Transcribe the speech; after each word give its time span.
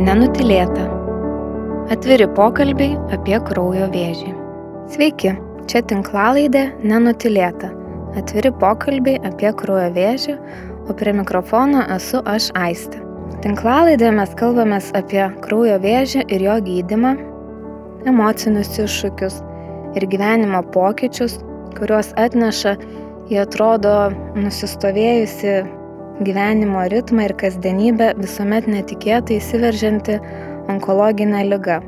Nenutilėta. 0.00 0.84
Atviri 1.92 2.24
pokalbiai 2.32 2.94
apie 3.12 3.36
kraujo 3.44 3.84
vėžį. 3.92 4.30
Sveiki, 4.94 5.34
čia 5.68 5.82
tinklalaidė 5.90 6.62
Nenutilėta. 6.88 7.68
Atviri 8.16 8.48
pokalbiai 8.62 9.20
apie 9.28 9.50
kraujo 9.60 9.90
vėžį, 9.98 10.36
o 10.88 10.96
prie 10.96 11.12
mikrofono 11.18 11.82
esu 11.96 12.22
aš 12.32 12.48
Aistė. 12.56 13.02
Tinklalaidėje 13.44 14.14
mes 14.16 14.32
kalbamės 14.40 14.88
apie 14.96 15.26
kraujo 15.44 15.76
vėžį 15.84 16.24
ir 16.32 16.46
jo 16.46 16.56
gydimą, 16.70 17.12
emocinius 18.08 18.72
iššūkius 18.80 19.36
ir 20.00 20.08
gyvenimo 20.14 20.62
pokyčius, 20.72 21.36
kuriuos 21.76 22.14
atneša 22.16 22.78
į 23.28 23.42
atrodo 23.44 23.98
nusistovėjusi 24.38 25.60
gyvenimo 26.26 26.84
ritmą 26.92 27.24
ir 27.28 27.34
kasdienybę 27.40 28.10
visuomet 28.20 28.66
netikėtai 28.68 29.38
įsiveržianti 29.40 30.18
onkologinė 30.72 31.46
lyga. 31.48 31.80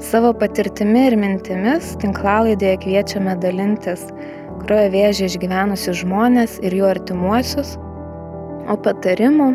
Savo 0.00 0.32
patirtimi 0.40 1.06
ir 1.10 1.16
mintimis 1.20 1.92
tinklalaidėje 2.00 2.78
kviečiame 2.84 3.34
dalintis 3.42 4.06
kraujo 4.62 4.90
vėžį 4.94 5.28
išgyvenusius 5.28 6.00
žmonės 6.02 6.58
ir 6.64 6.76
jų 6.76 6.88
artimuosius, 6.88 7.74
o 8.70 8.76
patarimų 8.84 9.50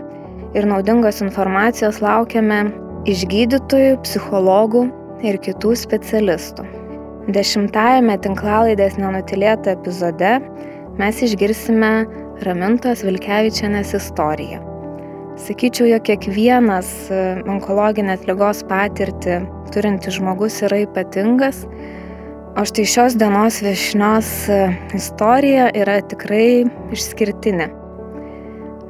ir 0.57 0.67
naudingos 0.69 1.21
informacijos 1.25 2.01
laukiame 2.03 2.65
iš 3.09 3.25
gydytojų, 3.31 3.99
psichologų 4.05 4.85
ir 5.25 5.39
kitų 5.45 5.75
specialistų. 5.81 6.65
Dešimtajame 7.33 8.19
tinklalaidės 8.21 8.99
nenutilėto 9.01 9.73
epizode 9.73 10.37
mes 10.99 11.21
išgirsime 11.25 11.93
Ramintos 12.43 12.99
Vilkevičianės 13.05 13.93
istoriją. 13.95 14.57
Sakyčiau, 15.39 15.87
jog 15.87 16.03
kiekvienas 16.07 16.89
e, 17.07 17.19
onkologinės 17.47 18.25
lygos 18.27 18.59
patirtį 18.67 19.37
turintis 19.71 20.17
žmogus 20.17 20.57
yra 20.67 20.81
ypatingas, 20.83 21.61
o 22.59 22.65
štai 22.67 22.85
šios 22.91 23.15
dienos 23.19 23.61
viešnios 23.63 24.33
e, 24.51 24.59
istorija 24.99 25.69
yra 25.79 26.01
tikrai 26.03 26.67
išskirtinė. 26.95 27.69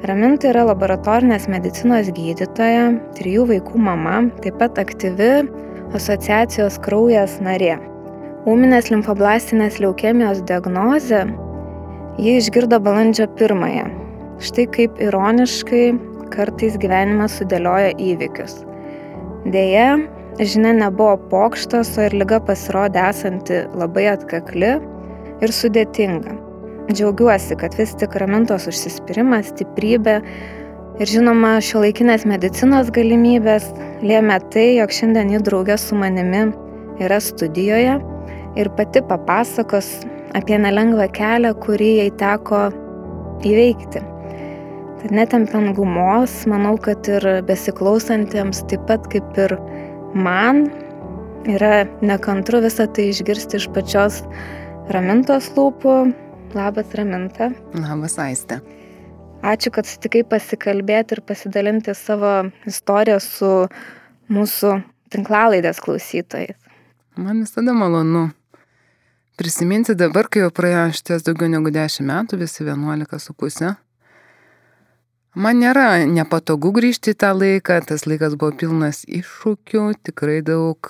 Raminta 0.06 0.50
yra 0.50 0.66
laboratorinės 0.66 1.46
medicinos 1.50 2.10
gydytoja, 2.18 2.90
trijų 3.14 3.46
vaikų 3.54 3.86
mama, 3.86 4.24
taip 4.42 4.58
pat 4.58 4.82
aktyvi 4.82 5.46
asociacijos 5.94 6.82
kraujas 6.82 7.38
narė. 7.42 7.76
Ūminės 8.46 8.90
limfoblastinės 8.90 9.78
leukemijos 9.82 10.42
diagnozė 10.46 11.28
Jie 12.16 12.38
išgirdo 12.40 12.78
balandžio 12.80 13.26
pirmąją. 13.36 13.82
Štai 14.40 14.64
kaip 14.72 15.00
ironiškai 15.04 15.82
kartais 16.32 16.78
gyvenimas 16.80 17.34
sudėlioja 17.36 17.90
įvykius. 18.00 18.54
Deja, 19.52 19.98
žinia 20.40 20.72
nebuvo 20.78 21.18
pokštas, 21.28 21.90
o 22.00 22.06
ir 22.06 22.16
lyga 22.16 22.38
pasirodė 22.48 23.02
esanti 23.10 23.60
labai 23.76 24.06
atkakli 24.14 24.72
ir 25.44 25.54
sudėtinga. 25.58 26.38
Džiaugiuosi, 26.88 27.60
kad 27.60 27.76
vis 27.76 27.92
tik 28.00 28.16
ramintos 28.24 28.64
užsispyrimas, 28.72 29.52
stiprybė 29.52 30.16
ir 30.96 31.12
žinoma 31.12 31.58
šio 31.60 31.84
laikinės 31.84 32.24
medicinos 32.24 32.88
galimybės 32.96 33.68
lėmė 34.00 34.40
tai, 34.56 34.70
jog 34.80 35.00
šiandien 35.02 35.36
jį 35.36 35.44
draugė 35.50 35.76
su 35.84 36.00
manimi 36.00 36.46
yra 36.96 37.20
studijoje 37.20 38.00
ir 38.56 38.76
pati 38.80 39.04
papasakos 39.04 39.98
apie 40.36 40.58
nelengvą 40.60 41.08
kelią, 41.16 41.54
kurį 41.64 41.92
jai 42.00 42.10
teko 42.20 42.66
įveikti. 43.46 44.02
Tad 45.00 45.12
netempiant 45.14 45.74
gumos, 45.76 46.34
manau, 46.50 46.74
kad 46.82 47.08
ir 47.10 47.24
besiklausantiems 47.48 48.64
taip 48.70 48.86
pat 48.88 49.06
kaip 49.12 49.38
ir 49.40 49.56
man 50.16 50.66
yra 51.46 51.86
nekantru 52.04 52.62
visą 52.64 52.88
tai 52.90 53.10
išgirsti 53.12 53.60
iš 53.60 53.68
pačios 53.76 54.22
ramintos 54.92 55.52
lūpų. 55.56 55.98
Labas, 56.56 56.92
raminta. 56.96 57.50
Labas, 57.76 58.16
aistė. 58.22 58.60
Ačiū, 59.46 59.70
kad 59.74 59.86
sutikai 59.86 60.22
pasikalbėti 60.26 61.18
ir 61.18 61.20
pasidalinti 61.26 61.92
savo 61.94 62.48
istoriją 62.66 63.18
su 63.20 63.50
mūsų 64.32 64.72
tinklalaidės 65.12 65.82
klausytojais. 65.84 66.56
Man 67.20 67.44
visada 67.44 67.74
malonu 67.76 68.30
prisiminti 69.36 69.94
dabar, 69.98 70.28
kai 70.28 70.44
jau 70.44 70.52
praėjo 70.54 70.86
šities 70.98 71.26
daugiau 71.26 71.50
negu 71.52 71.72
10 71.72 72.06
metų, 72.08 72.38
visi 72.40 72.64
11 72.64 73.20
su 73.22 73.34
pusė. 73.36 73.74
Man 75.36 75.60
nėra 75.60 76.06
nepatogu 76.08 76.70
grįžti 76.72 77.12
į 77.12 77.18
tą 77.20 77.34
laiką, 77.36 77.82
tas 77.84 78.06
laikas 78.08 78.38
buvo 78.40 78.54
pilnas 78.56 79.02
iššūkių, 79.04 79.82
tikrai 80.08 80.40
daug 80.40 80.88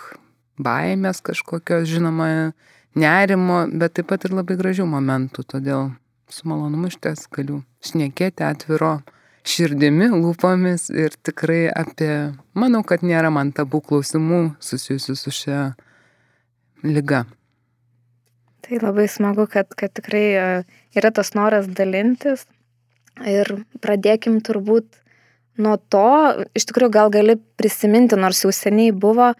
baimės 0.62 1.18
kažkokios, 1.26 1.88
žinoma, 1.90 2.52
nerimo, 2.94 3.64
bet 3.66 3.96
taip 3.98 4.06
pat 4.12 4.28
ir 4.28 4.36
labai 4.38 4.56
gražių 4.60 4.86
momentų, 4.88 5.42
todėl 5.50 5.90
su 6.30 6.46
malonumu 6.46 6.90
iš 6.90 7.00
ties 7.02 7.26
galiu 7.34 7.60
šnekėti 7.82 8.46
atviro 8.46 9.00
širdimi, 9.46 10.08
lūpomis 10.14 10.88
ir 10.94 11.14
tikrai 11.26 11.66
apie, 11.70 12.12
manau, 12.54 12.82
kad 12.86 13.02
nėra 13.06 13.30
man 13.34 13.50
tabų 13.54 13.82
klausimų 13.90 14.40
susijusių 14.62 15.18
su 15.18 15.34
šia 15.34 15.60
lyga. 16.86 17.24
Tai 18.66 18.80
labai 18.82 19.06
smagu, 19.06 19.46
kad, 19.46 19.68
kad 19.78 19.92
tikrai 19.94 20.26
e, 20.34 20.46
yra 20.98 21.12
tas 21.14 21.30
noras 21.38 21.68
dalintis. 21.70 22.42
Ir 23.22 23.46
pradėkim 23.78 24.40
turbūt 24.44 24.88
nuo 25.62 25.76
to, 25.92 26.08
iš 26.58 26.66
tikrųjų 26.68 26.92
gal 26.96 27.12
gali 27.14 27.36
prisiminti, 27.60 28.18
nors 28.18 28.42
jau 28.42 28.50
seniai 28.52 28.90
buvo, 28.90 29.30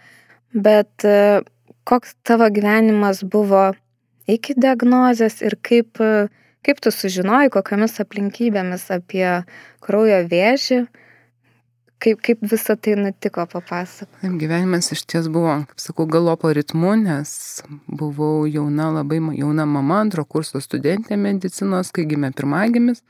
bet 0.54 1.04
e, 1.04 1.42
koks 1.88 2.14
tavo 2.22 2.46
gyvenimas 2.54 3.24
buvo 3.26 3.72
iki 4.30 4.54
diagnozės 4.54 5.42
ir 5.42 5.58
kaip, 5.58 5.98
e, 5.98 6.28
kaip 6.62 6.78
tu 6.82 6.94
sužinojai, 6.94 7.50
kokiamis 7.58 7.98
aplinkybėmis 8.06 8.86
apie 8.94 9.26
kraujo 9.82 10.22
vėžį 10.30 10.84
Kaip, 11.96 12.20
kaip 12.20 12.42
visą 12.44 12.76
tai 12.76 12.92
nutiko, 13.00 13.46
papasakok. 13.48 14.24
Gyvenimas 14.40 14.90
iš 14.92 15.06
ties 15.08 15.30
buvo, 15.32 15.54
kaip 15.70 15.80
sakau, 15.80 16.04
galopo 16.12 16.50
ritmu, 16.52 16.92
nes 17.00 17.30
buvau 17.88 18.44
jauna, 18.44 18.90
labai 18.98 19.22
jauna 19.38 19.64
mama, 19.64 20.02
antro 20.04 20.26
kurso 20.28 20.60
studentė 20.60 21.16
medicinos, 21.16 21.94
kai 21.96 22.04
gimė 22.10 22.34
pirmagimis, 22.36 23.00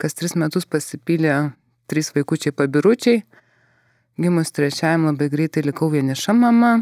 kas 0.00 0.16
tris 0.16 0.36
metus 0.40 0.64
pasipylė 0.64 1.50
trys 1.90 2.14
vaikučiai 2.16 2.56
pabiručiai. 2.56 3.22
Gimus 4.20 4.52
trečiajam 4.56 5.04
labai 5.10 5.28
greitai 5.32 5.66
likau 5.66 5.90
vieniša 5.92 6.32
mama, 6.36 6.72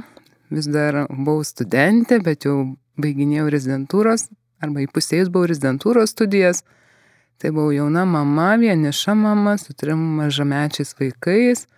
vis 0.54 0.70
dar 0.70 1.04
buvau 1.10 1.42
studentė, 1.46 2.20
bet 2.22 2.46
jau 2.46 2.56
baiginėjau 3.02 3.50
rezidentūros, 3.54 4.28
arba 4.62 4.86
įpusėjus 4.86 5.30
buvau 5.34 5.50
rezidentūros 5.50 6.14
studijas. 6.14 6.64
Tai 7.38 7.53
buvau 7.54 7.71
jauna 7.71 8.03
mama, 8.04 8.56
vieniša 8.59 9.15
mama 9.15 9.54
su 9.59 9.75
trim 9.78 9.99
mažamečiais 10.19 10.91
vaikais. 10.99 11.69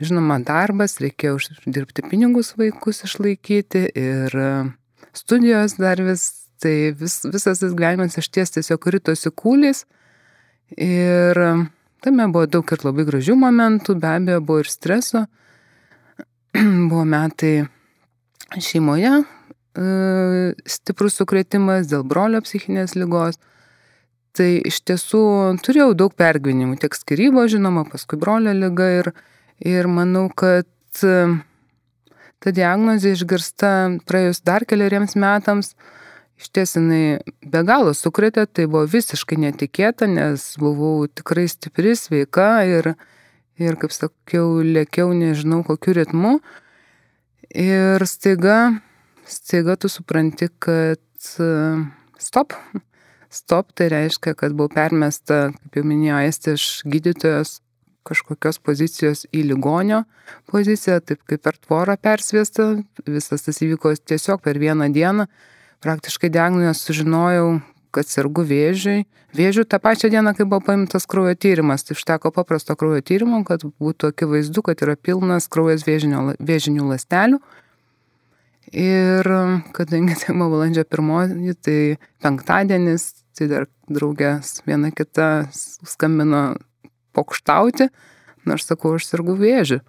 Žinoma, 0.00 0.36
darbas, 0.44 0.98
reikėjo 1.00 1.38
uždirbti 1.38 2.04
pinigus 2.08 2.52
vaikus 2.60 3.00
išlaikyti 3.08 3.86
ir 3.96 4.36
studijos 5.16 5.78
dar 5.80 6.00
vis, 6.04 6.26
tai 6.60 6.92
vis, 6.92 7.18
visas 7.24 7.62
tas 7.64 7.72
gyvenimas 7.72 8.20
iš 8.20 8.28
ties 8.28 8.52
tiesiog 8.56 8.90
rytosi 8.96 9.32
kūlys. 9.32 9.86
Ir 10.76 11.40
tame 12.04 12.28
buvo 12.28 12.44
daug 12.48 12.72
ir 12.72 12.84
labai 12.84 13.08
gražių 13.08 13.36
momentų, 13.40 13.96
be 14.00 14.12
abejo, 14.12 14.44
buvo 14.44 14.64
ir 14.64 14.72
streso. 14.72 15.26
buvo 16.90 17.06
metai 17.08 17.54
šeimoje, 18.52 19.22
e, 19.80 19.88
stiprus 20.68 21.16
sukretimas 21.20 21.88
dėl 21.88 22.04
brolio 22.04 22.44
psichinės 22.44 22.96
lygos 23.00 23.40
Tai 24.36 24.48
iš 24.68 24.78
tiesų 24.86 25.20
turėjau 25.64 25.92
daug 25.98 26.12
pergyvenimų, 26.14 26.78
tiek 26.82 26.94
skirybo, 26.94 27.42
žinoma, 27.50 27.82
paskui 27.90 28.18
brolio 28.20 28.52
lyga 28.54 28.86
ir, 29.00 29.12
ir 29.58 29.88
manau, 29.90 30.28
kad 30.30 30.70
ta 32.40 32.52
diagnozė 32.54 33.14
išgirsta 33.16 33.72
praėjus 34.08 34.42
dar 34.46 34.64
keliariems 34.68 35.16
metams, 35.18 35.74
iš 36.40 36.48
ties 36.54 36.76
jinai 36.78 37.20
be 37.42 37.62
galo 37.68 37.92
sukrėtė, 37.96 38.46
tai 38.46 38.68
buvo 38.70 38.86
visiškai 38.88 39.40
netikėta, 39.44 40.08
nes 40.08 40.46
buvau 40.62 41.08
tikrai 41.10 41.48
stipri, 41.50 41.96
sveika 41.98 42.62
ir, 42.68 42.94
ir 43.60 43.76
kaip 43.80 43.92
sakiau, 43.92 44.60
lėkiau 44.64 45.12
nežinau 45.16 45.60
kokiu 45.66 45.98
ritmu. 46.00 46.38
Ir 47.50 48.06
staiga, 48.06 48.78
staiga 49.26 49.74
tu 49.76 49.90
supranti, 49.92 50.48
kad 50.62 51.02
stop, 52.20 52.54
Stop 53.30 53.72
tai 53.78 53.88
reiškia, 53.92 54.34
kad 54.34 54.54
buvau 54.58 54.72
permesta, 54.74 55.50
kaip 55.54 55.80
jau 55.80 55.86
minėjo, 55.86 56.20
esti 56.26 56.54
iš 56.58 56.68
gydytojos 56.90 57.60
kažkokios 58.08 58.58
pozicijos 58.64 59.26
į 59.30 59.44
ligonio 59.52 60.02
poziciją, 60.50 60.98
taip 61.04 61.22
kaip 61.28 61.44
per 61.44 61.58
tvorą 61.60 61.94
persviesta. 62.00 62.72
Visas 63.06 63.46
tas 63.46 63.60
įvyko 63.62 63.94
tiesiog 64.02 64.42
per 64.42 64.58
vieną 64.58 64.90
dieną. 64.94 65.28
Praktiškai 65.80 66.32
diagnozę 66.32 66.74
sužinojau 66.76 67.60
kad 67.94 68.08
sergu 68.08 68.44
vėžiui. 68.46 69.04
Vėžių 69.36 69.64
tą 69.70 69.78
pačią 69.82 70.10
dieną, 70.10 70.32
kai 70.34 70.46
buvo 70.48 70.62
paimtas 70.66 71.06
kraujo 71.10 71.36
tyrimas, 71.38 71.84
tai 71.86 71.94
užteko 71.98 72.32
paprasto 72.34 72.74
kraujo 72.78 73.02
tyrimo, 73.06 73.42
kad 73.46 73.62
būtų 73.82 74.10
akivaizdu, 74.10 74.64
kad 74.66 74.82
yra 74.86 74.96
pilnas 74.98 75.46
kraujas 75.50 75.86
vėžinio, 75.86 76.32
vėžinių 76.38 76.88
lastelių. 76.90 77.40
Ir 78.70 79.26
kadangi 79.74 80.16
tai 80.20 80.34
buvo 80.34 80.56
valandžio 80.56 80.86
pirmoji, 80.86 81.54
tai 81.62 81.78
penktadienis, 82.22 83.08
tai 83.36 83.48
dar 83.50 83.66
draugės 83.90 84.60
viena 84.66 84.92
kita 84.94 85.48
skambino 85.52 86.44
pokštauti, 87.16 87.90
nors 88.48 88.68
sakau, 88.68 88.96
aš 88.98 89.10
sirgu 89.10 89.36
vėžiu. 89.38 89.80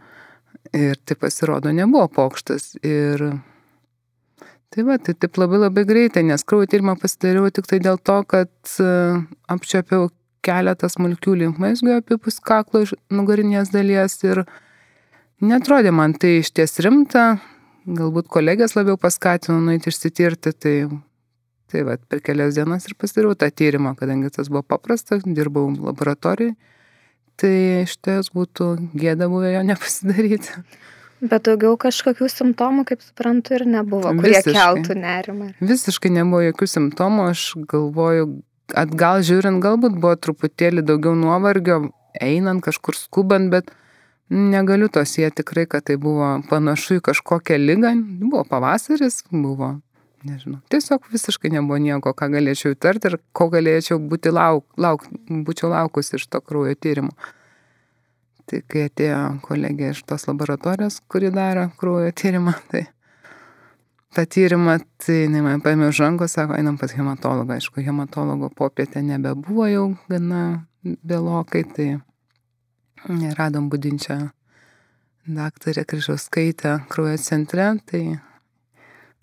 Ir 0.77 0.99
tai 1.05 1.17
pasirodo 1.19 1.71
nebuvo 1.73 2.07
pokštas. 2.11 2.75
Ir 2.85 3.31
Tai 4.71 4.85
va, 4.87 4.95
tai 5.03 5.11
taip 5.19 5.35
labai 5.35 5.57
labai 5.59 5.81
greitai, 5.83 6.21
nes 6.23 6.45
kraujo 6.47 6.69
tyrimą 6.71 6.93
pasidariau 6.95 7.49
tik 7.51 7.65
tai 7.67 7.81
dėl 7.83 7.97
to, 7.99 8.13
kad 8.23 8.75
apčiopiau 9.51 10.05
keletą 10.45 10.87
smulkių 10.87 11.33
linkmezgių 11.41 11.97
apipus 11.97 12.39
kaklo 12.39 12.85
iš 12.85 12.93
nugarinės 13.11 13.73
dalies 13.73 14.15
ir 14.23 14.45
netrodė 15.43 15.91
man 15.91 16.15
tai 16.15 16.37
iš 16.39 16.53
ties 16.55 16.79
rimta, 16.85 17.25
galbūt 17.83 18.29
kolegės 18.31 18.77
labiau 18.77 18.95
paskatino 18.95 19.59
nueiti 19.59 19.91
išsitirti, 19.91 20.55
tai, 20.55 20.75
tai 21.71 21.85
va, 21.87 21.97
per 22.11 22.21
kelias 22.25 22.57
dienas 22.57 22.87
ir 22.87 22.97
pasidariau 22.99 23.37
tą 23.39 23.49
tyrimą, 23.49 23.95
kadangi 23.99 24.31
tas 24.33 24.51
buvo 24.51 24.63
paprastas, 24.67 25.23
dirbau 25.25 25.69
laboratorijai, 25.71 26.55
tai 27.39 27.53
iš 27.85 27.97
ties 28.03 28.31
būtų 28.35 28.71
gėda 28.97 29.29
buvę 29.31 29.55
jo 29.55 29.65
nepasidaryti. 29.71 30.63
Bet 31.21 31.45
daugiau 31.45 31.75
kažkokių 31.77 32.27
simptomų, 32.33 32.85
kaip 32.89 33.03
suprantu, 33.05 33.53
ir 33.59 33.67
nebuvo, 33.69 34.09
kurie 34.17 34.39
Visiškai. 34.39 34.55
keltų 34.57 34.95
nerimą. 34.97 35.49
Visiškai 35.61 36.09
nebuvo 36.15 36.41
jokių 36.47 36.67
simptomų, 36.71 37.27
aš 37.35 37.43
galvoju, 37.69 38.31
atgal 38.73 39.21
žiūrint, 39.27 39.61
galbūt 39.61 39.99
buvo 40.01 40.15
truputėlį 40.17 40.81
daugiau 40.87 41.13
nuovargio, 41.17 41.91
einant 42.17 42.65
kažkur 42.65 42.97
skubant, 42.97 43.51
bet 43.53 43.69
negaliu 44.31 44.89
to 44.89 45.03
sieti 45.05 45.43
tikrai, 45.43 45.67
kad 45.69 45.85
tai 45.85 45.99
buvo 46.01 46.39
panašu 46.49 46.97
į 46.97 47.05
kažkokią 47.11 47.59
lygą. 47.59 47.93
Buvo 48.23 48.41
pavasaris, 48.47 49.21
buvo, 49.29 49.75
nežinau, 50.27 50.59
tiesiog 50.71 51.07
visiškai 51.11 51.51
nebuvo 51.53 51.79
nieko, 51.81 52.13
ką 52.17 52.29
galėčiau 52.33 52.75
įtarti 52.75 53.11
ir 53.11 53.19
ko 53.35 53.49
galėčiau 53.53 53.99
būti 54.11 54.33
lauk, 54.33 54.65
lauk, 54.77 55.05
būčiau 55.29 55.71
laukus 55.73 56.13
iš 56.17 56.27
to 56.31 56.41
kraujo 56.41 56.75
tyrimo. 56.75 57.13
Tai 58.49 58.59
kai 58.67 58.87
atėjo 58.89 59.19
kolegė 59.45 59.91
iš 59.93 60.01
tos 60.09 60.27
laboratorijos, 60.27 60.99
kuri 61.11 61.31
daro 61.33 61.69
kraujo 61.79 62.11
tyrimą, 62.11 62.55
tai 62.71 62.87
tą 64.15 64.25
tyrimą, 64.27 64.79
tai 64.99 65.21
jinai 65.23 65.43
man 65.45 65.63
paėmė 65.63 65.87
už 65.91 66.01
rankos, 66.03 66.35
sako, 66.35 66.57
einam 66.59 66.77
pas 66.81 66.91
hematologą. 66.97 67.55
Aišku, 67.55 67.83
hematologo 67.85 68.51
popietė 68.55 69.03
nebebuvo 69.07 69.69
jau 69.71 69.85
gana 70.11 70.41
vėlokai, 70.83 71.63
tai 71.75 71.87
radom 73.37 73.69
būdinčią 73.71 74.19
daktarę 75.31 75.85
Kryžauskaitę 75.85 76.79
kraujo 76.89 77.17
centre, 77.17 77.71
tai 77.85 78.19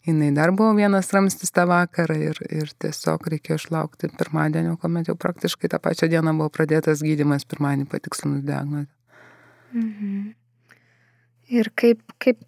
jinai 0.08 0.30
dar 0.36 0.52
buvo 0.56 0.72
vienas 0.78 1.12
ramstis 1.12 1.52
tą 1.54 1.66
vakarą 1.68 2.16
ir, 2.30 2.40
ir 2.48 2.72
tiesiog 2.80 3.28
reikėjo 3.34 3.60
išlaukti 3.60 4.10
pirmadienio, 4.18 4.76
kuomet 4.80 5.10
jau 5.10 5.16
praktiškai 5.20 5.70
tą 5.72 5.80
pačią 5.84 6.08
dieną 6.14 6.34
buvo 6.40 6.50
pradėtas 6.54 7.04
gydimas 7.04 7.46
pirmadienį 7.48 7.88
patikslinus 7.92 8.44
diagnozę. 8.48 8.88
Mhm. 9.76 10.34
Ir 11.48 11.70
kaip, 11.80 12.02
kaip, 12.20 12.40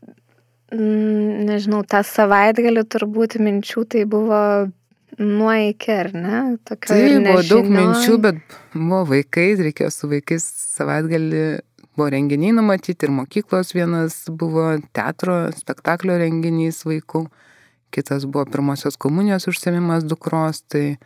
mm, 0.73 1.47
nežinau, 1.49 1.81
tą 1.89 2.03
savaitgalį 2.05 2.85
turbūt 2.93 3.39
minčių 3.41 3.87
tai 3.89 4.05
buvo 4.09 4.41
nuo 5.21 5.55
iki, 5.71 5.93
ar 5.93 6.11
ne? 6.15 6.41
Tokio 6.69 6.93
tai 6.93 7.19
buvo 7.25 7.43
daug 7.49 7.71
minčių, 7.73 8.19
bet 8.21 8.41
buvo 8.75 9.03
vaikai, 9.15 9.49
reikėjo 9.69 9.91
su 9.95 10.11
vaikais 10.11 10.45
savaitgalį, 10.77 11.45
buvo 11.97 12.09
renginiai 12.13 12.55
numatyti 12.57 13.09
ir 13.09 13.15
mokyklos 13.15 13.75
vienas 13.77 14.23
buvo 14.29 14.73
teatro, 14.97 15.43
spektaklio 15.57 16.17
renginys 16.21 16.85
vaikų, 16.89 17.27
kitas 17.95 18.27
buvo 18.27 18.47
pirmosios 18.49 18.99
komunijos 19.01 19.49
užsiemimas 19.51 20.07
dukros, 20.09 20.65
tai 20.71 20.97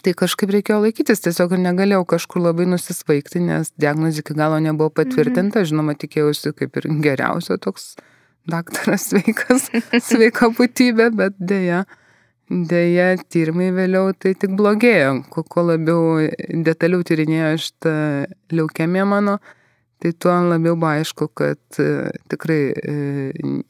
Tai 0.00 0.14
kažkaip 0.16 0.48
reikėjo 0.54 0.78
laikytis, 0.86 1.20
tiesiog 1.20 1.52
negalėjau 1.60 2.04
kažkur 2.14 2.40
labai 2.46 2.64
nusisvaigti, 2.70 3.42
nes 3.44 3.72
diagnozė 3.80 4.22
iki 4.22 4.36
galo 4.38 4.56
nebuvo 4.62 4.88
patvirtinta, 4.96 5.60
mhm. 5.60 5.68
žinoma, 5.68 5.96
tikėjausi 6.00 6.54
kaip 6.56 6.78
ir 6.80 6.88
geriausio 7.04 7.58
toks 7.60 7.90
daktaras 8.48 9.04
sveikas, 9.10 9.68
sveika 10.00 10.48
būtybė, 10.56 11.10
bet 11.18 11.36
dėja, 11.38 11.82
dėja, 12.48 13.10
tyrimai 13.32 13.68
vėliau 13.76 14.14
tai 14.16 14.32
tik 14.38 14.56
blogėjo. 14.58 15.18
Kuo, 15.32 15.66
labiau 15.68 16.22
detaliau 16.64 17.04
tyrinėjo 17.06 17.52
šitą 17.66 17.94
leukemiją 18.56 19.06
mano, 19.12 19.38
tai 20.02 20.12
tuo 20.18 20.34
labiau 20.50 20.74
buvo 20.74 20.90
aišku, 20.90 21.28
kad 21.38 21.78
e, 21.78 22.10
tikrai 22.32 22.62
e, 22.74 22.94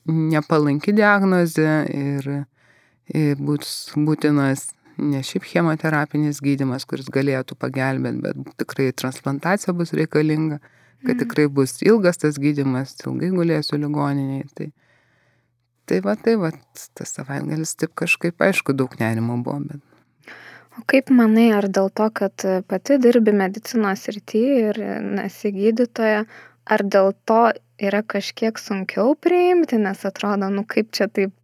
nepalanki 0.08 0.94
diagnozė 0.96 1.72
ir 1.92 2.28
e, 2.32 3.34
būtinas 3.36 4.70
ne 5.02 5.20
šiaip 5.24 5.44
chemoterapinis 5.50 6.40
gydimas, 6.44 6.86
kuris 6.88 7.10
galėtų 7.12 7.56
pagelbėti, 7.60 8.22
bet 8.24 8.54
tikrai 8.62 8.90
transplantacija 8.96 9.74
bus 9.76 9.92
reikalinga, 9.96 10.60
kad 11.02 11.14
mm. 11.14 11.20
tikrai 11.24 11.48
bus 11.52 11.78
ilgas 11.84 12.20
tas 12.22 12.40
gydimas, 12.40 12.94
ilgai 13.04 13.32
gulėsiu 13.34 13.80
ligoniniai. 13.82 14.48
Tai, 14.56 14.68
tai 15.90 16.00
va, 16.04 16.16
tai 16.16 16.36
va, 16.40 16.52
tas 16.96 17.16
savaitgalis 17.18 17.76
taip 17.76 17.96
kažkaip, 17.98 18.40
aišku, 18.40 18.76
daug 18.76 18.96
nerimo 19.00 19.36
buvo. 19.44 19.60
Bet... 19.68 19.84
O 20.78 20.86
kaip 20.88 21.10
manai, 21.12 21.50
ar 21.52 21.68
dėl 21.68 21.90
to, 21.92 22.08
kad 22.16 22.46
pati 22.68 22.96
dirbi 23.02 23.34
medicinos 23.36 24.06
rytyje 24.08 24.54
ir 24.70 24.80
nesi 25.18 25.52
gydytoja, 25.52 26.24
ar 26.64 26.84
dėl 26.86 27.12
to 27.28 27.42
yra 27.82 28.00
kažkiek 28.06 28.58
sunkiau 28.60 29.12
priimti, 29.18 29.76
nes 29.82 30.04
atrodo, 30.08 30.48
nu 30.52 30.64
kaip 30.68 30.92
čia 30.96 31.10
taip 31.12 31.34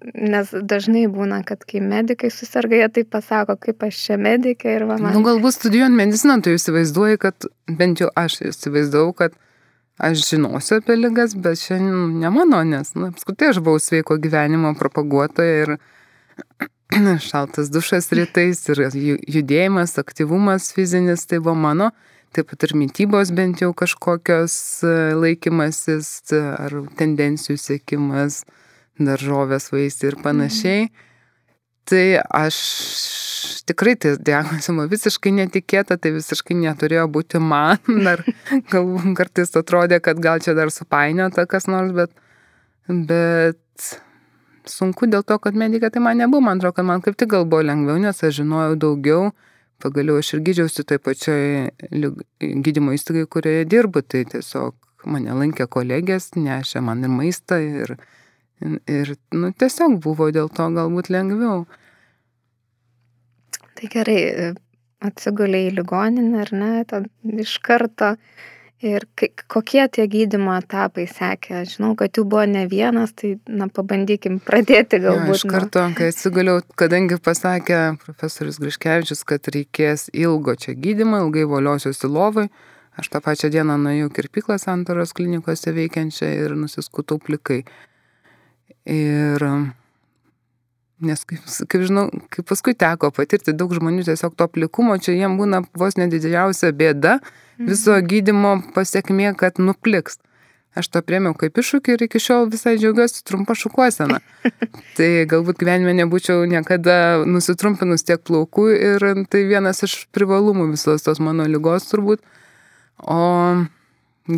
Nes 0.00 0.48
dažnai 0.48 1.02
būna, 1.12 1.42
kad 1.44 1.60
kai 1.68 1.82
medikai 1.84 2.30
susirga, 2.32 2.78
jie 2.78 2.88
taip 2.88 3.10
pasako, 3.12 3.58
kaip 3.60 3.82
aš 3.84 3.98
čia 4.06 4.16
medikė 4.16 4.78
ir 4.78 4.86
va. 4.88 4.96
Man... 4.96 5.12
Nu, 5.12 5.20
galbūt 5.26 5.58
studijuojant 5.58 5.96
mediciną, 5.98 6.38
tu 6.40 6.54
įsivaizduoji, 6.56 7.18
kad 7.20 7.48
bent 7.68 8.00
jau 8.00 8.08
aš 8.16 8.38
įsivaizdavau, 8.48 9.12
kad 9.18 9.36
aš 10.00 10.24
žinosiu 10.24 10.78
apie 10.80 10.96
lygas, 10.96 11.36
bet 11.36 11.60
šiandien 11.60 12.16
ne 12.22 12.32
mano, 12.32 12.62
nes, 12.64 12.94
nu, 12.96 13.10
apskritai 13.12 13.50
aš 13.52 13.60
buvau 13.60 13.82
sveiko 13.82 14.16
gyvenimo 14.22 14.72
propaguotoja 14.80 15.66
ir 15.66 15.74
šaltas 17.30 17.70
dušas 17.72 18.10
rytais 18.16 18.62
ir 18.72 18.86
judėjimas, 18.90 19.98
aktyvumas 20.00 20.70
fizinis, 20.76 21.26
tai 21.26 21.38
buvo 21.42 21.56
mano, 21.58 21.90
taip 22.34 22.50
pat 22.50 22.66
ir 22.66 22.74
mytybos 22.78 23.34
bent 23.34 23.62
jau 23.62 23.70
kažkokios 23.76 24.56
e, 24.86 24.96
laikymasis 25.18 26.10
ar 26.38 26.80
tendencijų 26.98 27.58
sėkimas 27.58 28.42
daržovės, 29.00 29.70
vaisiai 29.74 30.12
ir 30.12 30.20
panašiai. 30.24 30.90
Mhm. 30.90 31.06
Tai 31.90 32.20
aš 32.22 32.56
tikrai 33.66 33.96
tai 33.98 34.12
diagnozė 34.22 34.74
buvo 34.76 34.86
visiškai 34.92 35.32
netikėta, 35.40 35.96
tai 35.98 36.12
visiškai 36.14 36.54
neturėjo 36.60 37.06
būti 37.10 37.40
man. 37.42 37.80
Dar 38.06 38.22
gal 38.70 38.92
kartais 39.18 39.50
atrodė, 39.58 39.98
kad 40.04 40.20
gal 40.22 40.42
čia 40.44 40.54
dar 40.58 40.70
supainiota 40.74 41.46
kas 41.50 41.66
nors, 41.70 41.94
bet, 41.96 42.12
bet 42.86 43.96
sunku 44.72 45.08
dėl 45.10 45.24
to, 45.26 45.38
kad 45.42 45.58
medika 45.58 45.90
tai 45.90 46.02
man 46.04 46.20
nebuvo. 46.22 46.44
Man 46.46 46.60
atrodo, 46.60 46.76
kad 46.78 46.88
man 46.88 47.04
kaip 47.04 47.18
tik 47.20 47.32
gal 47.34 47.46
buvo 47.46 47.64
lengviau, 47.66 47.98
nes 48.02 48.22
aš 48.22 48.40
žinojau 48.40 48.78
daugiau. 48.86 49.32
Pagaliau 49.80 50.20
aš 50.20 50.34
ir 50.36 50.44
gydžiausi 50.46 50.84
toj 50.84 51.00
pačioj 51.00 51.42
gydymo 52.64 52.94
įstaigai, 52.96 53.26
kurioje 53.32 53.66
dirbu. 53.68 54.04
Tai 54.04 54.24
tiesiog 54.34 54.76
mane 55.10 55.36
lankė 55.36 55.66
kolegės, 55.72 56.32
nešė 56.36 56.82
man 56.84 57.06
ir 57.06 57.14
maistą, 57.14 57.60
ir, 57.60 57.96
Ir, 58.60 59.14
nu, 59.32 59.48
tiesiog 59.56 59.96
buvo 60.04 60.28
dėl 60.36 60.50
to 60.52 60.66
galbūt 60.74 61.08
lengviau. 61.08 61.62
Tai 63.78 63.88
gerai, 63.94 64.50
atsigulė 65.00 65.62
į 65.70 65.76
ligoninę, 65.78 66.42
ar 66.44 66.52
ne, 66.52 66.72
iš 67.40 67.56
karto. 67.64 68.12
Ir 68.80 69.04
kokie 69.52 69.82
tie 69.92 70.06
gydymo 70.08 70.54
etapai 70.56 71.04
sekė? 71.04 71.66
Žinau, 71.68 71.90
kad 72.00 72.16
jų 72.16 72.22
buvo 72.32 72.46
ne 72.48 72.62
vienas, 72.68 73.10
tai 73.12 73.34
na, 73.44 73.66
pabandykim 73.68 74.38
pradėti 74.40 75.02
galbūt. 75.02 75.34
Ja, 75.34 75.36
iš 75.36 75.44
karto, 75.52 75.82
kai 75.98 76.08
atsiguliau, 76.14 76.62
kadangi 76.80 77.18
pasakė 77.20 77.80
profesorius 78.00 78.56
Griškevičius, 78.62 79.20
kad 79.28 79.50
reikės 79.52 80.06
ilgo 80.16 80.56
čia 80.56 80.72
gydymo, 80.72 81.20
ilgai 81.26 81.44
voliosiuosi 81.50 82.08
lovai, 82.08 82.46
aš 82.96 83.12
tą 83.12 83.20
pačią 83.26 83.52
dieną 83.52 83.76
nuėjau 83.84 84.08
kirpyklą 84.16 84.56
santoros 84.62 85.12
klinikose 85.12 85.76
veikiančią 85.76 86.32
ir 86.38 86.56
nusiskutau 86.56 87.20
plikai. 87.20 87.60
Ir 88.88 89.44
nes, 91.04 91.22
kaip, 91.28 91.44
kaip 91.70 91.84
žinau, 91.88 92.06
kaip 92.32 92.48
paskui 92.48 92.74
teko 92.78 93.10
patirti 93.14 93.54
daug 93.56 93.72
žmonių 93.76 94.04
tiesiog 94.08 94.34
to 94.38 94.48
plikumo, 94.52 94.96
čia 95.02 95.16
jiem 95.16 95.38
būna 95.40 95.62
vos 95.78 95.96
nedidžiausia 96.00 96.72
bėda 96.76 97.18
viso 97.60 97.94
mhm. 97.96 98.08
gydimo 98.10 98.56
pasiekmė, 98.76 99.34
kad 99.38 99.60
nupliks. 99.62 100.20
aš 100.78 100.86
to 100.86 101.00
priemiau 101.02 101.34
kaip 101.34 101.56
iššūkį 101.58 101.96
ir 101.96 102.02
iki 102.06 102.20
šiol 102.22 102.44
visai 102.52 102.76
džiaugiuosi 102.78 103.24
trumpa 103.26 103.56
šukuosena. 103.58 104.20
tai 104.96 105.08
galbūt 105.30 105.58
gyvenime 105.58 105.96
nebūčiau 105.98 106.44
niekada 106.46 107.24
nusitrumpinus 107.26 108.06
tiek 108.06 108.22
plaukų 108.22 108.68
ir 108.76 109.06
tai 109.32 109.42
vienas 109.50 109.82
iš 109.82 110.04
privalumų 110.14 110.70
visos 110.76 111.02
tos 111.02 111.18
mano 111.18 111.48
lygos 111.50 111.90
turbūt. 111.90 112.22
O 113.02 113.18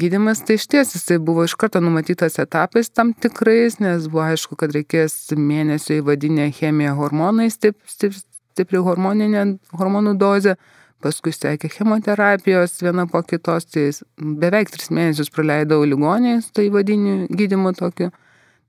gydimas 0.01 0.43
tai 0.47 0.57
iš 0.59 0.67
ties 0.71 0.95
jisai 0.97 1.19
buvo 1.19 1.45
iš 1.45 1.55
karto 1.59 1.81
numatytas 1.81 2.39
etapais 2.43 2.91
tam 2.91 3.13
tikrais, 3.13 3.79
nes 3.83 4.09
buvo 4.09 4.25
aišku, 4.25 4.57
kad 4.61 4.73
reikės 4.75 5.15
mėnesio 5.37 5.99
įvadinę 6.01 6.51
chemiją 6.57 6.95
hormonais, 6.99 7.57
stip, 7.59 7.79
stip, 7.91 8.15
stipri 8.53 8.83
hormoninė 8.85 9.45
hormonų 9.79 10.15
dozė 10.21 10.57
paskui 11.03 11.33
sekė 11.35 11.71
chemoterapijos 11.73 12.77
viena 12.83 13.07
po 13.11 13.23
kitos, 13.27 13.67
tai 13.75 13.89
beveik 14.17 14.71
tris 14.71 14.93
mėnesius 14.95 15.33
praleidau 15.35 15.83
ligonės, 15.89 16.53
tai 16.55 16.69
vadiniu 16.71 17.27
gydimu 17.33 17.75
tokiu, 17.79 18.13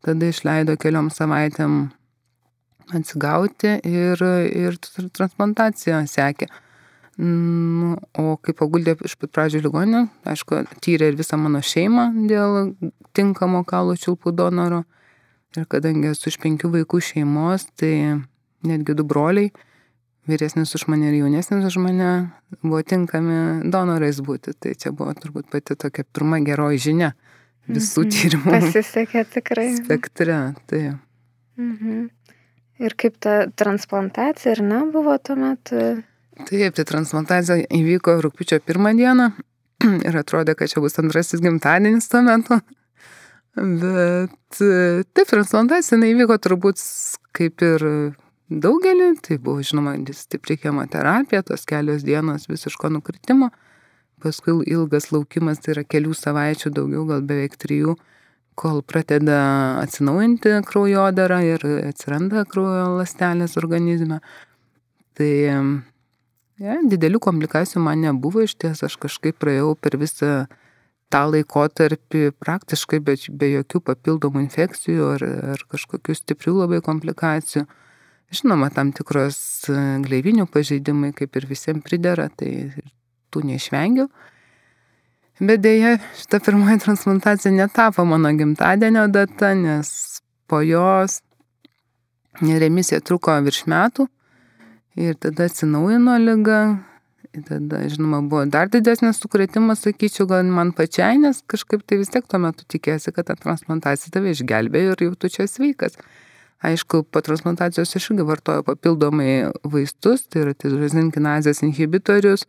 tada 0.04 0.32
išleido 0.34 0.78
keliom 0.82 1.12
savaitėm 1.14 1.84
atsigauti 2.94 3.78
ir, 3.88 4.24
ir 4.50 4.80
transplantacija 5.16 6.04
sekė. 6.10 6.50
Nu, 7.22 7.94
o 8.18 8.38
kai 8.42 8.56
paguldė 8.58 8.96
iš 9.06 9.14
pat 9.22 9.30
pradžių 9.36 9.62
ligonę, 9.68 10.08
aišku, 10.26 10.64
tyrė 10.82 11.12
ir 11.12 11.18
visą 11.20 11.38
mano 11.38 11.62
šeimą 11.62 12.08
dėl 12.30 12.74
tinkamo 13.14 13.62
kaulų 13.70 14.00
čiulpų 14.02 14.34
donoro. 14.34 14.82
Ir 15.54 15.68
kadangi 15.70 16.10
esu 16.10 16.32
iš 16.32 16.40
penkių 16.42 16.72
vaikų 16.74 17.04
šeimos, 17.06 17.68
tai 17.78 18.24
netgi 18.66 18.96
du 18.98 19.06
broliai, 19.06 19.52
vyresnis 20.26 20.74
už 20.74 20.88
mane 20.90 21.12
ir 21.12 21.20
jaunesnis 21.20 21.68
už 21.70 21.78
mane 21.84 22.10
buvo 22.64 22.82
tinkami 22.82 23.70
donorais 23.70 24.18
būti. 24.26 24.56
Tai 24.58 24.74
čia 24.74 24.90
buvo 24.96 25.14
turbūt 25.14 25.52
pati 25.54 25.78
tokia 25.78 26.08
pirma 26.10 26.40
geroji 26.42 26.82
žinia 26.88 27.12
visų 27.70 28.08
mhm. 28.08 28.16
tyrimų. 28.16 28.56
Pasisekė 28.58 29.26
tikrai. 29.38 29.68
Spektre, 29.78 30.40
tai. 30.66 30.82
Mhm. 31.62 32.10
Ir 32.82 32.98
kaip 32.98 33.22
ta 33.22 33.44
transplantacija, 33.54 34.56
ar 34.58 34.64
ne, 34.66 34.82
buvo 34.92 35.14
tuomet? 35.22 35.70
Taip, 36.34 36.74
tai 36.74 36.86
transplantacija 36.90 37.68
įvyko 37.70 38.16
rūpiučio 38.26 38.58
pirmą 38.66 38.96
dieną 38.98 39.30
ir 40.08 40.16
atrodė, 40.18 40.56
kad 40.58 40.72
čia 40.72 40.82
bus 40.82 40.98
antrasis 41.02 41.44
gimtadienis 41.44 42.10
tuo 42.10 42.24
metu. 42.26 42.58
Bet 43.54 44.58
taip, 44.58 45.28
transplantacija 45.30 46.00
įvyko 46.10 46.40
turbūt 46.42 46.82
kaip 47.38 47.62
ir 47.62 47.86
daugelį, 48.50 49.12
tai 49.22 49.38
buvo 49.38 49.62
žinoma 49.66 49.94
stipri 50.18 50.58
chemoterapija, 50.58 51.44
tos 51.46 51.68
kelios 51.70 52.02
dienos 52.06 52.50
visiško 52.50 52.90
nukritimo, 52.98 53.52
paskui 54.24 54.58
ilgas 54.74 55.12
laukimas, 55.14 55.62
tai 55.62 55.78
yra 55.78 55.86
kelių 55.86 56.18
savaičių, 56.18 56.74
daugiau 56.74 57.06
gal 57.10 57.22
beveik 57.30 57.60
trijų, 57.62 57.94
kol 58.58 58.82
pradeda 58.86 59.38
atsinaujinti 59.82 60.60
kraujodara 60.66 61.42
ir 61.46 61.64
atsiranda 61.88 62.46
kraujo 62.50 63.00
lastelės 63.00 63.58
organizme. 63.62 64.22
Tai 65.18 65.32
ja, 66.62 66.78
didelių 66.90 67.22
komplikacijų 67.24 67.82
man 67.86 68.04
nebuvo, 68.04 68.44
iš 68.46 68.58
ties 68.62 68.84
aš 68.86 68.98
kažkaip 69.02 69.40
praėjau 69.42 69.74
per 69.80 69.98
visą 70.02 70.34
tą 71.14 71.24
laikotarpį 71.30 72.32
praktiškai 72.42 73.00
be, 73.06 73.16
be 73.38 73.50
jokių 73.54 73.82
papildomų 73.90 74.44
infekcijų 74.48 75.10
ar, 75.16 75.26
ar 75.54 75.64
kažkokių 75.70 76.16
stiprių 76.18 76.58
labai 76.64 76.82
komplikacijų. 76.86 77.68
Žinoma, 78.34 78.72
tam 78.74 78.90
tikros 78.98 79.38
e, 79.70 79.80
gleivinių 80.02 80.48
pažeidimai, 80.50 81.12
kaip 81.14 81.36
ir 81.38 81.46
visiems 81.46 81.84
pridera, 81.86 82.32
tai 82.34 82.72
tų 83.30 83.44
neišvengiau. 83.46 84.08
Bet 85.44 85.62
dėja, 85.62 86.00
šita 86.18 86.40
pirmoji 86.46 86.82
transplantacija 86.82 87.54
netapo 87.54 88.06
mano 88.10 88.32
gimtadienio 88.38 89.06
data, 89.12 89.54
nes 89.58 89.92
po 90.50 90.64
jos 90.66 91.20
remisija 92.42 93.02
truko 93.06 93.36
virš 93.46 93.66
metų 93.70 94.08
ir 94.96 95.16
tada 95.16 95.48
atsinaujino 95.50 96.18
lyga. 96.22 96.64
Tada, 97.48 97.80
žinoma, 97.90 98.20
buvo 98.30 98.44
dar 98.46 98.70
didesnis 98.70 99.18
sukretimas, 99.18 99.80
sakyčiau, 99.82 100.28
gal 100.30 100.46
man 100.46 100.70
pačiai, 100.78 101.18
nes 101.18 101.40
kažkaip 101.50 101.82
tai 101.90 101.98
vis 101.98 102.12
tiek 102.14 102.28
tuo 102.30 102.38
metu 102.44 102.68
tikėsi, 102.70 103.10
kad 103.16 103.26
ta 103.26 103.34
transplantacija 103.40 104.14
tave 104.14 104.36
išgelbėjo 104.36 104.92
ir 104.94 105.02
jau 105.08 105.16
tu 105.18 105.32
čia 105.34 105.48
sveikas. 105.50 105.98
Aišku, 106.64 107.02
po 107.10 107.24
transplantacijos 107.26 107.96
aš 107.98 108.06
irgi 108.12 108.28
vartoju 108.28 108.64
papildomai 108.68 109.50
vaistus, 109.66 110.28
tai 110.30 110.44
yra 110.46 110.54
tirozinkinazės 110.54 111.64
inhibitorius, 111.66 112.46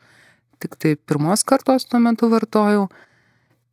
tik 0.60 0.76
tai 0.76 0.94
pirmos 1.00 1.46
kartos 1.48 1.88
tuo 1.88 2.02
metu 2.04 2.28
vartojau, 2.30 2.84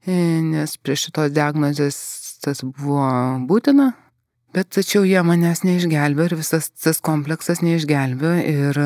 e, 0.07 0.15
nes 0.47 0.77
prie 0.79 0.95
šitos 0.95 1.35
diagnozės 1.35 1.99
tas 2.41 2.63
buvo 2.63 3.03
būtina, 3.51 3.91
bet 4.55 4.69
tačiau 4.75 5.05
jie 5.07 5.21
manęs 5.25 5.63
neišgelbė 5.67 6.27
ir 6.29 6.37
visas 6.39 6.69
tas 6.75 6.99
kompleksas 7.03 7.63
neišgelbė 7.63 8.33
ir 8.51 8.81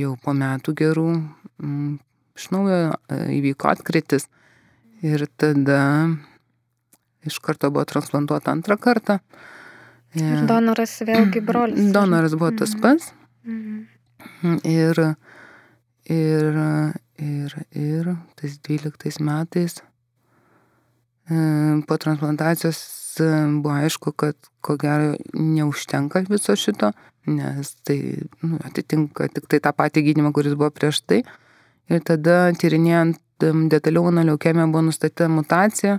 jau 0.00 0.16
po 0.22 0.34
metų 0.36 0.74
gerų 0.80 1.08
m, 1.12 1.24
mm, 1.60 1.94
iš 2.40 2.50
naujo 2.54 2.80
e, 2.88 3.20
įvyko 3.38 3.70
atkritis 3.72 4.28
ir 5.04 5.26
tada 5.40 5.80
iš 7.26 7.38
karto 7.44 7.70
buvo 7.72 7.84
transplantuota 7.88 8.52
antrą 8.54 8.76
kartą. 8.80 9.18
Ir 10.16 10.46
donoras 10.48 10.96
vėlgi 11.06 11.42
brolis. 11.44 11.90
Donoras 11.96 12.34
buvo 12.34 12.50
tas 12.58 12.74
mhm. 12.74 12.80
pats. 12.82 13.12
Mhm. 13.44 14.56
Ir, 14.68 15.02
ir, 16.10 16.58
ir, 17.20 17.54
ir 17.76 18.10
tais 18.40 18.56
12 18.66 19.20
metais 19.24 19.78
e, 21.30 21.36
po 21.86 21.96
transplantacijos 22.00 22.80
buvo 23.18 23.74
aišku, 23.74 24.12
kad 24.12 24.36
ko 24.60 24.76
gero 24.80 25.14
neužtenka 25.34 26.24
viso 26.28 26.56
šito, 26.56 26.92
nes 27.26 27.74
tai 27.84 27.98
nu, 28.42 28.58
atitinka 28.64 29.28
tik 29.34 29.48
tai 29.50 29.60
tą 29.64 29.72
patį 29.76 30.04
gydimą, 30.10 30.32
kuris 30.36 30.54
buvo 30.54 30.70
prieš 30.74 31.02
tai. 31.02 31.22
Ir 31.90 32.02
tada 32.06 32.52
tyrinėjant 32.54 33.18
detaliau 33.72 34.10
leukemija 34.12 34.66
buvo 34.66 34.82
nustatyta 34.88 35.28
mutacija, 35.28 35.98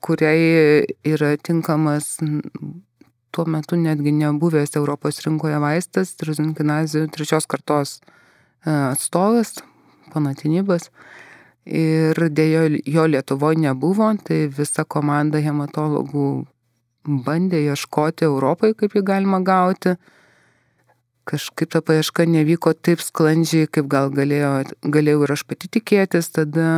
kuriai 0.00 0.86
yra 1.04 1.36
tinkamas 1.36 2.16
tuo 3.30 3.44
metu 3.44 3.76
netgi 3.76 4.12
nebuvęs 4.12 4.76
Europos 4.76 5.20
rinkoje 5.24 5.58
vaistas, 5.62 6.14
trizinkinazijų 6.18 7.08
trečios 7.12 7.46
kartos 7.46 7.98
e, 7.98 8.70
atstovas, 8.70 9.58
panatinybas. 10.14 10.88
Ir 11.68 12.16
dėjo 12.32 12.62
jo 12.88 13.02
Lietuvoje 13.12 13.60
nebuvo, 13.60 14.08
tai 14.24 14.46
visa 14.48 14.86
komanda 14.88 15.42
hematologų 15.44 16.28
bandė 17.04 17.60
ieškoti 17.66 18.24
Europai, 18.24 18.72
kaip 18.72 18.96
jį 18.96 19.02
galima 19.04 19.42
gauti. 19.44 19.96
Kažkaip 21.28 21.68
ta 21.74 21.82
paieška 21.84 22.24
nevyko 22.24 22.72
taip 22.72 23.02
sklandžiai, 23.04 23.68
kaip 23.68 23.88
gal 23.92 24.08
galėjo, 24.08 24.52
galėjau 24.80 25.26
ir 25.26 25.34
aš 25.34 25.44
pati 25.44 25.68
tikėtis, 25.76 26.30
tada 26.32 26.68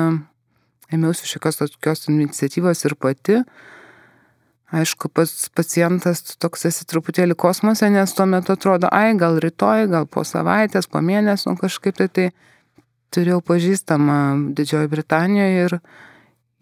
ėmiausi 0.90 1.28
šiokios 1.30 1.62
tokios 1.62 2.09
iniciatyvos 2.11 2.82
ir 2.88 2.97
pati. 2.99 3.44
Aišku, 4.75 5.11
pats 5.14 5.49
pacientas 5.54 6.23
toks 6.38 6.66
esi 6.66 6.87
truputėlį 6.90 7.35
kosmose, 7.38 7.87
nes 7.90 8.14
tuo 8.14 8.26
metu 8.30 8.54
atrodo, 8.54 8.90
ai, 8.94 9.14
gal 9.18 9.38
rytoj, 9.42 9.87
gal 9.90 10.06
po 10.06 10.23
savaitės, 10.26 10.90
po 10.90 11.02
mėnesio, 11.02 11.54
kažkaip 11.59 11.99
tai 11.99 12.06
tai 12.11 12.26
turėjau 13.14 13.40
pažįstamą 13.45 14.21
Didžiojo 14.57 14.90
Britanijoje 14.93 15.67
ir 15.67 15.76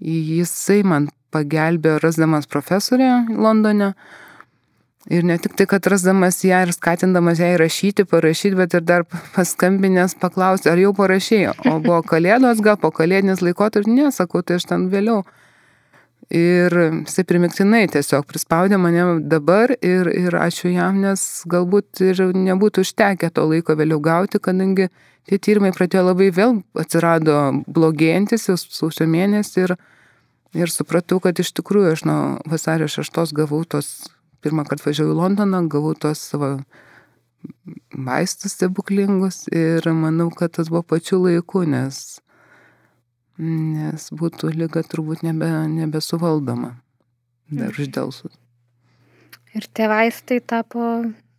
jisai 0.00 0.82
man 0.86 1.08
pagelbėjo 1.34 1.98
rasdamas 2.02 2.48
profesorę 2.50 3.10
Londone. 3.28 3.92
Ir 5.08 5.24
ne 5.24 5.38
tik 5.40 5.54
tai, 5.56 5.64
kad 5.70 5.86
rasdamas 5.88 6.42
ją 6.44 6.58
ir 6.66 6.72
skatindamas 6.74 7.38
ją 7.40 7.54
įrašyti, 7.54 8.04
parašyti, 8.10 8.56
bet 8.58 8.74
ir 8.76 8.82
dar 8.84 9.06
paskambinęs 9.08 10.18
paklausti, 10.20 10.68
ar 10.68 10.80
jau 10.82 10.92
parašėjo. 10.96 11.54
O 11.70 11.78
buvo 11.84 12.02
kalėdos, 12.12 12.60
gal 12.64 12.76
po 12.80 12.90
kalėdinis 12.92 13.40
laikotarpis, 13.44 13.88
nesakau, 13.88 14.42
tai 14.44 14.58
aš 14.60 14.68
ten 14.68 14.88
vėliau 14.92 15.22
Ir 16.28 16.74
jisai 17.06 17.22
primiktinai 17.24 17.86
tiesiog 17.88 18.26
prispaudė 18.28 18.76
mane 18.76 19.04
dabar 19.24 19.72
ir, 19.80 20.10
ir 20.12 20.34
ačiū 20.36 20.68
jam, 20.74 20.98
nes 21.00 21.22
galbūt 21.48 22.02
ir 22.04 22.20
nebūtų 22.36 22.84
užtekę 22.84 23.30
to 23.32 23.46
laiko 23.48 23.72
vėliau 23.78 23.96
gauti, 24.04 24.36
kadangi 24.36 24.90
tie 25.24 25.38
tyrimai 25.40 25.72
pradėjo 25.72 26.04
labai 26.10 26.28
vėl 26.36 26.58
atsirado 26.76 27.38
blogėjantis 27.64 28.44
jau 28.50 28.58
sausio 28.60 29.08
mėnesį 29.08 29.64
ir, 29.64 29.74
ir 30.52 30.74
supratau, 30.74 31.16
kad 31.24 31.40
iš 31.40 31.54
tikrųjų 31.56 31.96
aš 31.96 32.04
nuo 32.04 32.20
vasario 32.44 32.90
6 32.92 33.32
gavau 33.32 33.62
tos, 33.64 34.10
pirmą 34.44 34.68
kartą 34.68 34.90
važiavau 34.90 35.16
į 35.16 35.20
Londoną, 35.22 35.64
gavau 35.72 35.96
tos 35.96 36.28
savo 36.28 36.58
vaistus 37.96 38.52
stebuklingus 38.58 39.46
ir 39.48 39.88
manau, 39.96 40.28
kad 40.28 40.58
tas 40.60 40.68
buvo 40.68 40.84
pačiu 40.84 41.22
laiku, 41.24 41.64
nes 41.64 42.18
nes 43.38 44.10
būtų 44.18 44.52
lyga 44.56 44.82
turbūt 44.86 45.24
nebe, 45.26 45.48
nebesuvaldoma 45.72 46.74
dar 47.48 47.70
mhm. 47.70 47.78
uždėlsus. 47.78 48.34
Ir 49.56 49.66
tie 49.74 49.88
vaistai 49.90 50.40
tapo 50.44 50.84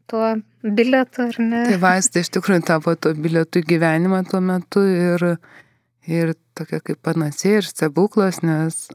tuo 0.10 0.29
bilietu, 0.63 1.27
ar 1.29 1.41
ne? 1.41 1.65
Tie 1.70 1.79
vaistai 1.82 2.24
iš 2.25 2.32
tikrųjų 2.34 2.65
tapo 2.68 2.96
tuo 2.98 3.13
bilietu 3.13 3.62
į 3.62 3.68
gyvenimą 3.75 4.24
tuo 4.32 4.41
metu 4.44 4.82
ir, 4.89 5.25
ir 6.10 6.34
tokia 6.58 6.82
kaip 6.82 7.01
panacė 7.06 7.60
ir 7.60 7.70
stebuklas, 7.70 8.41
nes 8.41 8.88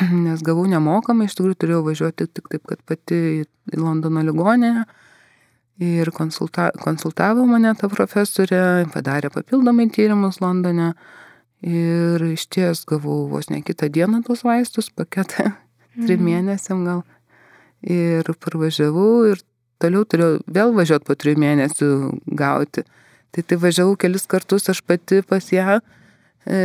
nes 0.26 0.42
gavau 0.44 0.66
nemokamai, 0.70 1.28
iš 1.28 1.36
tikrųjų 1.38 1.58
turėjau 1.60 1.84
važiuoti 1.86 2.28
tik 2.28 2.50
taip, 2.52 2.66
kad 2.68 2.82
pati 2.88 3.20
į 3.40 3.80
Londono 3.80 4.24
ligonę. 4.26 4.84
Ir 5.80 6.10
konsulta, 6.12 6.68
konsultavo 6.76 7.46
mane 7.48 7.72
ta 7.80 7.88
profesorė, 7.88 8.84
padarė 8.92 9.30
papildomai 9.32 9.86
tyrimus 9.92 10.42
Londone. 10.44 10.92
Ir 11.60 12.22
iš 12.24 12.46
ties 12.48 12.86
gavau 12.88 13.26
vos 13.28 13.50
ne 13.52 13.60
kitą 13.60 13.90
dieną 13.92 14.22
tos 14.24 14.44
vaistus, 14.46 14.88
paketą, 14.96 15.50
mhm. 15.52 16.06
trim 16.06 16.22
mėnesiam 16.24 16.86
gal. 16.86 17.02
Ir 17.84 18.24
parvažiavau 18.40 19.26
ir 19.28 19.42
toliau 19.80 20.06
turėjau 20.08 20.40
vėl 20.48 20.72
važiuoti 20.76 21.08
po 21.08 21.16
trijų 21.16 21.40
mėnesių 21.40 21.90
gauti. 22.36 22.84
Tai 23.30 23.44
tai 23.46 23.60
važiavau 23.60 23.96
kelis 24.00 24.26
kartus 24.28 24.68
aš 24.72 24.80
pati 24.84 25.20
pas 25.26 25.44
ją. 25.52 25.78
E, 26.48 26.58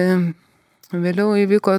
vėliau 0.91 1.35
įvyko 1.43 1.77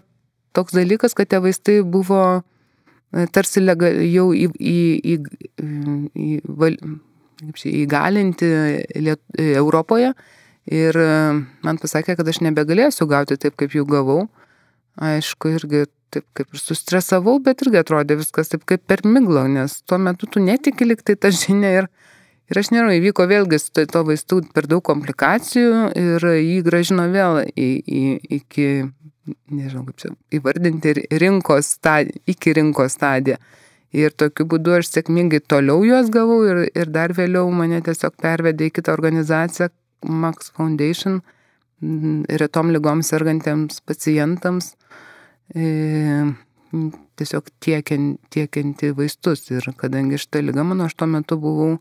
toks 0.56 0.76
dalykas, 0.76 1.16
kad 1.16 1.28
tie 1.32 1.40
vaistai 1.42 1.80
buvo 1.82 2.20
e, 2.36 3.26
tarsi 3.32 3.64
lega, 3.64 3.90
jau 4.04 4.30
į, 4.36 4.48
į, 4.56 4.78
į, 5.00 5.16
į, 6.14 6.30
val, 6.60 6.76
įgalinti 7.64 8.50
Liet, 9.00 9.24
Europoje 9.40 10.12
ir 10.66 10.98
e, 10.98 11.10
man 11.66 11.78
pasakė, 11.82 12.16
kad 12.18 12.28
aš 12.28 12.42
nebegalėsiu 12.46 13.08
gauti 13.10 13.38
taip, 13.40 13.56
kaip 13.60 13.74
jų 13.76 13.86
gavau. 13.90 14.26
Aišku, 14.96 15.52
irgi 15.58 15.84
taip 16.14 16.26
kaip 16.36 16.54
ir 16.54 16.62
sustresavau, 16.62 17.38
bet 17.44 17.62
irgi 17.64 17.80
atrodė 17.82 18.18
viskas 18.20 18.52
taip 18.52 18.64
kaip 18.68 18.84
per 18.88 19.04
miglą, 19.04 19.46
nes 19.52 19.80
tuo 19.84 19.98
metu 20.00 20.28
tu 20.30 20.40
netiki 20.42 20.86
liktai 20.88 21.16
tą 21.20 21.32
žinią 21.34 21.72
ir, 21.82 21.88
ir 22.48 22.60
aš 22.60 22.70
nežinau, 22.72 22.94
įvyko 22.96 23.26
vėlgi 23.28 23.60
su 23.60 23.86
to 23.92 24.04
vaistų 24.06 24.40
per 24.54 24.68
daug 24.70 24.84
komplikacijų 24.86 25.90
ir 26.00 26.28
jį 26.40 26.60
gražino 26.66 27.08
vėl 27.12 27.42
į, 27.50 27.68
į, 27.84 28.04
iki 28.38 28.68
nežinau 29.50 29.84
kaip 29.88 30.00
čia 30.00 30.12
įvardinti, 30.38 30.94
rinkos 31.20 31.74
stadiją, 31.76 32.22
iki 32.30 32.54
rinkos 32.56 32.96
stadiją. 32.96 33.40
Ir 33.96 34.12
tokiu 34.18 34.44
būdu 34.50 34.74
aš 34.76 34.90
sėkmingai 34.90 35.40
toliau 35.48 35.84
juos 35.86 36.10
gavau 36.12 36.40
ir, 36.44 36.66
ir 36.74 36.90
dar 36.92 37.14
vėliau 37.16 37.48
mane 37.54 37.78
tiesiog 37.84 38.16
pervedė 38.20 38.68
į 38.68 38.74
kitą 38.78 38.92
organizaciją, 38.96 39.70
Max 40.08 40.52
Foundation, 40.56 41.20
retom 42.40 42.72
lygom 42.74 43.02
sergantiems 43.04 43.82
pacientams, 43.86 44.74
e, 45.54 46.24
tiesiog 47.16 47.50
tiekiant, 47.62 48.16
tiekianti 48.32 48.92
vaistus. 48.96 49.44
Ir 49.52 49.68
kadangi 49.76 50.20
šitą 50.20 50.42
lygą 50.44 50.64
mano, 50.66 50.88
aš 50.88 50.96
tuo 50.96 51.10
metu 51.10 51.38
buvau 51.40 51.76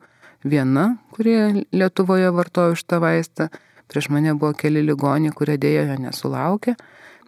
viena, 0.46 0.96
kurie 1.16 1.66
Lietuvoje 1.72 2.30
vartojo 2.36 2.76
šitą 2.78 3.00
vaistą, 3.04 3.50
prieš 3.92 4.12
mane 4.14 4.36
buvo 4.36 4.54
keli 4.58 4.84
ligoniai, 4.86 5.34
kurie 5.36 5.58
dėja 5.62 5.88
jo 5.90 5.98
nesulaukė 6.06 6.76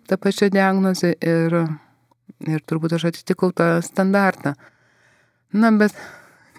tą 0.07 0.17
pačią 0.17 0.49
diagnozę 0.53 1.13
ir, 1.21 1.55
ir 2.47 2.63
turbūt 2.69 2.95
aš 2.97 3.09
atitikau 3.11 3.51
tą 3.55 3.77
standartą. 3.83 4.53
Na, 5.53 5.71
bet 5.75 5.95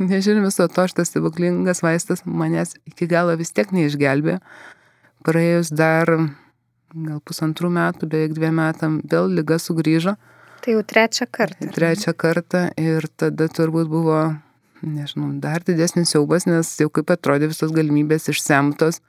nežiūrint 0.03 0.47
viso 0.47 0.67
to, 0.73 0.87
šitas 0.91 1.13
stebuklingas 1.13 1.83
vaistas 1.85 2.25
manęs 2.25 2.77
iki 2.89 3.09
galo 3.11 3.37
vis 3.39 3.53
tiek 3.55 3.71
neišgelbė. 3.75 4.39
Praėjus 5.27 5.73
dar 5.75 6.13
gal 6.95 7.21
pusantrų 7.27 7.71
metų, 7.75 8.09
beveik 8.09 8.35
dviem 8.37 8.59
metam, 8.61 8.99
vėl 9.05 9.29
lyga 9.39 9.59
sugrįžo. 9.61 10.15
Tai 10.65 10.75
jau 10.75 10.83
trečią 10.87 11.29
kartą. 11.31 11.71
Trečią 11.75 12.15
kartą 12.19 12.65
ir 12.81 13.07
tada 13.21 13.49
turbūt 13.53 13.91
buvo, 13.91 14.23
nežinau, 14.83 15.31
dar 15.43 15.63
didesnis 15.67 16.15
siaubas, 16.15 16.49
nes 16.49 16.71
jau 16.81 16.89
kaip 16.91 17.13
atrodė 17.15 17.51
visos 17.53 17.75
galimybės 17.75 18.31
išsemtos 18.33 19.03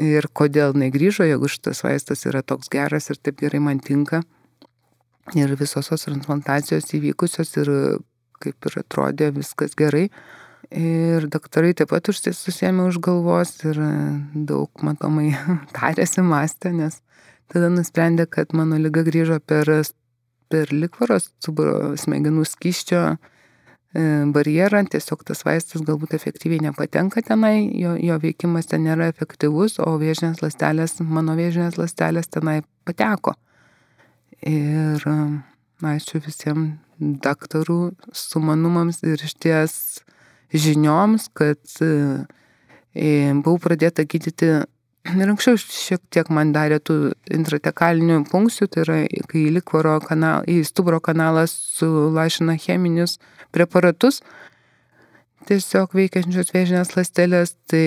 ir 0.00 0.26
kodėl 0.32 0.74
negrįžo, 0.78 1.26
jeigu 1.28 1.50
šitas 1.50 1.84
vaistas 1.86 2.24
yra 2.26 2.42
toks 2.42 2.70
geras 2.72 3.10
ir 3.10 3.20
taip 3.20 3.38
gerai 3.42 3.60
man 3.62 3.82
tinka. 3.82 4.22
Ir 5.34 5.54
visos 5.56 5.88
tos 5.88 6.04
transplantacijos 6.04 6.90
įvykusios 6.98 7.54
ir 7.62 7.70
kaip 8.44 8.70
ir 8.70 8.78
atrodė 8.82 9.30
viskas 9.34 9.76
gerai. 9.78 10.08
Ir 10.74 11.28
daktarai 11.30 11.74
taip 11.76 11.92
pat 11.92 12.08
susėmė 12.08 12.88
už 12.88 12.98
galvos 13.04 13.56
ir 13.68 13.78
daug 14.34 14.70
matomai 14.82 15.34
tarėsi 15.76 16.24
mąstė, 16.24 16.72
nes 16.76 17.00
tada 17.52 17.68
nusprendė, 17.70 18.26
kad 18.26 18.56
mano 18.56 18.80
lyga 18.80 19.04
grįžo 19.06 19.38
per, 19.44 19.70
per 20.50 20.72
likvaros 20.72 21.30
smegenų 22.00 22.48
skyščio 22.48 23.04
E, 23.94 24.02
barjerą, 24.34 24.80
tiesiog 24.90 25.20
tas 25.22 25.44
vaistas 25.46 25.84
galbūt 25.86 26.16
efektyviai 26.16 26.64
nepatenka 26.64 27.22
tenai, 27.22 27.60
jo, 27.78 27.92
jo 28.02 28.16
veikimas 28.18 28.66
ten 28.66 28.82
nėra 28.88 29.06
efektyvus, 29.12 29.76
o 29.78 29.92
vėžinės 30.00 30.42
lastelės, 30.42 30.96
mano 30.98 31.36
vėžinės 31.38 31.78
lastelės 31.78 32.26
tenai 32.26 32.56
pateko. 32.88 33.36
Ir 34.50 35.06
ačiū 35.78 36.18
visiems 36.24 36.74
daktarų 37.00 37.94
sumanumams 38.14 39.02
ir 39.06 39.22
iš 39.24 39.34
ties 39.40 39.74
žinioms, 40.54 41.28
kad 41.34 41.58
e, 41.82 42.24
buvau 43.42 43.58
pradėta 43.62 44.06
gydyti 44.06 44.52
Ir 45.20 45.28
anksčiau 45.28 45.58
šiek 45.60 46.00
tiek 46.14 46.30
man 46.32 46.54
darė 46.54 46.78
tų 46.80 47.12
intratekalinių 47.36 48.22
punkcijų, 48.30 48.68
tai 48.72 48.84
yra, 48.84 48.94
kai 49.28 49.42
likvoro 49.52 49.98
kanalą, 50.00 50.46
į 50.48 50.62
stuburo 50.64 51.00
kanalą 51.04 51.44
sulašina 51.50 52.56
cheminius 52.60 53.18
preparatus, 53.52 54.22
tiesiog 55.48 55.92
veikiančios 55.98 56.54
vėžinės 56.54 56.94
lastelės, 56.96 57.52
tai 57.68 57.84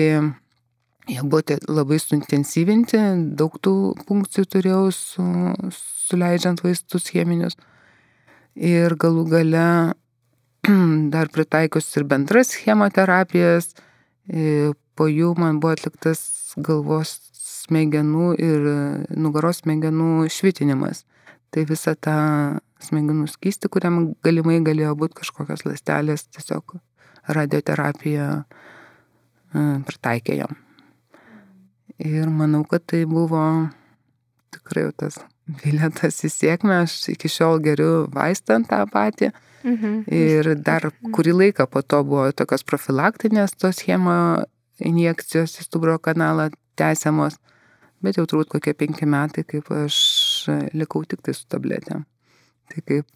jie 1.10 1.24
buvo 1.24 1.58
labai 1.66 1.98
suintensyvinti, 2.02 3.00
daug 3.40 3.58
tų 3.66 3.74
punkcijų 4.06 4.50
turėjau 4.54 4.84
su, 4.94 5.26
suleidžiant 5.74 6.62
vaistus 6.62 7.10
cheminius. 7.10 7.58
Ir 8.58 8.96
galų 8.98 9.24
gale 9.30 9.66
dar 11.14 11.30
pritaikius 11.30 11.92
ir 11.96 12.06
bendras 12.10 12.50
chemoterapijas, 12.58 13.70
po 14.98 15.06
jų 15.06 15.34
man 15.38 15.60
buvo 15.62 15.76
atliktas 15.76 16.20
galvos 16.58 17.14
smegenų 17.38 18.32
ir 18.42 18.66
nugaros 19.14 19.62
smegenų 19.62 20.26
švitinimas. 20.32 21.04
Tai 21.54 21.64
visa 21.70 21.94
ta 21.94 22.16
smegenų 22.82 23.28
skysti, 23.30 23.70
kuriam 23.72 24.12
galimai 24.26 24.58
galėjo 24.64 24.94
būti 24.98 25.20
kažkokios 25.22 25.64
lastelės, 25.64 26.26
tiesiog 26.34 26.76
radioterapija 27.28 28.26
e, 28.38 29.62
pritaikė 29.88 30.36
jam. 30.42 30.58
Ir 31.98 32.28
manau, 32.30 32.62
kad 32.68 32.84
tai 32.86 33.04
buvo 33.08 33.40
tikrai 34.54 34.88
tas 34.96 35.18
bilietas 35.48 36.20
į 36.26 36.30
sėkmę, 36.32 36.82
aš 36.84 36.96
iki 37.14 37.30
šiol 37.32 37.62
geriu 37.64 37.92
vaistą 38.12 38.60
tą 38.68 38.82
patį. 38.92 39.32
Mhm. 39.66 39.94
Ir 40.14 40.52
dar 40.62 40.90
kurį 41.14 41.34
laiką 41.42 41.66
po 41.70 41.82
to 41.82 42.02
buvo 42.06 42.28
tokios 42.36 42.62
profilaktinės 42.64 43.56
tos 43.58 43.82
chemo 43.82 44.44
injekcijos 44.78 45.58
į 45.58 45.66
stuburo 45.66 45.96
kanalą 45.98 46.50
tęsiamos, 46.78 47.38
bet 48.04 48.20
jau 48.20 48.26
turbūt 48.28 48.52
kokie 48.54 48.74
penki 48.78 49.08
metai, 49.10 49.42
kaip 49.48 49.70
aš 49.74 49.98
likau 50.76 51.02
tik 51.08 51.24
tai 51.26 51.34
su 51.34 51.48
tabletėm. 51.50 52.04
Tai 52.68 52.84
kaip, 52.86 53.08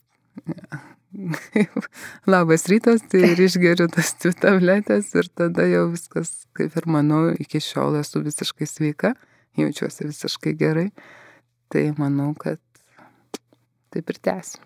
kaip 1.53 1.89
labas 2.35 2.67
rytas, 2.73 3.05
tai 3.13 3.23
ir 3.33 3.45
išgeriu 3.47 3.87
tas 3.93 4.15
dvi 4.19 4.35
tabletės 4.43 5.13
ir 5.15 5.31
tada 5.39 5.69
jau 5.71 5.87
viskas, 5.93 6.35
kaip 6.59 6.75
ir 6.81 6.89
manau, 6.91 7.29
iki 7.39 7.63
šiol 7.63 8.01
esu 8.01 8.25
visiškai 8.25 8.69
sveika, 8.69 9.15
jaučiuosi 9.61 10.09
visiškai 10.11 10.57
gerai. 10.59 10.89
Tai 11.73 11.87
manau, 11.97 12.35
kad 12.37 12.61
taip 13.93 14.13
ir 14.13 14.21
tęsiu. 14.29 14.61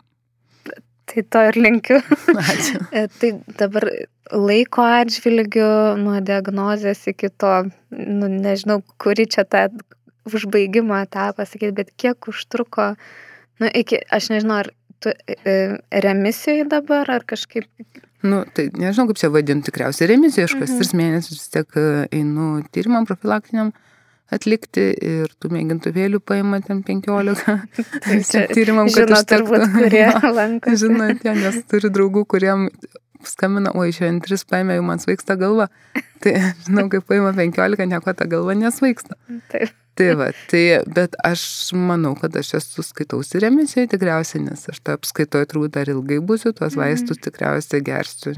Tai 1.06 1.22
to 1.30 1.42
ir 1.48 1.58
linkiu. 1.60 2.00
Ačiū. 2.42 2.80
E, 2.90 3.04
tai 3.20 3.30
dabar 3.60 3.86
laiko 4.34 4.82
atžvilgiu 4.82 5.68
nuo 6.00 6.16
diagnozės 6.18 7.04
iki 7.12 7.30
to, 7.30 7.52
nu, 7.94 8.30
nežinau, 8.32 8.80
kuri 9.02 9.28
čia 9.30 9.46
tą 9.46 9.68
užbaigimo 10.26 10.98
etapą 10.98 11.46
sakyti, 11.46 11.76
bet 11.78 11.94
kiek 11.94 12.26
užtruko, 12.32 12.96
nu, 13.62 13.70
iki, 13.70 14.02
aš 14.10 14.32
nežinau, 14.34 14.64
ar 14.64 14.72
tu 14.98 15.14
e, 15.14 15.38
e, 15.46 15.56
remisijoje 16.02 16.66
dabar, 16.74 17.06
ar 17.06 17.22
kažkaip. 17.28 17.70
Nu, 18.26 18.42
tai 18.50 18.72
nežinau, 18.74 19.06
kaip 19.12 19.22
čia 19.22 19.30
vadinti, 19.30 19.70
tikriausiai 19.70 20.10
remisijoje, 20.10 20.50
aš 20.50 20.58
kas 20.58 20.72
mhm. 20.72 20.82
tris 20.82 20.94
mėnesius 20.98 21.38
vis 21.38 21.54
tiek 21.54 21.82
einu 22.10 22.50
tyrimam 22.74 23.06
profilaktiniam 23.06 23.70
atlikti 24.32 24.88
ir 24.94 25.32
tų 25.40 25.50
mėgintuvėlių 25.54 26.20
paima 26.26 26.60
ten 26.64 26.82
15. 26.86 27.56
Tai 28.06 28.44
tyrimam, 28.52 28.90
kad 28.90 29.06
žinot, 29.06 29.26
turbūt, 29.30 29.66
kurie 29.74 30.06
lanko. 30.38 30.76
Žinot, 30.82 31.24
ja, 31.26 31.34
nes 31.38 31.62
turiu 31.70 31.92
draugų, 31.94 32.26
kuriem 32.34 32.68
skambina, 33.26 33.72
oi, 33.78 33.90
šiandien 33.94 34.20
tris 34.24 34.44
paėmė, 34.48 34.78
jau 34.78 34.86
man 34.86 35.02
svaigsta 35.02 35.38
galva. 35.40 35.70
Tai, 36.24 36.34
žinau, 36.66 36.88
kai 36.92 37.02
paima 37.04 37.32
15, 37.36 37.88
nieko 37.90 38.14
ta 38.16 38.28
galva 38.30 38.56
nesvaigsta. 38.58 39.18
Taip. 39.52 39.74
Tai 39.96 40.10
va, 40.12 40.26
tai, 40.50 40.82
bet 40.92 41.14
aš 41.24 41.42
manau, 41.72 42.10
kad 42.20 42.34
aš 42.36 42.50
esu 42.58 42.82
skaitausi 42.84 43.40
remisijoje 43.40 43.94
tikriausiai, 43.94 44.42
nes 44.44 44.66
aš 44.68 44.82
tą 44.84 44.96
apskaitoju 44.98 45.48
turbūt 45.48 45.72
dar 45.78 45.88
ilgai 45.88 46.18
būsiu, 46.20 46.52
tuos 46.52 46.74
mhm. 46.74 46.82
vaistus 46.82 47.22
tikriausiai 47.24 47.80
gersiu 47.86 48.34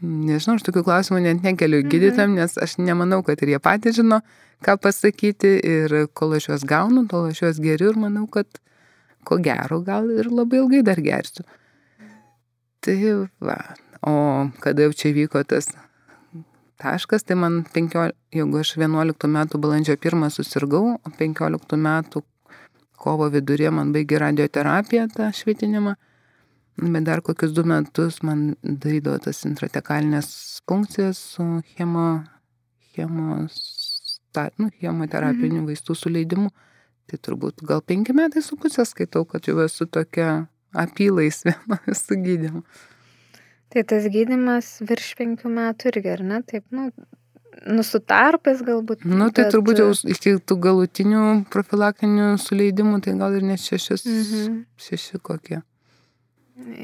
Nežinau, 0.00 0.56
aš 0.56 0.64
tokių 0.64 0.82
klausimų 0.86 1.20
net 1.26 1.42
nekeliu 1.44 1.82
mhm. 1.82 1.90
gydytam, 1.92 2.36
nes 2.38 2.56
aš 2.56 2.78
nemanau, 2.80 3.20
kad 3.26 3.42
ir 3.44 3.54
jie 3.54 3.60
patys 3.60 3.98
žino, 3.98 4.22
ką 4.64 4.78
pasakyti 4.80 5.58
ir 5.60 5.94
kol 6.16 6.32
aš 6.38 6.50
juos 6.50 6.64
gaunu, 6.68 7.04
tol 7.10 7.28
aš 7.28 7.42
juos 7.44 7.60
geriu 7.60 7.92
ir 7.92 8.00
manau, 8.00 8.24
kad, 8.32 8.48
ko 9.28 9.36
gero 9.44 9.82
gal 9.84 10.08
ir 10.14 10.30
labai 10.32 10.62
ilgai 10.62 10.80
dar 10.86 11.00
gersiu. 11.04 11.44
Tai 12.80 12.96
va, 13.44 13.58
o 14.00 14.12
kada 14.64 14.88
jau 14.88 14.96
čia 14.96 15.12
vyko 15.12 15.44
tas 15.44 15.68
taškas, 16.80 17.26
tai 17.28 17.36
man 17.36 17.60
15, 17.74 18.16
jeigu 18.32 18.60
aš 18.62 18.74
11 18.80 19.28
metų 19.36 19.60
balandžio 19.60 19.98
1 20.00 20.32
susirgau, 20.32 20.96
o 20.96 21.12
15 21.18 21.76
metų 21.76 22.24
kovo 23.00 23.28
vidurė 23.32 23.68
man 23.72 23.92
baigė 23.92 24.20
radioterapiją, 24.24 25.08
tą 25.12 25.28
švitinimą, 25.36 25.96
bet 26.80 27.04
dar 27.04 27.20
kokius 27.24 27.52
du 27.56 27.64
metus 27.68 28.20
man 28.26 28.54
darydavo 28.62 29.18
tas 29.26 29.44
intratekalinės 29.48 30.30
funkcijas 30.68 31.20
su 31.34 31.46
chemo, 31.74 32.22
chemos, 32.94 33.58
ta, 34.34 34.48
nu, 34.56 34.70
chemoterapinių 34.80 35.60
mhm. 35.60 35.68
vaistų 35.70 35.96
suleidimu. 35.98 36.50
Tai 37.10 37.18
turbūt 37.26 37.64
gal 37.66 37.82
penki 37.82 38.14
metai 38.14 38.42
su 38.46 38.58
pusė 38.60 38.84
skaitau, 38.86 39.24
kad 39.26 39.48
jau 39.48 39.58
esu 39.64 39.88
tokia 39.90 40.46
apylaisvė 40.78 41.56
nuo 41.70 41.80
visų 41.88 42.20
gydymų. 42.26 42.64
Tai 43.70 43.86
tas 43.86 44.06
gydimas 44.10 44.76
virš 44.82 45.14
penkių 45.18 45.50
metų 45.54 45.90
irgi, 45.92 46.12
ar 46.14 46.22
ne? 46.26 46.38
Taip, 46.46 46.64
nu, 46.74 46.88
nusutarpais 47.66 48.62
galbūt. 48.66 49.04
Nu, 49.06 49.28
tai 49.30 49.46
bet... 49.46 49.54
turbūt 49.54 49.82
jau 49.82 49.90
iki 50.14 50.36
tų 50.42 50.56
galutinių 50.66 51.24
profilaktinių 51.52 52.32
suleidimų, 52.42 53.02
tai 53.04 53.14
gal 53.20 53.36
ir 53.38 53.46
net 53.46 53.62
šešis, 53.62 54.06
mhm. 54.06 54.62
šeši 54.88 55.22
kokie. 55.22 55.60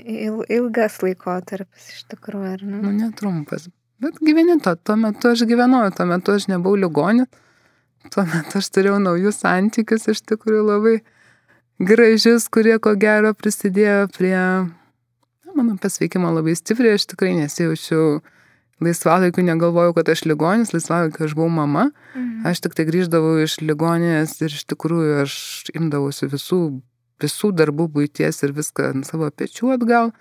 Il, 0.07 0.39
ilgas 0.53 1.01
laikotarpis 1.03 1.91
iš 1.93 2.07
tikrųjų, 2.13 2.53
ar 2.57 2.63
ne? 2.65 2.79
Nu, 2.85 2.93
netrumpas. 2.95 3.69
Bet 4.03 4.19
gyveni 4.21 4.59
to, 4.63 4.75
tuo 4.77 4.97
metu 5.01 5.33
aš 5.33 5.45
gyvenau, 5.49 5.85
tuo 5.97 6.07
metu 6.09 6.35
aš 6.37 6.49
nebuvau 6.51 6.77
ligonis, 6.81 7.29
tuo 8.13 8.25
metu 8.29 8.61
aš 8.61 8.71
turėjau 8.75 8.99
naujus 9.03 9.41
santykius, 9.43 10.09
iš 10.13 10.23
tikrųjų 10.29 10.65
labai 10.67 10.97
gražius, 11.81 12.49
kurie 12.53 12.77
ko 12.83 12.95
gero 13.01 13.33
prisidėjo 13.37 14.09
prie 14.17 14.37
mano 15.57 15.77
pasveikimo 15.81 16.31
labai 16.37 16.57
stipriai, 16.57 16.99
aš 16.99 17.07
tikrai 17.13 17.33
nesijaučiau 17.39 18.21
laisvalaikiu, 18.85 19.45
negalvojau, 19.47 19.95
kad 19.97 20.11
aš 20.13 20.27
ligonis, 20.29 20.75
laisvalaikiu 20.75 21.25
aš 21.25 21.37
buvau 21.39 21.49
mama, 21.53 21.87
mhm. 22.13 22.45
aš 22.49 22.61
tik 22.67 22.77
tai 22.77 22.85
grįždavau 22.89 23.39
iš 23.45 23.59
ligonės 23.65 24.37
ir 24.45 24.53
iš 24.53 24.67
tikrųjų 24.73 25.23
aš 25.25 25.39
imdavausi 25.73 26.29
visų, 26.33 26.61
visų 27.23 27.53
darbų 27.57 27.89
būties 27.93 28.43
ir 28.45 28.55
viską 28.57 28.91
ant 28.93 29.09
savo 29.09 29.29
pečių 29.31 29.75
atgal. 29.77 30.13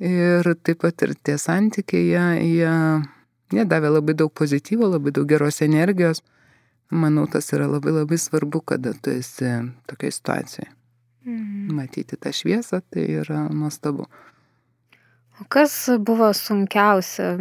Ir 0.00 0.46
taip 0.64 0.80
pat 0.84 1.02
ir 1.04 1.14
tie 1.14 1.36
santykiai, 1.40 2.06
jie, 2.08 2.26
jie, 2.56 2.74
jie 3.52 3.64
davė 3.68 3.92
labai 3.98 4.16
daug 4.16 4.32
pozityvo, 4.32 4.88
labai 4.96 5.12
daug 5.12 5.28
geros 5.28 5.60
energijos. 5.66 6.22
Manau, 6.90 7.26
tas 7.30 7.52
yra 7.54 7.68
labai 7.70 7.92
labai 8.00 8.18
svarbu, 8.18 8.62
kada 8.66 8.94
tu 8.96 9.12
esi 9.12 9.50
tokia 9.86 10.10
situacija. 10.10 10.70
Mhm. 11.24 11.74
Matyti 11.76 12.16
tą 12.16 12.32
šviesą, 12.32 12.80
tai 12.90 13.04
yra 13.20 13.44
nuostabu. 13.52 14.08
O 15.40 15.44
kas 15.48 15.74
buvo 16.00 16.32
sunkiausia? 16.36 17.36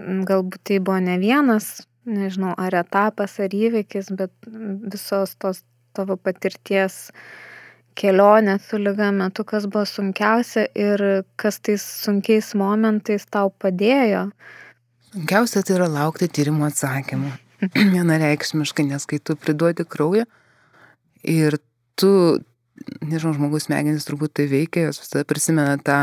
Galbūt 0.00 0.62
tai 0.64 0.78
buvo 0.80 0.98
ne 1.02 1.16
vienas, 1.20 1.82
nežinau, 2.08 2.54
ar 2.58 2.74
etapas, 2.80 3.36
ar 3.42 3.54
įvykis, 3.54 4.10
bet 4.16 4.32
visos 4.46 5.34
tos 5.38 5.62
tavo 5.96 6.16
patirties 6.16 7.10
kelionė 7.98 8.58
su 8.62 8.78
lyga 8.80 9.10
metu, 9.14 9.44
kas 9.44 9.66
buvo 9.70 9.84
sunkiausia 9.88 10.66
ir 10.78 11.04
kas 11.40 11.60
tais 11.64 11.84
sunkiais 12.04 12.52
momentais 12.58 13.26
tau 13.30 13.52
padėjo? 13.62 14.28
Sunkiausia 15.10 15.62
tai 15.66 15.78
yra 15.78 15.88
laukti 15.90 16.28
tyrimo 16.30 16.68
atsakymų. 16.68 17.32
Vienareikšmiškai, 17.94 18.86
nes 18.88 19.04
kai 19.08 19.18
tu 19.20 19.36
priduodi 19.36 19.84
kraują 19.84 20.24
ir 21.26 21.58
tu, 22.00 22.12
nežinau, 23.04 23.34
žmogus 23.36 23.68
smegenys 23.68 24.06
turbūt 24.08 24.38
tai 24.38 24.46
veikia, 24.48 24.88
jos 24.88 25.02
visada 25.02 25.26
prisimena 25.28 25.76
tą 25.84 26.00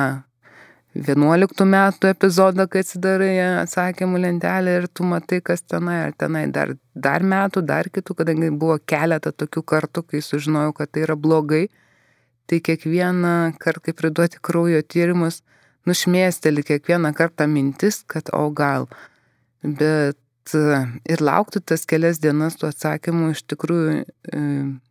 11 1.05 1.65
metų 1.69 2.09
epizodą, 2.09 2.65
kai 2.71 2.81
atsidarai 2.83 3.31
atsakymų 3.63 4.21
lentelę 4.23 4.77
ir 4.79 4.87
tu 4.89 5.05
matai, 5.07 5.39
kas 5.45 5.61
tenai, 5.61 5.97
ar 6.07 6.13
tenai 6.17 6.45
dar, 6.53 6.73
dar 6.95 7.25
metų, 7.25 7.61
dar 7.67 7.89
kitų, 7.93 8.15
kadangi 8.21 8.49
buvo 8.49 8.79
keletą 8.89 9.31
tokių 9.31 9.63
kartų, 9.73 10.03
kai 10.11 10.21
sužinojau, 10.25 10.73
kad 10.77 10.91
tai 10.91 11.03
yra 11.05 11.17
blogai, 11.19 11.67
tai 12.49 12.61
kiekvieną 12.63 13.57
kartą, 13.61 13.87
kai 13.87 13.97
priduoti 14.01 14.41
kraujo 14.41 14.81
tyrimus, 14.81 15.41
nušmėsteli 15.87 16.63
kiekvieną 16.67 17.13
kartą 17.15 17.47
mintis, 17.51 18.01
kad 18.07 18.31
o 18.33 18.47
gal. 18.49 18.87
Bet 19.61 20.17
ir 20.55 21.21
laukti 21.21 21.61
tas 21.61 21.85
kelias 21.89 22.21
dienas 22.23 22.57
tų 22.57 22.71
atsakymų 22.71 23.33
iš 23.35 23.43
tikrųjų 23.51 23.93
e, 23.99 24.41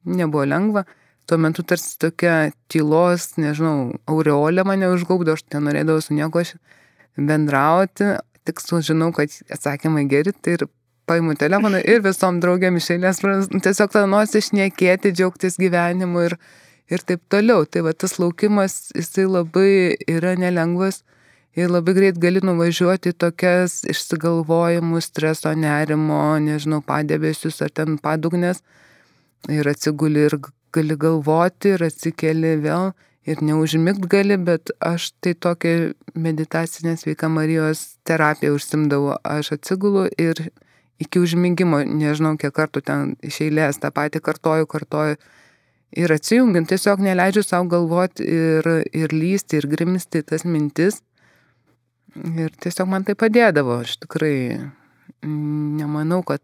nebuvo 0.05 0.45
lengva 0.45 0.85
tuo 1.27 1.39
metu 1.43 1.65
tarsi 1.67 1.97
tokia 1.99 2.53
tylos, 2.73 3.33
nežinau, 3.41 3.97
aureolė 4.11 4.65
mane 4.67 4.89
užgaubdo, 4.95 5.35
aš 5.37 5.45
nenorėdavau 5.55 6.05
su 6.05 6.15
nieko 6.15 6.45
bendrauti, 7.17 8.15
tik 8.47 8.63
sužinau, 8.63 9.11
kad 9.17 9.33
atsakymai 9.51 10.07
geri, 10.11 10.33
tai 10.33 10.59
ir 10.59 10.67
paimu 11.07 11.37
telefoną 11.39 11.81
ir 11.87 12.03
visom 12.05 12.41
draugiam 12.43 12.79
iš 12.79 12.91
eilės, 12.97 13.23
tiesiog 13.23 13.93
tą 13.95 14.05
nors 14.11 14.35
išniekėti, 14.39 15.15
džiaugtis 15.15 15.59
gyvenimu 15.63 16.25
ir, 16.29 16.37
ir 16.91 17.05
taip 17.07 17.23
toliau. 17.33 17.67
Tai 17.67 17.87
va 17.87 17.95
tas 17.95 18.19
laukimas, 18.23 18.91
jisai 18.95 19.27
labai 19.31 19.71
yra 20.11 20.35
nelengvas 20.39 21.03
ir 21.57 21.71
labai 21.73 21.95
greit 21.97 22.19
gali 22.23 22.43
nuvažiuoti 22.45 23.15
tokias 23.17 23.81
išsigalvojimus, 23.89 25.11
streso, 25.13 25.55
nerimo, 25.57 26.21
nežinau, 26.43 26.83
padėbesius 26.85 27.63
ar 27.65 27.73
ten 27.73 27.97
padugnės 28.03 28.63
ir 29.53 29.71
atsiguli 29.71 30.27
ir 30.27 30.41
gali 30.77 30.97
galvoti 31.01 31.75
ir 31.75 31.85
atsikeli 31.87 32.57
vėl 32.63 32.93
ir 33.27 33.43
neužmigt 33.43 34.07
gali, 34.11 34.37
bet 34.39 34.71
aš 34.85 35.11
tai 35.25 35.35
tokia 35.35 35.93
meditacinė 36.15 36.95
sveika 37.01 37.29
Marijos 37.33 37.99
terapija 38.07 38.55
užsimdavau. 38.55 39.17
Aš 39.27 39.57
atsigulu 39.57 40.07
ir 40.21 40.47
iki 41.03 41.21
užmigimo, 41.21 41.83
nežinau, 41.85 42.37
kiek 42.41 42.55
kartų 42.57 42.83
ten 42.87 43.17
iš 43.27 43.43
eilės 43.49 43.81
tą 43.83 43.91
patį 43.95 44.23
kartoju, 44.25 44.69
kartoju. 44.71 45.19
Ir 45.97 46.13
atsijungiant, 46.13 46.69
tiesiog 46.69 47.01
neleidžiu 47.01 47.45
savo 47.47 47.69
galvoti 47.73 48.25
ir, 48.27 48.67
ir 48.93 49.13
lysti, 49.15 49.61
ir 49.61 49.69
grimsti 49.71 50.23
tas 50.27 50.45
mintis. 50.45 51.01
Ir 52.17 52.53
tiesiog 52.63 52.89
man 52.91 53.05
tai 53.07 53.15
padėdavo. 53.19 53.81
Aš 53.85 53.99
tikrai 54.03 54.37
nemanau, 55.23 56.23
kad 56.27 56.43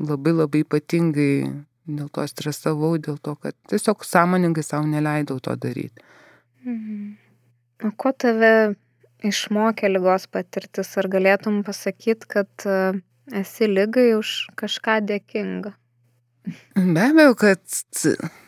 labai 0.00 0.32
labai 0.34 0.64
ypatingai 0.64 1.34
Dėl 1.98 2.10
to 2.14 2.26
stresavau, 2.28 2.94
dėl 3.02 3.18
to, 3.22 3.34
kad 3.40 3.56
tiesiog 3.70 4.04
sąmoningai 4.06 4.64
savo 4.66 4.86
neleidau 4.88 5.40
to 5.42 5.56
daryti. 5.56 6.04
Mhm. 6.64 7.16
O 7.88 7.90
ko 7.96 8.12
tave 8.12 8.74
išmokė 9.24 9.88
lygos 9.88 10.26
patirtis? 10.32 10.90
Ar 11.00 11.08
galėtum 11.12 11.62
pasakyti, 11.64 12.28
kad 12.28 12.66
e, 12.68 13.00
esi 13.40 13.68
lygai 13.70 14.10
už 14.18 14.50
kažką 14.60 14.98
dėkinga? 15.08 15.72
Be 16.76 17.06
abejo, 17.06 17.32
kad 17.40 17.64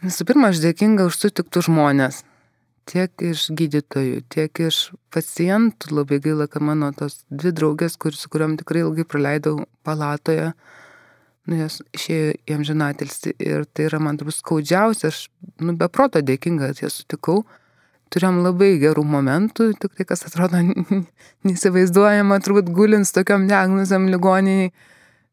visų 0.04 0.28
pirma, 0.28 0.52
aš 0.52 0.60
dėkinga 0.64 1.08
už 1.08 1.18
sutiktų 1.22 1.64
žmonės. 1.68 2.22
Tiek 2.88 3.24
iš 3.24 3.46
gydytojų, 3.56 4.22
tiek 4.32 4.62
iš 4.66 4.90
pacientų. 5.14 5.92
Labai 5.96 6.18
gaila, 6.24 6.48
kad 6.50 6.64
mano 6.66 6.90
tos 6.96 7.22
dvi 7.30 7.54
draugės, 7.54 7.96
kur, 8.00 8.16
su 8.16 8.28
kuriuom 8.32 8.58
tikrai 8.60 8.82
ilgai 8.82 9.06
praleidau 9.06 9.60
palatoje, 9.86 10.50
uh, 10.50 10.81
nu, 11.48 11.58
jos 11.58 11.80
išėjo 11.96 12.36
į 12.46 12.56
amžinatilstį 12.56 13.34
ir 13.42 13.66
tai 13.74 13.88
yra 13.88 14.00
man 14.02 14.18
turbūt 14.18 14.38
skaudžiausia, 14.38 15.10
aš, 15.10 15.24
nu, 15.62 15.74
be 15.78 15.88
proto 15.92 16.22
dėkinga, 16.22 16.70
kad 16.70 16.84
jas 16.84 17.00
sutikau. 17.00 17.42
Turėjom 18.12 18.42
labai 18.44 18.74
gerų 18.80 19.06
momentų, 19.08 19.70
tik 19.80 19.96
tai, 19.96 20.06
kas 20.08 20.26
atrodo 20.28 20.60
neįsivaizduojama, 21.46 22.38
turbūt 22.44 22.68
gulint 22.76 23.08
tokiam 23.08 23.46
diagnozėm 23.48 24.10
ligoniai, 24.12 24.70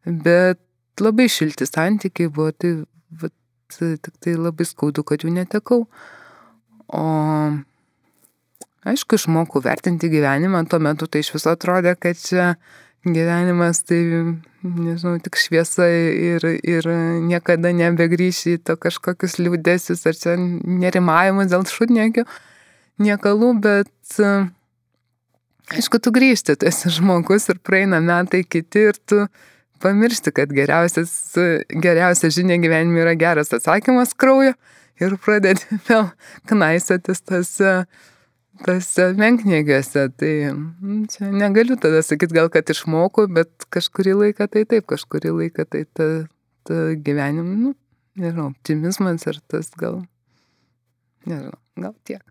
bet 0.07 0.61
labai 1.03 1.27
šilti 1.31 1.67
santykiai 1.67 2.31
buvo, 2.31 2.53
tai, 2.55 2.77
vat, 3.21 3.35
tik 3.75 4.13
tai 4.23 4.37
labai 4.39 4.67
skaudu, 4.67 5.03
kad 5.03 5.25
jų 5.25 5.35
netekau. 5.35 5.83
O 6.89 7.03
aišku, 8.87 9.19
išmokau 9.19 9.61
vertinti 9.63 10.09
gyvenimą, 10.09 10.63
tuo 10.71 10.79
metu 10.83 11.07
tai 11.11 11.21
iš 11.23 11.33
viso 11.35 11.51
atrodė, 11.53 11.93
kad 11.99 12.17
čia 12.19 12.53
gyvenimas 13.07 13.81
tai, 13.87 13.99
nežinau, 14.63 15.15
tik 15.23 15.37
šviesa 15.39 15.87
ir, 15.87 16.45
ir 16.67 16.87
niekada 17.23 17.71
nebegrįši 17.75 18.57
į 18.57 18.61
to 18.67 18.75
kažkokius 18.81 19.37
liūdėsius 19.39 20.05
ar 20.09 20.17
čia 20.19 20.35
nerimavimus 20.39 21.51
dėl 21.51 21.63
šudniekių, 21.69 22.25
niekalų, 22.99 23.53
bet 23.63 24.19
aišku, 25.75 26.01
tu 26.03 26.11
grįžti, 26.15 26.57
tu 26.59 26.67
esi 26.67 26.91
žmogus 26.99 27.47
ir 27.53 27.61
praeina 27.63 28.01
metai 28.03 28.43
kiti 28.43 28.89
ir 28.91 28.99
tu 29.07 29.25
pamiršti, 29.79 30.33
kad 30.35 30.51
geriausia 30.51 32.33
žinia 32.35 32.59
gyvenime 32.59 33.05
yra 33.05 33.15
geras 33.15 33.53
atsakymas 33.55 34.11
kraujo 34.19 34.53
ir 34.99 35.15
pradėti 35.23 35.79
vėl 35.87 36.09
knaisiotis 36.51 37.23
tas 37.23 37.55
uh, 37.63 37.85
tose 38.65 39.09
menknėgiuose, 39.19 40.05
tai 40.19 40.33
nu, 40.53 41.01
čia 41.11 41.31
negaliu 41.31 41.77
tada 41.81 42.03
sakyti, 42.05 42.35
gal 42.37 42.51
kad 42.53 42.69
išmokau, 42.71 43.27
bet 43.31 43.67
kažkurį 43.73 44.15
laiką 44.23 44.49
tai 44.51 44.65
taip, 44.69 44.87
kažkurį 44.91 45.35
laiką 45.41 45.65
tai 45.69 45.83
ta, 45.97 46.07
ta 46.67 46.79
gyvenim, 46.95 47.51
nu, 47.63 47.75
nežinau, 48.19 48.51
optimizmas 48.53 49.27
ir 49.29 49.41
tas 49.51 49.71
gal 49.79 50.01
Nežinau, 51.27 51.57
gal 51.75 51.95
tiek. 52.07 52.23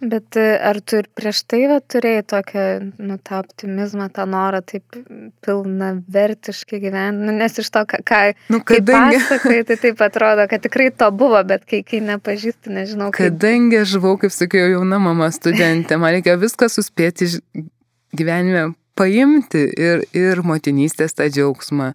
Bet 0.00 0.36
e, 0.36 0.44
ar 0.60 0.76
tu 0.84 0.98
ir 1.00 1.06
prieš 1.16 1.38
tai 1.48 1.62
va, 1.70 1.78
turėjai 1.80 2.24
tokią, 2.28 2.64
nu, 3.00 3.16
tą 3.24 3.38
optimizmą, 3.40 4.10
tą 4.12 4.26
norą 4.28 4.60
taip 4.68 4.98
pilna 5.44 5.94
vertiškai 6.12 6.80
gyventi, 6.82 7.24
nu, 7.24 7.32
nes 7.32 7.56
iš 7.62 7.70
to, 7.72 7.80
ką, 7.88 8.02
ką 8.04 8.18
nu, 8.52 8.60
kadangi... 8.60 9.22
pasakai, 9.22 9.62
tai 9.70 9.78
taip 9.80 10.02
atrodo, 10.04 10.44
kad 10.50 10.66
tikrai 10.66 10.90
to 10.92 11.08
buvo, 11.16 11.40
bet 11.48 11.64
kai, 11.64 11.80
kai 11.86 12.02
nepažįsti, 12.04 12.74
nežinau. 12.76 13.08
Kaip... 13.08 13.38
Kadangi 13.38 13.80
aš 13.80 13.96
buvau, 13.96 14.20
kaip 14.20 14.36
sakiau, 14.36 14.68
jauna 14.74 15.00
mama 15.00 15.30
studentė, 15.32 15.96
man 16.02 16.18
reikėjo 16.18 16.42
viską 16.44 16.68
suspėti 16.76 17.30
gyvenime 18.16 18.68
paimti 19.00 19.64
ir, 19.80 20.04
ir 20.12 20.44
motinystės 20.44 21.16
tą 21.16 21.30
džiaugsmą, 21.32 21.94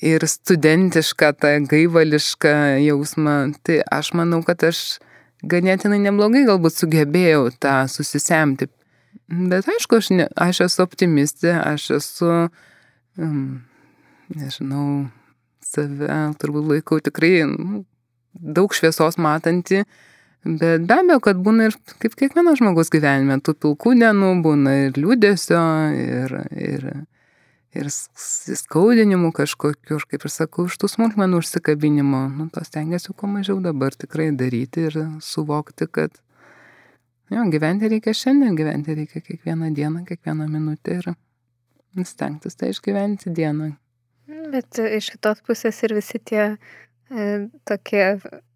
ir 0.00 0.24
studentišką 0.28 1.34
tą 1.44 1.58
gaivališką 1.68 2.54
jausmą. 2.88 3.36
Tai 3.60 3.82
aš 4.00 4.14
manau, 4.16 4.40
kad 4.46 4.64
aš 4.72 4.80
ganėtinai 5.50 6.00
neblogai 6.02 6.44
galbūt 6.48 6.78
sugebėjau 6.78 7.48
tą 7.62 7.84
susisemti. 7.90 8.68
Bet 9.28 9.68
aišku, 9.70 10.00
aš, 10.00 10.10
ne, 10.12 10.26
aš 10.36 10.64
esu 10.66 10.82
optimistė, 10.84 11.54
aš 11.56 11.90
esu, 11.98 12.32
um, 13.16 13.44
nežinau, 14.34 15.06
save 15.64 16.18
turbūt 16.40 16.68
laikau 16.72 17.00
tikrai 17.04 17.46
nu, 17.48 17.84
daug 18.34 18.74
šviesos 18.74 19.16
matanti, 19.22 19.84
bet 20.44 20.84
be 20.84 20.98
abejo, 20.98 21.22
kad 21.24 21.40
būna 21.40 21.70
ir 21.70 21.78
kaip 22.02 22.18
kiekvienas 22.20 22.60
žmogus 22.60 22.92
gyvenime, 22.92 23.40
tų 23.40 23.56
pilkų 23.64 23.94
dienų 24.02 24.34
būna 24.44 24.76
ir 24.88 25.00
liūdėsio, 25.00 25.64
ir, 25.96 26.36
ir, 26.52 26.88
ir 27.78 27.90
skaudinimų 27.90 29.30
kažkokiu, 29.34 29.98
ir 29.98 30.06
kaip 30.10 30.26
ir 30.26 30.32
sakau, 30.32 30.66
iš 30.68 30.76
tų 30.80 30.90
smulkmenų 30.92 31.40
užsikabinimo, 31.42 32.22
nu, 32.34 32.48
to 32.54 32.62
stengiasi 32.66 33.14
kuo 33.16 33.30
mažiau 33.30 33.58
dabar 33.64 33.96
tikrai 33.96 34.30
daryti 34.36 34.86
ir 34.88 34.98
suvokti, 35.24 35.88
kad 35.90 36.16
jo, 37.32 37.44
gyventi 37.52 37.90
reikia 37.92 38.14
šiandien, 38.16 38.56
gyventi 38.58 38.96
reikia 38.98 39.22
kiekvieną 39.24 39.72
dieną, 39.76 40.04
kiekvieną 40.08 40.48
minutę 40.50 41.00
ir 41.00 41.10
stengtis 42.06 42.58
tai 42.58 42.72
išgyventi 42.74 43.34
dieną. 43.34 43.72
Bet 44.54 44.80
iš 44.80 45.12
kitos 45.14 45.42
pusės 45.44 45.82
ir 45.84 45.94
visi 45.98 46.18
tie 46.18 46.44
e, 46.46 47.48
tokie, 47.68 48.04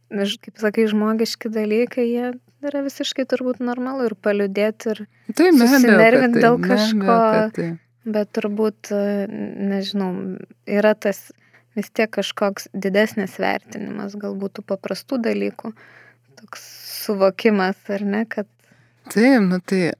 kaip 0.08 0.62
sakai, 0.62 0.86
žmogiški 0.90 1.50
dalykai, 1.52 2.06
jie 2.08 2.30
yra 2.64 2.82
visiškai 2.86 3.26
turbūt 3.28 3.60
normalu 3.62 4.08
ir 4.08 4.16
paliudėti 4.18 4.94
ir 4.94 5.04
tai, 5.34 5.50
susinervinti 5.52 6.42
dėl 6.42 6.58
kažko. 6.62 7.18
Tai 7.54 7.68
bet 8.14 8.32
turbūt, 8.36 8.90
e, 8.94 9.26
nežinau, 9.70 10.10
yra 10.68 10.94
tas 10.94 11.28
vis 11.78 11.90
tiek 11.94 12.10
kažkoks 12.10 12.68
didesnis 12.74 13.38
vertinimas, 13.40 14.16
galbūt 14.18 14.58
tų 14.58 14.66
paprastų 14.72 15.20
dalykų, 15.28 15.72
toks 16.40 16.66
suvokimas, 17.04 17.80
ar 17.94 18.04
ne, 18.04 18.24
kad... 18.30 18.48
Taip, 19.12 19.40
nu 19.46 19.60
tai 19.64 19.92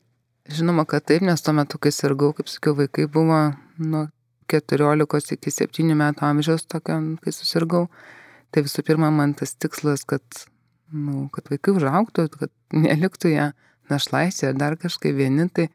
žinoma, 0.52 0.84
kad 0.88 1.06
taip, 1.08 1.24
nes 1.24 1.42
tuo 1.44 1.54
metu, 1.56 1.80
kai 1.80 1.92
sirgau, 1.94 2.32
kaip 2.36 2.50
sakiau, 2.50 2.74
vaikai 2.78 3.06
buvo 3.12 3.40
nuo 3.78 4.06
14 4.48 5.36
iki 5.36 5.52
7 5.52 5.96
metų 5.96 6.24
amžiaus, 6.28 6.64
tokio, 6.70 6.98
kai 7.22 7.34
susirgau, 7.34 7.86
tai 8.54 8.64
visų 8.66 8.84
pirma, 8.88 9.10
man 9.14 9.34
tas 9.38 9.54
tikslas, 9.60 10.06
kad, 10.08 10.24
nu, 10.92 11.28
kad 11.34 11.50
vaikai 11.52 11.76
užauktų, 11.76 12.28
kad 12.34 12.52
neliktų 12.72 13.34
ją 13.34 13.50
našlaisė 13.92 14.50
ar 14.50 14.60
dar 14.60 14.76
kažkaip 14.80 15.16
vieni, 15.16 15.48
tai 15.52 15.68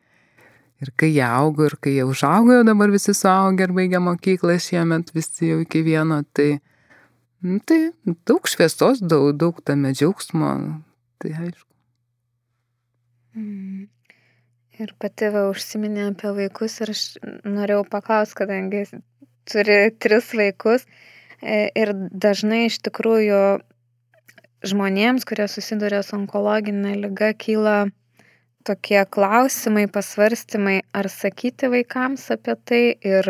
Ir 0.81 0.91
kai 0.99 1.11
jie 1.13 1.25
augo, 1.25 1.67
ir 1.69 1.77
kai 1.79 1.93
jie 1.97 2.05
užaugo, 2.07 2.57
jau 2.57 2.65
dabar 2.67 2.91
visi 2.91 3.13
suaugę 3.15 3.67
ir 3.67 3.73
baigia 3.75 4.01
mokyklą 4.03 4.57
šiemet, 4.59 5.13
visi 5.15 5.51
jau 5.51 5.61
iki 5.63 5.83
vieno, 5.85 6.23
tai, 6.35 6.57
nu, 7.45 7.59
tai 7.63 7.93
daug 8.27 8.49
šviesos, 8.49 9.03
daug, 9.03 9.31
daug 9.39 9.61
tame 9.63 9.93
džiaugsmo, 9.95 10.53
tai 11.23 11.35
aišku. 11.37 11.69
Mm. 13.37 13.87
Ir 14.81 14.93
pati 14.97 15.29
va 15.29 15.45
užsiminė 15.51 16.07
apie 16.09 16.31
vaikus 16.33 16.79
ir 16.81 16.91
aš 16.95 17.01
norėjau 17.45 17.83
paklausti, 17.91 18.39
kadangi 18.39 18.81
turi 19.49 19.77
tris 20.01 20.31
vaikus 20.33 20.87
e, 21.41 21.69
ir 21.77 21.93
dažnai 22.09 22.65
iš 22.71 22.79
tikrųjų 22.87 23.41
žmonėms, 24.65 25.27
kurie 25.29 25.45
susiduria 25.51 26.01
su 26.05 26.15
onkologinė 26.17 26.95
lyga, 27.03 27.33
kyla 27.37 27.77
tokie 28.67 29.01
klausimai, 29.09 29.85
pasvarstymai, 29.91 30.79
ar 30.95 31.09
sakyti 31.11 31.69
vaikams 31.71 32.29
apie 32.35 32.55
tai 32.69 32.81
ir 33.03 33.29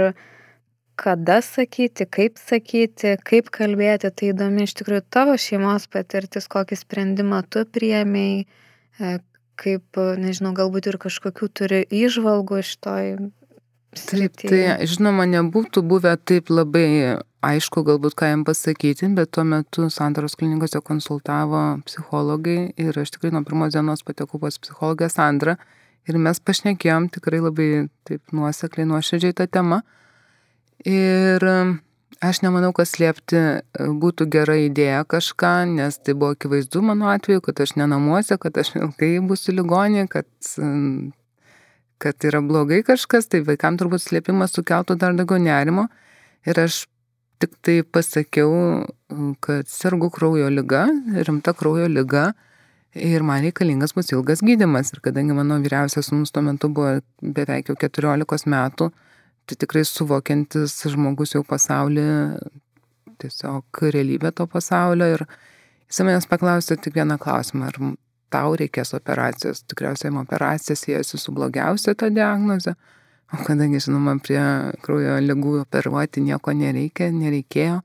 kada 0.95 1.39
sakyti, 1.41 2.05
kaip 2.05 2.37
sakyti, 2.37 3.15
kaip 3.25 3.49
kalbėti, 3.53 4.11
tai 4.13 4.31
įdomi 4.31 4.67
iš 4.67 4.75
tikrųjų 4.79 5.05
tavo 5.13 5.37
šeimos 5.41 5.87
patirtis, 5.91 6.49
kokį 6.51 6.77
sprendimą 6.77 7.41
tu 7.49 7.65
priemiai, 7.65 8.45
e, 8.99 9.15
kaip, 9.59 10.01
nežinau, 10.21 10.53
galbūt 10.57 10.91
ir 10.91 10.99
kažkokių 11.01 11.49
turi 11.57 11.81
įžvalgų 11.89 12.61
iš 12.61 12.75
toj 12.85 13.15
Taip, 13.93 14.39
tai 14.41 14.87
žinoma, 14.89 15.25
nebūtų 15.29 15.83
buvę 15.85 16.15
taip 16.25 16.49
labai 16.53 17.19
aišku, 17.43 17.83
galbūt 17.85 18.15
ką 18.17 18.29
jam 18.31 18.43
pasakyti, 18.47 19.09
bet 19.17 19.33
tuo 19.35 19.43
metu 19.47 19.89
Santaros 19.91 20.37
klinikose 20.39 20.81
konsultavo 20.85 21.63
psichologai 21.87 22.73
ir 22.79 22.99
aš 22.99 23.13
tikrai 23.15 23.33
nuo 23.35 23.43
pirmos 23.47 23.75
dienos 23.75 24.03
patekau 24.07 24.39
pas 24.41 24.57
psichologę 24.59 25.09
Sandrą 25.11 25.57
ir 26.09 26.19
mes 26.19 26.39
pašnekėjom 26.39 27.09
tikrai 27.13 27.41
labai 27.43 27.69
taip 28.07 28.35
nuosekliai, 28.35 28.87
nuoširdžiai 28.89 29.35
tą 29.37 29.47
temą. 29.51 29.81
Ir 30.89 31.43
um, 31.47 31.77
aš 32.23 32.41
nemanau, 32.43 32.73
kad 32.75 32.89
slėpti 32.89 33.39
uh, 33.39 33.91
būtų 34.03 34.27
gera 34.31 34.57
idėja 34.59 35.03
kažką, 35.07 35.53
nes 35.77 35.99
tai 36.03 36.15
buvo 36.15 36.33
akivaizdu 36.35 36.83
mano 36.83 37.11
atveju, 37.13 37.43
kad 37.45 37.61
aš 37.63 37.77
nenamuose, 37.79 38.39
kad 38.39 38.57
aš 38.59 38.75
ilgai 38.79 39.15
būsiu 39.23 39.55
ligonė, 39.55 40.07
kad 40.11 40.27
um, 40.59 41.13
kad 42.03 42.27
yra 42.27 42.41
blogai 42.43 42.81
kažkas, 42.83 43.29
tai 43.31 43.43
vaikams 43.47 43.79
turbūt 43.79 44.03
slėpimas 44.03 44.55
sukeltų 44.55 44.97
dar 44.99 45.15
daugiau 45.15 45.39
nerimo. 45.39 45.87
Ir 46.43 46.59
aš 46.59 46.83
tik 47.39 47.55
tai 47.63 47.77
pasakiau, 47.83 48.83
kad 49.43 49.69
sergu 49.71 50.09
kraujo 50.13 50.49
lyga, 50.51 50.85
rimta 51.27 51.55
kraujo 51.55 51.87
lyga. 51.91 52.31
Ir 52.93 53.23
man 53.25 53.41
reikalingas 53.41 53.95
bus 53.97 54.11
ilgas 54.13 54.43
gydimas. 54.45 54.91
Ir 54.93 55.01
kadangi 55.05 55.33
mano 55.33 55.57
vyriausias 55.63 56.11
sūnus 56.11 56.33
tuo 56.35 56.43
metu 56.45 56.69
buvo 56.69 56.99
beveik 57.23 57.71
jau 57.71 57.77
14 57.79 58.51
metų, 58.53 58.91
tai 59.49 59.57
tikrai 59.63 59.81
suvokiantis 59.87 60.75
žmogus 60.93 61.33
jau 61.33 61.41
pasaulį, 61.47 62.05
tiesiog 63.23 63.83
realybę 63.95 64.31
to 64.35 64.45
pasaulio. 64.51 65.09
Ir 65.15 65.25
jis 65.87 66.03
manęs 66.05 66.29
paklausė 66.29 66.77
tik 66.83 66.99
vieną 66.99 67.17
klausimą, 67.23 67.71
ar 67.71 67.81
tau 68.33 68.57
reikės 68.59 68.95
operacijos. 68.97 69.63
Tikriausiai 69.69 70.13
operacija 70.19 70.77
siejasi 70.79 71.21
su 71.21 71.33
blogiausia 71.35 71.95
ta 71.95 72.09
diagnoze. 72.13 72.75
O 73.33 73.39
kadangi, 73.47 73.79
žinoma, 73.81 74.17
prie 74.21 74.41
kraujo 74.83 75.15
lygų 75.23 75.55
operuoti 75.63 76.21
nieko 76.21 76.53
nereikia, 76.53 77.07
nereikėjo, 77.13 77.79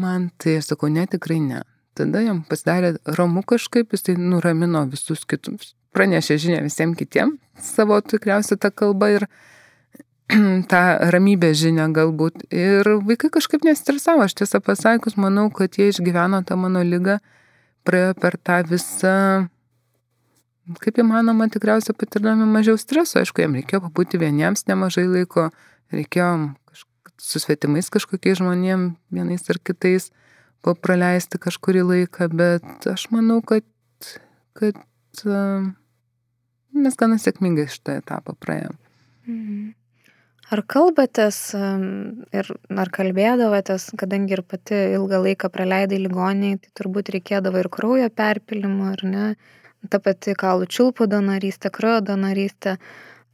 man 0.00 0.28
tai 0.36 0.58
aš 0.60 0.74
sakau, 0.74 0.90
ne, 0.92 1.06
tikrai 1.08 1.38
ne. 1.40 1.62
Tada 1.96 2.20
jam 2.20 2.42
pasidarė 2.48 2.96
ramu 3.16 3.44
kažkaip, 3.46 3.94
jis 3.94 4.04
tai 4.08 4.16
nuramino 4.18 4.82
visus 4.90 5.22
kitus, 5.30 5.72
pranešė 5.96 6.36
žinia 6.42 6.60
visiems 6.66 6.98
kitiems 6.98 7.40
savo 7.62 8.00
tikriausiai 8.00 8.58
tą 8.64 8.70
kalbą 8.74 9.10
ir 9.14 9.26
tą 10.70 10.82
ramybę 11.14 11.52
žinę 11.54 11.86
galbūt. 11.94 12.46
Ir 12.50 12.88
vaikai 13.06 13.30
kažkaip 13.30 13.64
nestresavo, 13.66 14.24
aš 14.24 14.34
tiesą 14.40 14.60
pasakius, 14.64 15.18
manau, 15.20 15.50
kad 15.54 15.76
jie 15.78 15.90
išgyveno 15.92 16.42
tą 16.48 16.56
mano 16.58 16.82
lygą, 16.84 17.18
praėjo 17.84 18.14
per 18.20 18.38
tą 18.40 18.62
visą 18.68 19.16
kaip 20.80 20.98
įmanoma 21.02 21.48
tikriausiai 21.52 21.96
patirdami 21.98 22.46
mažiau 22.48 22.78
streso. 22.80 23.20
Aišku, 23.20 23.44
jam 23.44 23.56
reikėjo 23.58 23.82
pabūti 23.86 24.20
vieniems 24.20 24.66
nemažai 24.70 25.06
laiko, 25.10 25.50
reikėjo 25.92 26.30
su 27.20 27.40
svetimais 27.42 27.90
kažkokiais 27.92 28.40
žmonėm, 28.40 28.94
vienais 29.14 29.46
ar 29.52 29.60
kitais, 29.62 30.10
praleisti 30.64 31.38
kažkurį 31.40 31.84
laiką, 31.90 32.30
bet 32.32 32.88
aš 32.88 33.08
manau, 33.12 33.40
kad, 33.44 33.66
kad 34.56 34.80
uh, 35.28 35.66
mes 36.72 37.00
gana 37.00 37.20
sėkmingai 37.20 37.68
šitą 37.70 37.98
etapą 38.00 38.36
praėjom. 38.40 38.78
Mhm. 39.28 39.72
Ar 40.52 40.60
kalbatės 40.68 41.38
ir 41.56 42.48
ar 42.76 42.90
kalbėdavotės, 42.92 43.86
kadangi 43.98 44.36
ir 44.36 44.42
pati 44.44 44.76
ilgą 44.92 45.22
laiką 45.24 45.48
praleidai 45.50 45.96
ligoniai, 46.02 46.58
tai 46.60 46.72
turbūt 46.76 47.14
reikėdavo 47.14 47.62
ir 47.62 47.70
kraujo 47.72 48.10
perpilimų, 48.12 48.90
ar 48.92 49.04
ne? 49.08 49.28
Ta 49.90 50.00
pati 50.02 50.34
kaulų 50.38 50.68
čiulpų 50.70 51.08
donorystė, 51.10 51.70
kraujo 51.74 52.00
donorystė, 52.12 52.76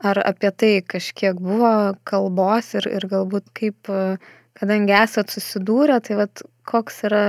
ar 0.01 0.21
apie 0.25 0.51
tai 0.51 0.73
kažkiek 0.87 1.39
buvo 1.41 1.95
kalbos 2.09 2.75
ir, 2.79 2.89
ir 2.89 3.07
galbūt 3.11 3.51
kaip, 3.57 3.91
kadangi 4.59 4.97
esat 4.97 5.33
susidūrę, 5.33 6.01
tai 6.05 6.21
vat, 6.23 6.45
koks 6.69 7.03
yra 7.09 7.25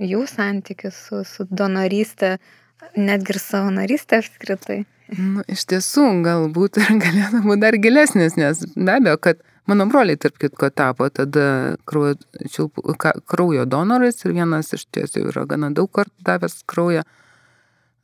jų 0.00 0.24
santykis 0.28 0.98
su, 1.08 1.22
su 1.28 1.46
donorystė, 1.50 2.36
netgi 2.96 3.36
ir 3.36 3.40
savanorystė 3.42 4.20
apskritai? 4.22 4.82
Nu, 5.12 5.42
iš 5.50 5.66
tiesų, 5.68 6.06
galbūt 6.24 6.80
ir 6.80 6.92
galėtų 7.02 7.42
būti 7.44 7.62
dar 7.64 7.76
gilesnis, 7.80 8.36
nes 8.40 8.62
be 8.74 8.94
abejo, 8.94 9.18
kad 9.20 9.42
mano 9.68 9.86
broliai, 9.90 10.18
tarp 10.20 10.38
kitko, 10.40 10.70
tapo 10.74 11.08
tada 11.12 11.76
kraujo, 11.88 12.16
čiulpų, 12.48 12.96
kraujo 13.28 13.66
donorais 13.68 14.24
ir 14.24 14.36
vienas 14.38 14.72
iš 14.76 14.86
tiesų 14.94 15.28
yra 15.30 15.44
gana 15.50 15.70
daug 15.74 15.90
kartų 15.92 16.26
davęs 16.26 16.62
kraują 16.70 17.04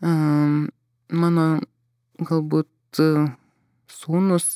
mano 0.01 1.47
galbūt 2.19 3.01
sūnus, 3.89 4.47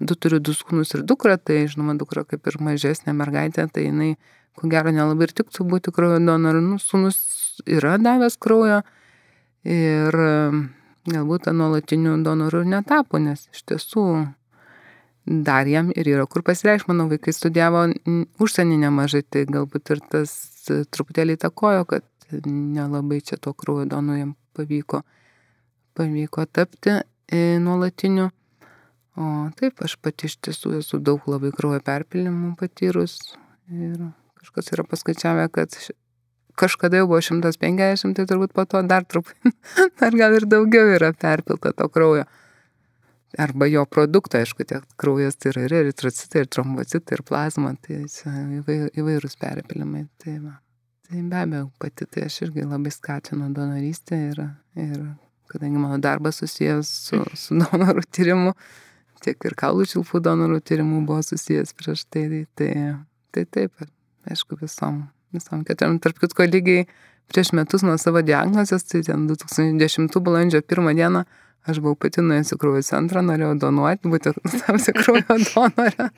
du 0.00 0.16
turiu 0.16 0.40
du 0.40 0.54
sūnus 0.56 0.94
ir 0.96 1.04
dukrą, 1.08 1.36
tai 1.40 1.64
žinoma, 1.70 1.96
dukra 1.98 2.24
kaip 2.28 2.46
ir 2.46 2.58
mažesnė 2.60 3.14
mergaitė, 3.16 3.66
tai 3.72 3.88
jinai, 3.88 4.14
ko 4.56 4.70
gero, 4.72 4.92
nelabai 4.94 5.28
ir 5.28 5.36
tiktų 5.36 5.66
būti 5.68 5.92
kraujo 5.94 6.20
donoru. 6.22 6.62
Nu, 6.64 6.80
sūnus 6.80 7.18
yra 7.66 7.96
davęs 8.00 8.38
kraujo 8.40 8.82
ir 9.66 10.18
galbūt 11.06 11.50
nuolatiniu 11.52 12.16
donoru 12.24 12.64
netapo, 12.66 13.20
nes 13.22 13.46
iš 13.52 13.62
tiesų 13.70 14.06
dar 15.26 15.66
jam 15.66 15.90
ir 15.90 16.08
yra 16.08 16.26
kur 16.30 16.44
pasireikšti. 16.46 16.90
Mano 16.92 17.08
vaikai 17.10 17.34
studijavo 17.34 17.86
užsienį 18.42 18.80
nemažai, 18.86 19.24
tai 19.26 19.46
galbūt 19.50 19.94
ir 19.94 20.02
tas 20.12 20.32
truputėlį 20.66 21.38
įtakojo, 21.38 21.86
kad 21.90 22.06
nelabai 22.46 23.20
čia 23.22 23.38
to 23.38 23.52
kraujo 23.54 23.86
donų 23.90 24.18
jam 24.18 24.34
pavyko, 24.56 25.02
pavyko 25.96 26.46
tapti 26.48 26.96
e, 26.96 27.58
nuolatiniu. 27.62 28.30
O 29.16 29.26
taip, 29.56 29.80
aš 29.84 29.96
pati 30.04 30.28
iš 30.28 30.36
tiesų 30.44 30.74
esu 30.82 31.00
daug 31.00 31.24
labai 31.30 31.52
kraujo 31.56 31.80
perpilimų 31.84 32.52
patyrus 32.60 33.18
ir 33.72 34.10
kažkas 34.42 34.74
yra 34.76 34.84
paskaičiavę, 34.84 35.46
kad 35.54 35.72
kažkada 36.56 37.00
jau 37.00 37.08
buvo 37.08 37.22
150, 37.24 38.16
tai 38.16 38.26
turbūt 38.28 38.52
po 38.56 38.66
to 38.68 38.82
dar 38.84 39.06
truputį, 39.08 39.52
dar 40.00 40.16
gal 40.16 40.36
ir 40.36 40.48
daugiau 40.48 40.92
yra 40.98 41.12
perpilta 41.16 41.72
to 41.76 41.88
kraujo 41.92 42.26
arba 43.36 43.66
jo 43.68 43.84
produktą, 43.88 44.40
aišku, 44.40 44.64
tiek 44.68 44.84
kraujas 45.00 45.36
tai 45.36 45.50
yra 45.52 45.64
ir 45.66 45.74
eritrocitai, 45.80 46.44
ir 46.44 46.52
trombocitai, 46.52 47.18
ir 47.18 47.24
plazma, 47.26 47.74
tai 47.84 48.04
įvairūs 48.06 49.36
perpilimai. 49.40 50.06
Tai, 50.22 50.38
va. 50.44 50.54
Tai 51.06 51.22
be 51.22 51.36
abejo, 51.36 51.70
pati 51.78 52.06
tai 52.10 52.26
aš 52.26 52.40
irgi 52.46 52.66
labai 52.66 52.90
skatinu 52.90 53.48
donorystę 53.54 54.18
ir, 54.30 54.42
ir 54.74 55.00
kadangi 55.50 55.78
mano 55.78 55.98
darbas 56.02 56.40
susijęs 56.42 56.90
su, 57.08 57.22
su 57.38 57.58
donorų 57.62 58.04
tyrimu, 58.10 58.54
tiek 59.24 59.48
ir 59.48 59.56
kaulų 59.58 59.86
čiulpų 59.92 60.20
donorų 60.26 60.60
tyrimu 60.66 61.02
buvo 61.06 61.22
susijęs 61.24 61.74
prieš 61.78 62.04
tai, 62.10 62.44
tai, 62.58 62.70
tai 63.34 63.44
taip, 63.56 63.86
aišku, 64.30 64.58
visom, 64.60 65.04
visom 65.34 65.62
keturiam, 65.66 66.00
tarp 66.02 66.18
kitko 66.22 66.48
lygiai 66.50 66.86
prieš 67.30 67.52
metus 67.58 67.86
nuo 67.86 67.96
savo 67.98 68.22
diagnozės, 68.26 68.86
tai 68.90 69.02
ten 69.06 69.26
2010 69.30 70.20
balandžio 70.26 70.62
pirmą 70.62 70.94
dieną, 70.98 71.24
Aš 71.66 71.80
buvau 71.82 71.96
pati 71.98 72.22
nuėjusi 72.22 72.58
kraujo 72.62 72.82
centrą, 72.86 73.24
norėjau 73.26 73.56
donuoti, 73.64 74.10
būti 74.10 74.32
tapsi 74.62 74.92
kraujo 74.94 75.38
donorė, 75.48 76.10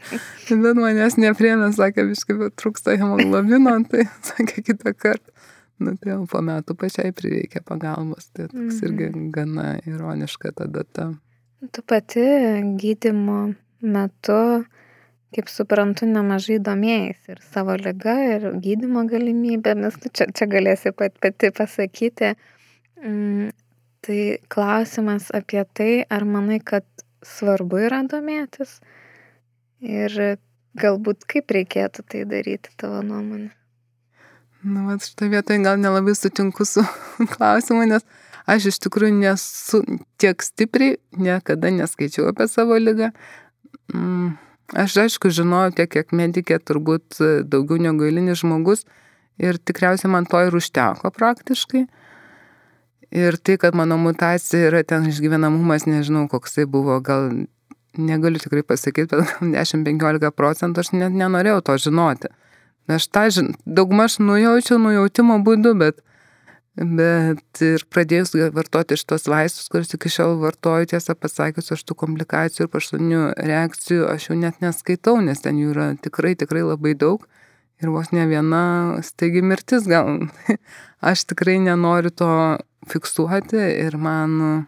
bet 0.50 0.80
manęs 0.80 1.16
nepriemė, 1.20 1.70
sakė, 1.76 2.04
viškai, 2.11 2.37
bet 2.42 2.56
trūksta 2.61 2.98
hemoglobino, 3.00 3.78
tai 3.88 4.04
sakė 4.28 4.64
kitą 4.66 4.92
kartą. 4.92 5.32
Nu, 5.78 5.94
tai 5.94 6.11
jau 6.11 6.24
po 6.26 6.40
metų 6.42 6.74
pačiai 6.74 7.12
prireikė 7.14 7.62
pagalbos, 7.66 8.26
tai 8.34 8.48
toks 8.50 8.80
irgi 8.82 9.12
mhm. 9.12 9.28
gana 9.34 9.68
ironiška 9.87 10.50
ta 10.58 10.66
data. 10.66 11.12
Tu 11.72 11.82
pati 11.87 12.24
gydimo 12.78 13.38
metu, 13.80 14.40
kaip 15.34 15.48
suprantu, 15.52 16.08
nemažai 16.11 16.58
domėjai 16.66 17.14
ir 17.30 17.40
savo 17.54 17.78
lyga, 17.78 18.16
ir 18.34 18.50
gydimo 18.64 19.06
galimybėmis, 19.08 19.96
nu, 20.02 20.12
čia, 20.12 20.28
čia 20.34 20.50
galėsi 20.50 20.92
pat, 20.98 21.16
pati 21.22 21.52
pasakyti. 21.54 22.34
Tai 24.06 24.38
klausimas 24.52 25.32
apie 25.34 25.64
tai, 25.74 25.92
ar 26.06 26.24
manai, 26.24 26.61
kad 26.62 26.87
svarbu 27.26 27.80
yra 27.88 28.04
domėtis 28.06 28.78
ir 29.82 30.38
galbūt 30.78 31.26
kaip 31.28 31.50
reikėtų 31.54 32.04
tai 32.06 32.24
daryti 32.28 32.72
tavo 32.78 33.02
nuomonė. 33.02 33.50
Nu, 34.62 34.88
vat 34.88 35.04
šitą 35.06 35.28
vietą 35.30 35.58
gal 35.62 35.78
nelabai 35.78 36.14
sutinku 36.18 36.66
su 36.66 36.82
klausimu, 37.34 37.87
nes 37.90 38.06
aš 38.48 38.72
iš 38.72 38.80
tikrųjų 38.87 39.14
nesu 39.20 39.82
tiek 40.18 40.42
stipriai, 40.42 40.98
niekada 41.14 41.70
neskaičiau 41.74 42.30
apie 42.32 42.48
savo 42.50 42.78
lygą. 42.78 43.12
Mm, 43.94 44.34
aš 44.78 44.96
aišku 45.04 45.30
žinojau 45.34 45.76
tiek, 45.78 45.90
kiek 45.94 46.14
medikė, 46.16 46.58
turbūt 46.58 47.20
daugiau 47.46 47.78
negu 47.82 48.08
eilinis 48.08 48.42
žmogus 48.42 48.84
ir 49.38 49.58
tikriausiai 49.62 50.11
man 50.11 50.26
to 50.26 50.42
ir 50.46 50.58
užteko 50.58 51.12
praktiškai. 51.14 51.87
Ir 53.11 53.38
tai, 53.40 53.57
kad 53.57 53.77
mano 53.77 53.97
mutacija 53.97 54.68
yra 54.68 54.83
ten 54.85 55.07
išgyvenamumas, 55.09 55.87
nežinau, 55.88 56.27
koks 56.29 56.59
tai 56.59 56.66
buvo, 56.68 56.99
gal 57.01 57.31
negaliu 57.97 58.40
tikrai 58.42 58.64
pasakyti, 58.68 59.16
bet 59.16 59.38
10-15 59.40 60.35
procentų 60.37 60.85
aš 60.85 60.92
net 60.92 61.16
nenorėjau 61.16 61.62
to 61.64 61.79
žinoti. 61.88 62.29
Aš 62.88 63.09
tą 63.12 63.25
žin, 63.33 63.55
daugmaž 63.64 64.18
nujaučiau 64.21 64.79
nujautimo 64.81 65.38
būdu, 65.44 65.75
bet, 65.81 65.99
bet 66.77 67.64
ir 67.64 67.85
pradėjus 67.92 68.33
vartoti 68.57 68.97
šitos 69.01 69.25
vaistus, 69.29 69.68
kuriuos 69.73 69.97
iki 69.97 70.12
šiol 70.12 70.38
vartoju, 70.44 70.92
tiesą 70.92 71.16
pasakius, 71.16 71.73
aš 71.75 71.85
tų 71.88 71.97
komplikacijų 72.05 72.66
ir 72.66 72.73
pašalinių 72.73 73.25
reakcijų 73.51 74.09
aš 74.12 74.31
jau 74.31 74.38
net 74.40 74.61
neskaitau, 74.64 75.18
nes 75.25 75.44
ten 75.44 75.61
jų 75.61 75.75
yra 75.75 75.90
tikrai, 76.01 76.37
tikrai 76.37 76.64
labai 76.64 76.94
daug. 76.97 77.25
Ir 77.79 77.92
vos 77.94 78.09
ne 78.11 78.25
viena 78.27 78.62
staigi 79.07 79.38
mirtis 79.44 79.85
gal. 79.87 80.25
Aš 81.11 81.29
tikrai 81.31 81.61
nenoriu 81.62 82.11
to 82.11 82.31
fiksuoti 82.90 83.61
ir 83.87 83.96
man... 84.01 84.66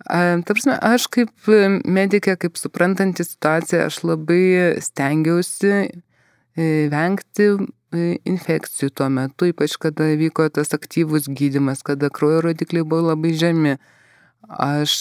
Ta 0.00 0.54
prasme, 0.56 0.78
aš 0.80 1.04
kaip 1.12 1.50
medikė, 1.84 2.32
kaip 2.40 2.56
suprantanti 2.56 3.24
situaciją, 3.26 3.84
aš 3.90 3.98
labai 4.08 4.44
stengiausi 4.80 5.72
e, 5.76 5.88
vengti 6.88 7.50
e, 7.52 8.06
infekcijų 8.32 8.94
tuo 8.96 9.10
metu, 9.12 9.50
ypač 9.52 9.76
kada 9.82 10.08
vyko 10.16 10.48
tas 10.56 10.72
aktyvus 10.74 11.28
gydimas, 11.28 11.84
kada 11.84 12.08
kraujo 12.08 12.40
rodikliai 12.48 12.86
buvo 12.88 13.10
labai 13.12 13.34
žemi. 13.36 13.76
Aš 14.50 14.92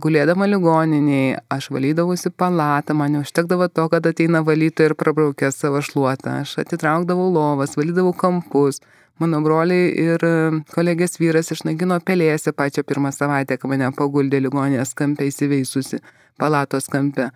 gulėdama 0.00 0.46
ligoniniai, 0.48 1.34
aš 1.52 1.66
valydavausi 1.74 2.30
palatą, 2.30 2.94
man 2.96 3.18
neužtekdavo 3.18 3.66
to, 3.74 3.88
kad 3.92 4.06
ateina 4.06 4.40
valytoja 4.46 4.92
ir 4.92 4.94
prabraukia 4.96 5.50
savo 5.52 5.82
šluotą. 5.84 6.38
Aš 6.44 6.54
atitraukdavau 6.62 7.26
lovas, 7.34 7.74
valydavau 7.76 8.14
kampus, 8.16 8.78
mano 9.22 9.40
broliai 9.44 9.90
ir 9.94 10.24
e, 10.26 10.34
kolegės 10.74 11.18
vyras 11.20 11.52
išnaikino 11.54 12.00
pelėsę 12.06 12.54
pačią 12.56 12.84
pirmą 12.86 13.12
savaitę, 13.14 13.58
kai 13.60 13.70
mane 13.70 13.90
paguldė 13.96 14.40
ligonės 14.42 14.94
kampe 14.98 15.28
įsiveisusi, 15.28 16.00
palatos 16.40 16.90
kampe. 16.90 17.30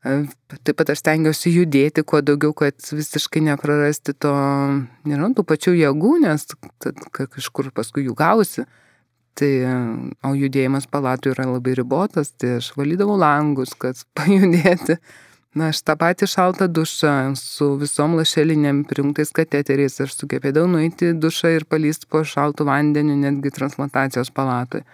E, 0.00 0.16
taip 0.64 0.78
pat 0.80 0.92
aš 0.94 1.02
stengiuosi 1.04 1.52
judėti 1.54 2.04
kuo 2.08 2.22
daugiau, 2.24 2.54
kad 2.56 2.76
visiškai 2.80 3.44
neprarasti 3.50 4.16
to, 4.18 4.34
nežinau, 5.06 5.32
tų 5.36 5.46
pačių 5.52 5.76
jėgų, 5.78 6.14
nes 6.26 6.46
kažkur 7.14 7.70
paskui 7.76 8.08
jų 8.08 8.16
gausi. 8.18 8.66
Tai, 9.38 9.48
e, 9.48 9.74
o 10.26 10.34
judėjimas 10.34 10.90
palatų 10.90 11.36
yra 11.36 11.46
labai 11.52 11.76
ribotas, 11.78 12.34
tai 12.34 12.56
aš 12.58 12.72
valydavau 12.76 13.18
langus, 13.20 13.76
kad 13.78 14.00
pajudėti. 14.18 14.98
Na, 15.58 15.72
aš 15.72 15.80
tą 15.82 15.96
patį 15.98 16.28
šaltą 16.30 16.68
dušą 16.70 17.12
su 17.34 17.72
visom 17.80 18.12
lašelinėm 18.14 18.84
prijungtais 18.86 19.32
kateteriais 19.34 19.98
aš 20.04 20.12
sugebėdavau 20.14 20.70
nueiti 20.70 21.10
dušą 21.10 21.50
ir 21.56 21.64
palysti 21.66 22.06
po 22.06 22.22
šaltų 22.22 22.68
vandeniu 22.68 23.16
netgi 23.18 23.50
transplantacijos 23.56 24.30
palatoje. 24.30 24.84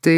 Tai 0.00 0.16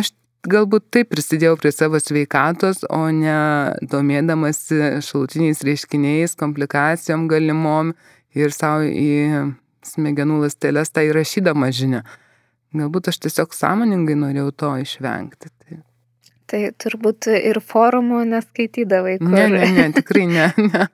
aš 0.00 0.14
galbūt 0.48 0.86
taip 0.94 1.10
prisidėjau 1.12 1.58
prie 1.60 1.74
savo 1.74 2.00
sveikatos, 2.00 2.86
o 2.88 3.02
ne 3.12 3.36
domėdamasi 3.84 5.02
šalutiniais 5.04 5.60
reiškiniais, 5.66 6.36
komplikacijom 6.40 7.26
galimom 7.28 7.92
ir 8.32 8.54
savo 8.54 8.86
į 8.88 9.42
smegenų 9.86 10.40
lastelės 10.46 10.94
tą 10.94 11.04
įrašydama 11.10 11.68
žinią. 11.74 12.00
Galbūt 12.76 13.12
aš 13.12 13.20
tiesiog 13.26 13.52
sąmoningai 13.56 14.16
norėjau 14.24 14.54
to 14.62 14.72
išvengti. 14.82 15.52
Tai 15.52 15.82
Tai 16.46 16.60
turbūt 16.78 17.26
ir 17.34 17.58
forumų 17.58 18.22
neskaitydavai. 18.30 19.16
Kur... 19.22 19.32
Ne, 19.34 19.46
ne, 19.50 19.70
ne, 19.74 19.86
tikrai 19.96 20.26
ne, 20.30 20.50
ne. 20.68 20.84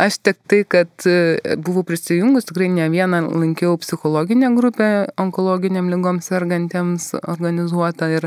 Aš 0.00 0.16
tik 0.26 0.40
tai, 0.50 0.62
kad 0.66 0.90
e, 1.06 1.36
buvau 1.62 1.84
prisijungus, 1.86 2.48
tikrai 2.48 2.66
ne 2.72 2.88
vieną 2.90 3.20
lankiau 3.30 3.76
psichologinę 3.78 4.50
grupę 4.56 4.88
onkologiniam 5.22 5.90
lygom 5.92 6.18
sergantiems 6.24 7.12
organizuotą 7.20 8.08
ir, 8.16 8.26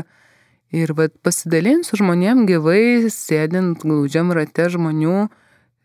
ir 0.72 0.94
vat, 0.96 1.12
pasidalinti 1.26 1.90
su 1.90 2.00
žmonėm 2.00 2.46
gyvai, 2.48 3.10
sėdint 3.12 3.84
glaudžiam 3.84 4.32
rate 4.32 4.70
žmonių, 4.72 5.26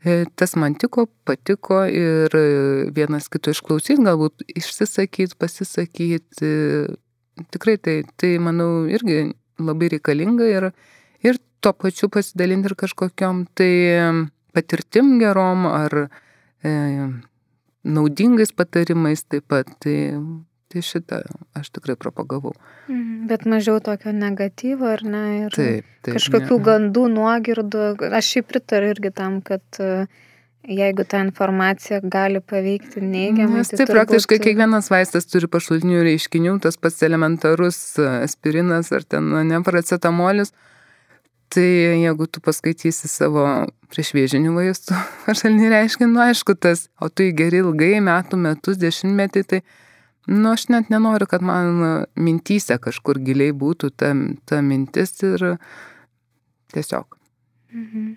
e, 0.05 0.24
tas 0.39 0.55
man 0.55 0.80
tiko, 0.80 1.09
patiko 1.28 1.84
ir 1.89 2.38
vienas 2.95 3.28
kito 3.34 3.51
išklausyti, 3.51 3.99
galbūt 4.07 4.47
išsisakyti, 4.55 5.36
pasisakyti. 5.36 6.57
Tikrai 7.51 7.80
tai, 7.82 8.03
tai 8.15 8.38
manau, 8.39 8.86
irgi 8.88 9.34
labai 9.66 9.91
reikalinga 9.95 10.47
ir, 10.49 10.70
ir 11.26 11.39
tuo 11.64 11.74
pačiu 11.74 12.09
pasidalinti 12.14 12.72
ir 12.72 12.78
kažkokiam 12.80 13.45
tai 13.57 13.74
patirtim 14.53 15.18
gerom 15.22 15.68
ar 15.70 16.07
e, 16.64 16.72
naudingais 17.84 18.53
patarimais 18.55 19.26
taip 19.26 19.47
pat. 19.51 19.70
Tai, 19.84 19.97
tai 20.74 20.82
šitą 20.82 21.22
aš 21.57 21.70
tikrai 21.76 21.95
propagavau. 21.99 22.53
Mhm, 22.89 23.26
bet 23.30 23.45
mažiau 23.49 23.82
tokio 23.84 24.14
negatyvo, 24.18 24.89
ar 24.89 25.03
ne? 25.05 25.24
Ir 25.45 25.55
taip, 25.55 25.89
taip, 26.01 26.18
kažkokių 26.18 26.57
ne. 26.57 26.64
gandų, 26.70 27.07
nuogirdų. 27.18 27.89
Aš 28.09 28.32
šiaip 28.36 28.49
pritariu 28.49 28.93
irgi 28.95 29.14
tam, 29.14 29.41
kad 29.45 29.64
uh, 29.84 30.07
jeigu 30.68 31.03
ta 31.03 31.20
informacija 31.24 31.99
gali 32.03 32.39
paveikti 32.39 33.01
neigiamai. 33.03 33.61
Nes 33.61 33.72
tai 33.74 33.88
praktiškai 33.89 34.38
turbūt... 34.38 34.45
kiekvienas 34.47 34.89
vaistas 34.91 35.28
turi 35.28 35.49
pašalinių 35.51 36.03
reiškinių, 36.07 36.57
tas 36.64 36.80
pats 36.80 37.03
elementarus 37.03 37.80
aspirinas 37.99 38.91
ar 38.95 39.03
ten 39.03 39.28
neparacetamolis. 39.49 40.53
Tai 41.53 41.64
jeigu 41.64 42.26
tu 42.34 42.41
paskaitysi 42.41 43.09
savo 43.11 43.45
priešvėžinių 43.93 44.55
vaistų 44.55 44.97
pašalinį 45.28 45.70
reiškinį, 45.76 46.09
nu 46.16 46.24
aišku, 46.26 46.55
tas, 46.57 46.88
o 46.97 47.11
tu 47.11 47.28
jį 47.28 47.36
geri 47.43 47.61
ilgai, 47.61 47.93
metų, 48.01 48.39
metus, 48.41 48.80
dešimtmetį, 48.82 49.43
tai, 49.51 49.61
nu 50.32 50.53
aš 50.55 50.70
net 50.74 50.89
nenoriu, 50.93 51.28
kad 51.30 51.45
man 51.45 52.07
mintyse 52.18 52.80
kažkur 52.82 53.22
giliai 53.22 53.53
būtų 53.53 53.91
ta, 53.93 54.16
ta 54.49 54.64
mintis 54.66 55.14
ir 55.22 55.57
tiesiog. 56.74 57.20
Mhm. 57.74 58.14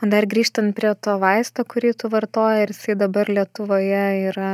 O 0.00 0.08
dar 0.10 0.26
grįžtant 0.30 0.74
prie 0.76 0.92
to 0.96 1.16
vaisto, 1.20 1.64
kurį 1.68 1.94
tu 2.00 2.10
vartoji 2.12 2.64
ir 2.64 2.72
jisai 2.74 2.96
dabar 2.98 3.30
Lietuvoje 3.30 4.04
yra 4.30 4.50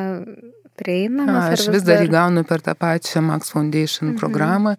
prieinamas. 0.77 1.51
A, 1.51 1.55
aš 1.57 1.69
vis 1.75 1.87
dar 1.87 2.05
jį 2.05 2.11
gaunu 2.13 2.45
per 2.49 2.65
tą 2.65 2.77
pačią 2.79 3.23
Max 3.25 3.55
Foundation 3.55 4.13
mhm. 4.13 4.21
programą. 4.21 4.77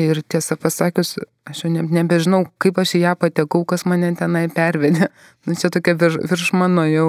Ir 0.00 0.22
tiesą 0.24 0.56
pasakius, 0.56 1.18
aš 1.44 1.66
jau 1.66 1.70
ne, 1.72 1.82
nebežinau, 1.84 2.46
kaip 2.62 2.78
aš 2.80 2.94
į 2.96 3.02
ją 3.02 3.12
patekau, 3.20 3.66
kas 3.68 3.84
mane 3.84 4.14
tenai 4.16 4.46
pervedė. 4.52 5.10
Nu, 5.44 5.56
čia 5.58 5.72
tokia 5.74 5.96
virš, 5.98 6.20
virš 6.30 6.52
mano 6.54 6.86
jau 6.86 7.08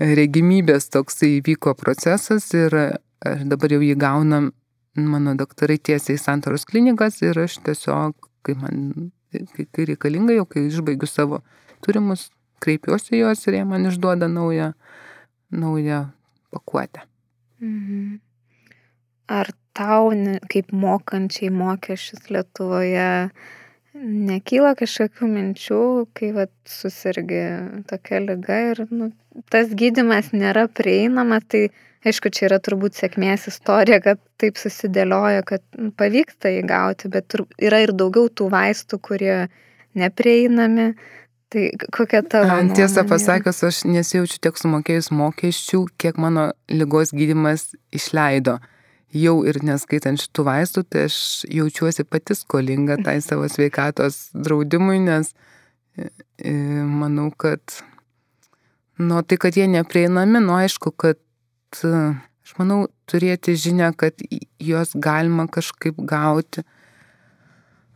regimybės 0.00 0.88
toks 0.90 1.20
įvyko 1.28 1.74
procesas 1.78 2.48
ir 2.56 2.74
dabar 3.20 3.74
jau 3.76 3.82
jį 3.84 3.94
gaunam 4.00 4.50
mano 4.96 5.34
daktarai 5.38 5.78
tiesiai 5.78 6.16
į 6.16 6.22
santaros 6.22 6.64
klinikas 6.68 7.20
ir 7.22 7.38
aš 7.44 7.58
tiesiog, 7.64 8.16
kai 8.44 8.56
man 8.58 9.12
kai, 9.32 9.66
kai 9.72 9.86
reikalinga, 9.92 10.34
jau 10.36 10.46
kai 10.48 10.66
išbaigiu 10.68 11.08
savo 11.08 11.42
turimus, 11.84 12.28
kreipiuosi 12.62 13.22
juos 13.22 13.46
ir 13.46 13.58
jie 13.58 13.64
man 13.68 13.88
išduoda 13.90 14.28
naują, 14.28 14.72
naują 15.50 16.04
pakuotę. 16.50 17.06
Mhm. 17.60 18.20
Ar 19.32 19.48
tau, 19.72 20.10
kaip 20.52 20.72
mokančiai 20.72 21.50
mokesčius 21.54 22.28
Lietuvoje, 22.30 23.30
nekyla 24.02 24.74
kažkokių 24.76 25.28
minčių, 25.28 25.82
kai 26.16 26.32
vat, 26.36 26.52
susirgi 26.68 27.42
tokia 27.88 28.20
lyga 28.24 28.58
ir 28.72 28.84
nu, 28.90 29.12
tas 29.52 29.72
gydimas 29.78 30.32
nėra 30.36 30.66
prieinamas, 30.68 31.46
tai 31.48 31.68
aišku, 32.08 32.32
čia 32.34 32.48
yra 32.48 32.58
turbūt 32.62 32.98
sėkmės 32.98 33.46
istorija, 33.52 34.00
kad 34.04 34.20
taip 34.42 34.58
susidėlioja, 34.60 35.44
kad 35.46 35.64
nu, 35.78 35.92
pavyksta 35.96 36.52
įgauti, 36.58 37.10
bet 37.12 37.36
yra 37.62 37.82
ir 37.84 37.94
daugiau 37.96 38.30
tų 38.32 38.48
vaistų, 38.52 38.98
kurie 39.06 39.36
neprieinami. 39.98 40.92
Tai 41.52 41.64
kokia 41.92 42.22
tavo? 42.24 42.54
Tiesą 42.76 43.04
pasakius, 43.08 43.58
aš 43.66 43.82
nesijaučiu 43.84 44.38
tiek 44.40 44.56
sumokėjus 44.56 45.10
mokesčių, 45.12 45.82
kiek 46.00 46.20
mano 46.20 46.46
lygos 46.72 47.12
gydimas 47.12 47.74
išleido. 47.92 48.56
Jau 49.12 49.34
ir 49.44 49.58
neskaitant 49.60 50.20
šitų 50.22 50.46
vaistų, 50.48 50.84
tai 50.88 51.04
aš 51.10 51.16
jaučiuosi 51.52 52.06
pati 52.08 52.36
skolinga 52.38 52.96
tai 53.04 53.18
savo 53.26 53.44
sveikatos 53.52 54.30
draudimui, 54.32 55.02
nes 55.04 55.34
e, 56.00 56.08
e, 56.40 56.54
manau, 56.88 57.28
kad, 57.36 57.60
nu, 58.96 59.20
tai 59.20 59.36
kad 59.42 59.58
jie 59.60 59.68
neprieinami, 59.68 60.40
nu, 60.40 60.56
aišku, 60.56 60.94
kad 60.96 61.20
aš 61.84 62.56
manau, 62.56 62.86
turėti 63.04 63.58
žinę, 63.60 63.92
kad 64.00 64.24
juos 64.56 64.96
galima 64.96 65.44
kažkaip 65.52 66.00
gauti. 66.00 66.64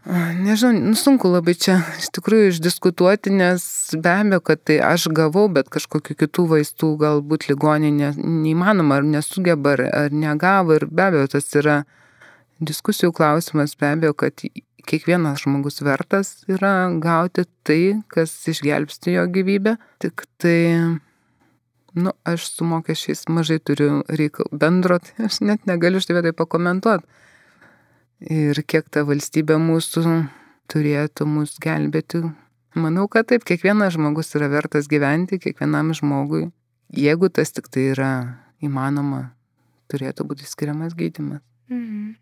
Nežinau, 0.06 0.70
nu, 0.86 0.94
sunku 0.94 1.26
labai 1.26 1.56
čia 1.58 1.80
iš 1.98 2.12
tikrųjų 2.14 2.52
išdiskutuoti, 2.52 3.32
nes 3.34 3.64
be 3.98 4.12
abejo, 4.12 4.38
kad 4.46 4.60
tai 4.62 4.76
aš 4.86 5.08
gavau, 5.10 5.48
bet 5.50 5.66
kažkokiu 5.74 6.14
kitų 6.20 6.44
vaistų 6.52 6.92
galbūt 7.00 7.48
ligoninė 7.50 8.12
neįmanoma 8.14 9.00
ar 9.00 9.08
nesugeba 9.08 9.74
ar, 9.74 9.82
ar 10.04 10.14
negavo. 10.14 10.76
Ir 10.78 10.86
be 10.86 11.08
abejo 11.08 11.32
tas 11.34 11.50
yra 11.58 11.80
diskusijų 12.62 13.10
klausimas, 13.18 13.74
be 13.74 13.90
abejo, 13.96 14.14
kad 14.22 14.46
kiekvienas 14.86 15.42
žmogus 15.42 15.82
vertas 15.82 16.36
yra 16.46 16.86
gauti 17.02 17.48
tai, 17.66 17.98
kas 18.06 18.30
išgelbsti 18.54 19.18
jo 19.18 19.26
gyvybę, 19.34 19.74
tik 20.06 20.22
tai 20.38 20.60
nu, 21.98 22.14
aš 22.22 22.46
su 22.52 22.68
mokesčiais 22.68 23.26
mažai 23.26 23.58
turiu 23.58 24.04
reikalų. 24.06 24.54
Bendro, 24.54 25.02
tai 25.02 25.26
aš 25.26 25.42
net 25.42 25.66
negaliu 25.66 25.98
štai 25.98 26.22
tai 26.22 26.36
pakomentuoti. 26.36 27.25
Ir 28.24 28.56
kiek 28.64 28.86
ta 28.88 29.02
valstybė 29.04 29.58
mūsų 29.60 30.02
turėtų 30.72 31.26
mus 31.28 31.56
gelbėti. 31.60 32.22
Manau, 32.76 33.06
kad 33.08 33.28
taip, 33.28 33.44
kiekvienas 33.44 33.94
žmogus 33.96 34.32
yra 34.36 34.48
vertas 34.52 34.88
gyventi, 34.88 35.38
kiekvienam 35.40 35.92
žmogui, 35.96 36.50
jeigu 36.92 37.28
tas 37.32 37.52
tik 37.52 37.68
tai 37.72 37.90
yra 37.94 38.12
įmanoma, 38.64 39.30
turėtų 39.92 40.26
būti 40.28 40.48
skiriamas 40.48 40.96
gydimas. 40.96 41.40
Mhm. 41.72 42.14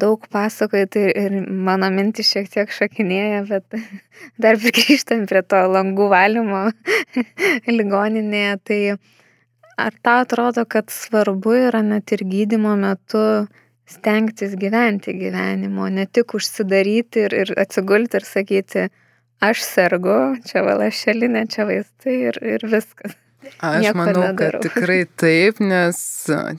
Daug 0.00 0.22
pasakoji, 0.32 0.86
tai 0.88 1.02
ir 1.12 1.34
mano 1.44 1.90
mintis 1.92 2.30
šiek 2.32 2.46
tiek 2.48 2.70
šakinėja, 2.72 3.42
bet 3.50 3.76
dar 4.42 4.56
grįžtant 4.62 5.28
prie 5.28 5.42
to 5.44 5.58
langų 5.74 6.06
valymo 6.08 6.62
ligoninėje, 7.78 8.54
tai 8.64 8.80
ar 9.76 9.98
tau 10.00 10.22
atrodo, 10.22 10.64
kad 10.64 10.88
svarbu 10.90 11.58
yra 11.66 11.82
net 11.84 12.14
ir 12.16 12.24
gydimo 12.30 12.78
metu 12.80 13.26
stengtis 13.88 14.54
gyventi 14.58 15.14
gyvenimo, 15.18 15.88
ne 15.92 16.06
tik 16.06 16.34
užsidaryti 16.38 17.26
ir, 17.26 17.34
ir 17.44 17.54
atsigulti 17.60 18.20
ir 18.20 18.26
sakyti, 18.26 18.86
aš 19.42 19.64
sergu, 19.66 20.18
čia 20.48 20.62
valašelinė, 20.66 21.46
čia 21.52 21.66
vaistai 21.68 22.16
ir, 22.30 22.38
ir 22.54 22.66
viskas. 22.70 23.18
Aš 23.58 23.80
Nieko 23.82 23.98
manau, 23.98 24.22
nedarau. 24.28 24.60
kad 24.62 24.68
tikrai 24.68 25.00
taip, 25.18 25.58
nes 25.58 25.98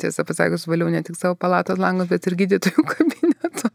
tiesą 0.02 0.26
pasakius, 0.28 0.66
valiau 0.68 0.92
ne 0.92 1.00
tik 1.06 1.16
savo 1.16 1.38
palatos 1.40 1.80
langus, 1.80 2.10
bet 2.12 2.28
ir 2.28 2.36
gydytojų 2.44 2.84
kabineto. 2.92 3.72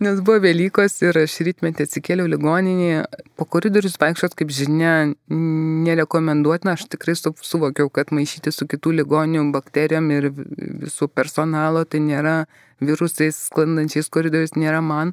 Nes 0.00 0.20
buvo 0.24 0.40
Velykos 0.40 0.94
ir 1.04 1.18
aš 1.20 1.34
rytmetį 1.44 1.84
atsikėliau 1.84 2.28
ligoninėje, 2.32 3.02
po 3.36 3.44
koridorius 3.44 3.98
vaikščiot, 4.00 4.32
kaip 4.38 4.52
žinia, 4.56 4.94
nerekomenduotina, 5.28 6.72
aš 6.78 6.86
tikrai 6.94 7.16
suvokiau, 7.18 7.90
kad 7.92 8.14
maišyti 8.16 8.52
su 8.54 8.64
kitų 8.70 8.94
ligonių 9.02 9.44
bakterijom 9.52 10.08
ir 10.16 10.30
visų 10.32 11.10
personalo, 11.12 11.84
tai 11.84 12.00
nėra 12.06 12.38
virusais 12.80 13.36
sklandančiais 13.50 14.08
koridorius, 14.08 14.56
nėra 14.56 14.80
man. 14.80 15.12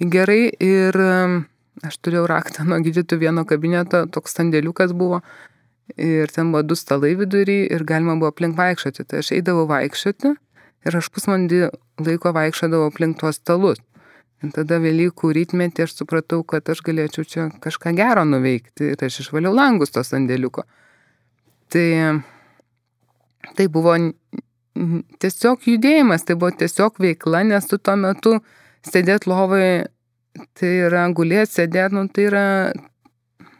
Gerai 0.00 0.46
ir 0.64 0.96
aš 1.84 2.00
turėjau 2.00 2.24
raktą 2.30 2.64
nuo 2.64 2.80
gydytojų 2.80 3.26
vieno 3.26 3.44
kabineto, 3.44 4.06
toks 4.08 4.32
sandėliukas 4.38 4.96
buvo, 4.96 5.20
ir 5.96 6.32
ten 6.32 6.52
buvo 6.52 6.62
du 6.62 6.76
stalai 6.76 7.14
vidury 7.18 7.66
ir 7.68 7.84
galima 7.84 8.16
buvo 8.16 8.32
aplink 8.32 8.56
vaikščioti. 8.58 9.04
Tai 9.04 9.20
aš 9.20 9.34
eidavau 9.36 9.66
vaikščioti 9.70 10.38
ir 10.86 10.96
aš 10.96 11.10
pusvalandį 11.14 11.68
laiko 12.06 12.32
vaikščiodavau 12.36 12.90
aplink 12.90 13.20
tuos 13.20 13.40
stalus. 13.40 13.80
Ir 14.40 14.54
tada 14.56 14.78
Velykų 14.80 15.34
rytmetį 15.36 15.84
aš 15.84 15.98
supratau, 15.98 16.40
kad 16.48 16.68
aš 16.72 16.80
galėčiau 16.86 17.26
čia 17.28 17.48
kažką 17.60 17.92
gero 17.98 18.24
nuveikti 18.24 18.94
ir 18.94 19.04
aš 19.04 19.20
išvaliau 19.26 19.52
langus 19.52 19.92
to 19.92 20.00
sandėliuko. 20.06 20.64
Tai, 21.70 21.88
tai 23.58 23.66
buvo 23.68 23.98
tiesiog 25.20 25.68
judėjimas, 25.68 26.24
tai 26.24 26.38
buvo 26.40 26.54
tiesiog 26.56 26.96
veikla, 27.04 27.44
nes 27.52 27.68
tu 27.68 27.76
tuo 27.76 27.98
metu 28.00 28.38
sėdėt 28.88 29.28
lovai, 29.28 29.84
tai 30.56 30.72
yra 30.86 31.04
gulėti, 31.12 31.58
sėdėti, 31.58 31.98
nu, 31.98 32.06
tai 32.08 32.26
yra, 32.30 32.44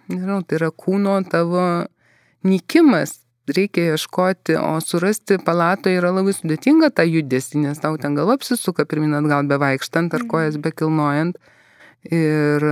nežinau, 0.09 0.41
tai 0.41 0.63
yra 0.63 0.71
kūno 0.73 1.19
tavo 1.29 1.67
nykimas 2.47 3.20
reikia 3.49 3.95
ieškoti, 3.95 4.57
o 4.61 4.79
surasti 4.85 5.39
palatoje 5.45 6.01
yra 6.01 6.13
labai 6.15 6.35
sudėtinga 6.37 6.91
tą 6.95 7.07
judesį, 7.09 7.65
nes 7.67 7.81
tau 7.83 7.97
ten 8.01 8.19
gal 8.19 8.31
apsisuka 8.35 8.87
pirmin 8.89 9.17
atgal 9.19 9.49
bevaikštant 9.51 10.15
ar 10.15 10.25
mhm. 10.25 10.31
kojas 10.33 10.61
bekilnojant. 10.61 11.39
Ir 12.11 12.65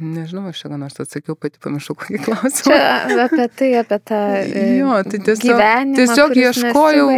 nežinau, 0.00 0.46
aš 0.48 0.62
čia 0.62 0.70
ką 0.72 0.78
nors 0.80 0.96
atsakiau, 1.02 1.36
pati 1.36 1.60
pamiršau 1.62 1.96
kokį 1.98 2.22
klausimą. 2.24 2.76
Čia 2.78 3.26
apie 3.26 3.48
tai, 3.58 3.68
apie 3.82 3.98
tą 4.08 4.20
jo, 4.80 4.94
tai 5.08 5.20
tiesiog, 5.28 5.44
gyvenimą. 5.50 5.98
Tiesiog 5.98 6.38
ieškojau. 6.44 7.10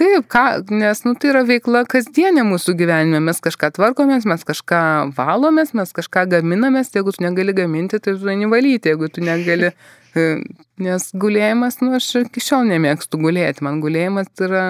Taip, 0.00 0.30
ką, 0.32 0.46
nes 0.72 1.04
nu, 1.08 1.16
tai 1.20 1.34
yra 1.34 1.44
veikla 1.48 1.84
kasdienė 1.90 2.46
mūsų 2.48 2.76
gyvenime. 2.80 3.20
Mes 3.28 3.42
kažką 3.44 3.74
tvarkomės, 3.76 4.24
mes 4.30 4.46
kažką 4.48 4.80
valomės, 5.18 5.74
mes 5.76 5.92
kažką 5.96 6.24
gaminamės. 6.36 6.94
Jeigu 6.96 7.14
tu 7.16 7.26
negali 7.26 7.56
gaminti, 7.56 8.00
tai 8.00 8.16
tu 8.16 8.32
eini 8.32 8.48
valyti. 8.50 8.94
Jeigu 8.94 9.12
tu 9.12 9.24
negali 9.24 9.74
Nes 10.86 11.08
gulėjimas, 11.16 11.80
nu, 11.82 11.92
aš 11.96 12.10
iki 12.24 12.42
šiol 12.44 12.66
nemėgstu 12.70 13.20
gulėti, 13.20 13.64
man 13.66 13.80
gulėjimas 13.84 14.30
yra, 14.44 14.64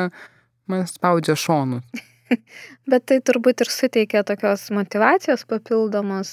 man 0.70 0.86
spaudžia 0.90 1.36
šonų. 1.38 1.82
Bet 2.90 3.06
tai 3.10 3.20
turbūt 3.24 3.62
ir 3.64 3.70
suteikia 3.70 4.24
tokios 4.26 4.68
motivacijos 4.74 5.46
papildomos 5.50 6.32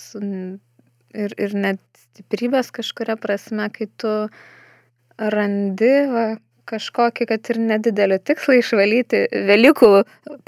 ir, 1.14 1.36
ir 1.38 1.54
net 1.58 1.82
stiprybės 2.14 2.72
kažkuria 2.74 3.16
prasme, 3.20 3.70
kai 3.74 3.88
tu 4.02 4.12
randi 5.18 5.94
va, 6.12 6.26
kažkokį, 6.70 7.28
kad 7.30 7.52
ir 7.52 7.60
nedidelį 7.60 8.20
tikslą 8.28 8.58
išvalyti 8.62 9.26
Velykų 9.50 9.92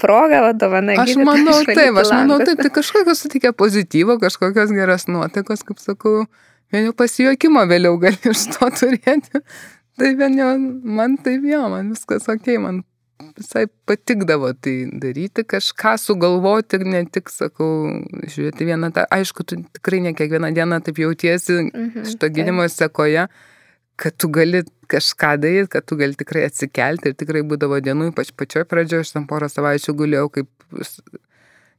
progą, 0.00 0.42
vadovana. 0.48 0.96
Aš 1.02 1.16
manau, 1.20 1.58
taip, 1.68 2.00
aš 2.00 2.12
manau, 2.14 2.40
taip, 2.42 2.62
tai 2.62 2.72
kažkokios 2.78 3.24
suteikia 3.26 3.52
pozityvo, 3.56 4.18
kažkokios 4.22 4.72
geros 4.76 5.06
nuotaikos, 5.10 5.64
kaip 5.66 5.82
sakau, 5.82 6.24
vien 6.72 6.88
jau 6.88 6.96
pasijuokimo 6.96 7.66
vėliau 7.68 7.98
gali 8.02 8.32
iš 8.32 8.48
to 8.56 8.70
turėti. 8.80 9.42
Tai 9.96 10.10
vien 10.12 10.34
jau, 10.36 10.50
man 10.92 11.14
taip 11.24 11.44
jo, 11.48 11.62
man 11.72 11.86
viskas 11.94 12.26
ok, 12.28 12.50
man 12.60 12.82
visai 13.36 13.66
patikdavo 13.88 14.52
tai 14.60 14.74
daryti, 15.02 15.44
kažką 15.48 15.96
sugalvoti 16.00 16.80
ir 16.80 16.86
ne 16.92 17.02
tik, 17.08 17.32
sakau, 17.32 17.68
žiūrėti 18.28 18.68
vieną 18.68 18.92
tą, 18.96 19.06
aišku, 19.16 19.46
tu 19.48 19.60
tikrai 19.78 20.02
ne 20.04 20.14
kiekvieną 20.16 20.52
dieną 20.56 20.80
taip 20.86 21.00
jautiesi 21.00 21.58
mhm, 21.62 22.06
šito 22.10 22.30
gydimo 22.32 22.66
sekoje, 22.72 23.26
kad 23.96 24.16
tu 24.20 24.28
gali 24.32 24.64
kažką 24.92 25.36
daryti, 25.42 25.72
kad 25.72 25.86
tu 25.88 25.96
gali 26.00 26.18
tikrai 26.18 26.46
atsikelti 26.50 27.12
ir 27.12 27.16
tikrai 27.18 27.44
būdavo 27.48 27.80
dienų, 27.84 28.10
ypač 28.12 28.34
pačioj 28.36 28.66
pradžioje, 28.68 29.06
aš 29.06 29.14
tam 29.16 29.28
porą 29.30 29.48
savaičių 29.52 29.96
guliau 29.96 30.28
kaip 30.32 30.50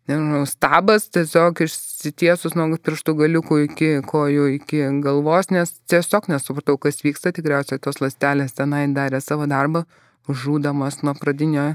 nežinau, 0.07 0.45
stabas 0.47 1.07
tiesiog 1.13 1.61
išsitiesus 1.65 2.55
nuo 2.57 2.69
pirštų 2.79 3.15
galiukų 3.21 3.59
iki 3.67 3.89
kojų, 4.07 4.47
iki 4.57 4.81
galvos, 5.03 5.51
nes 5.53 5.73
tiesiog 5.91 6.29
nesupratau, 6.31 6.77
kas 6.81 7.03
vyksta, 7.03 7.33
tikriausiai 7.35 7.81
tos 7.83 8.01
lastelės 8.03 8.55
tenai 8.57 8.85
darė 8.95 9.21
savo 9.23 9.47
darbą, 9.49 9.83
žūdamas 10.33 11.01
nuo 11.03 11.15
pradinio 11.19 11.73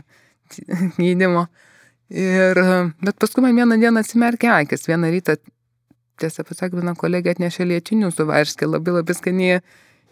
gydimo. 0.98 1.46
Ir, 2.12 2.58
bet 3.00 3.16
paskui 3.20 3.44
man 3.44 3.56
vieną 3.56 3.78
dieną 3.80 4.02
atsimerkė 4.04 4.50
akis, 4.52 4.84
vieną 4.88 5.08
rytą, 5.14 5.38
tiesą 6.20 6.44
pasakyk, 6.44 6.76
viena 6.80 6.92
kolegė 6.98 7.32
atnešė 7.32 7.66
lietinių 7.70 8.10
su 8.12 8.26
varškė, 8.28 8.68
labai 8.68 8.98
labai 8.98 9.16
skaniai 9.16 9.62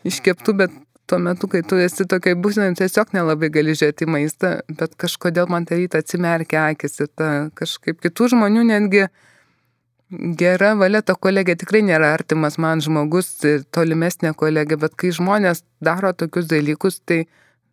iškeptų, 0.08 0.54
bet 0.62 0.78
tuo 1.10 1.18
metu, 1.18 1.48
kai 1.50 1.62
tu 1.66 1.78
esi 1.80 2.06
tokiai 2.08 2.38
būsinai, 2.38 2.70
tiesiog 2.78 3.12
nelabai 3.16 3.50
gali 3.52 3.74
žiūrėti 3.76 4.08
maistą, 4.08 4.52
bet 4.78 4.94
kažkodėl 5.00 5.50
man 5.50 5.66
tą 5.68 5.78
rytą 5.80 6.00
atsimerkia 6.00 6.70
akis 6.70 7.00
ir 7.02 7.10
ta 7.18 7.30
kažkaip 7.58 8.00
kitų 8.04 8.30
žmonių 8.34 8.64
netgi 8.70 9.08
gera 10.40 10.72
valia, 10.78 11.02
ta 11.02 11.14
kolegė 11.14 11.56
tikrai 11.58 11.82
nėra 11.86 12.14
artimas 12.14 12.58
man 12.62 12.82
žmogus, 12.84 13.32
tolimesnė 13.74 14.32
kolegė, 14.38 14.78
bet 14.80 14.96
kai 14.98 15.12
žmonės 15.14 15.64
daro 15.82 16.12
tokius 16.14 16.48
dalykus, 16.50 17.00
tai 17.06 17.24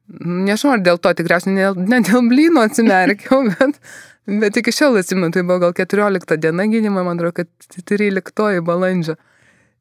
nežinau, 0.08 0.76
ar 0.76 0.84
dėl 0.84 1.00
to 1.02 1.14
tikriausiai 1.20 1.56
ne, 1.56 1.70
ne 1.92 2.02
dėl 2.06 2.28
blyno 2.32 2.66
atsimerkiau, 2.68 3.48
bet, 3.54 3.80
bet 4.44 4.60
iki 4.62 4.74
šiol 4.76 5.00
atsimenu, 5.02 5.32
tai 5.36 5.46
buvo 5.48 5.68
gal 5.68 5.78
14 5.78 6.38
diena 6.44 6.68
gydimo, 6.70 7.04
man 7.04 7.20
atrodo, 7.20 7.44
kad 7.44 7.82
13 7.94 8.62
balandžio. 8.68 9.18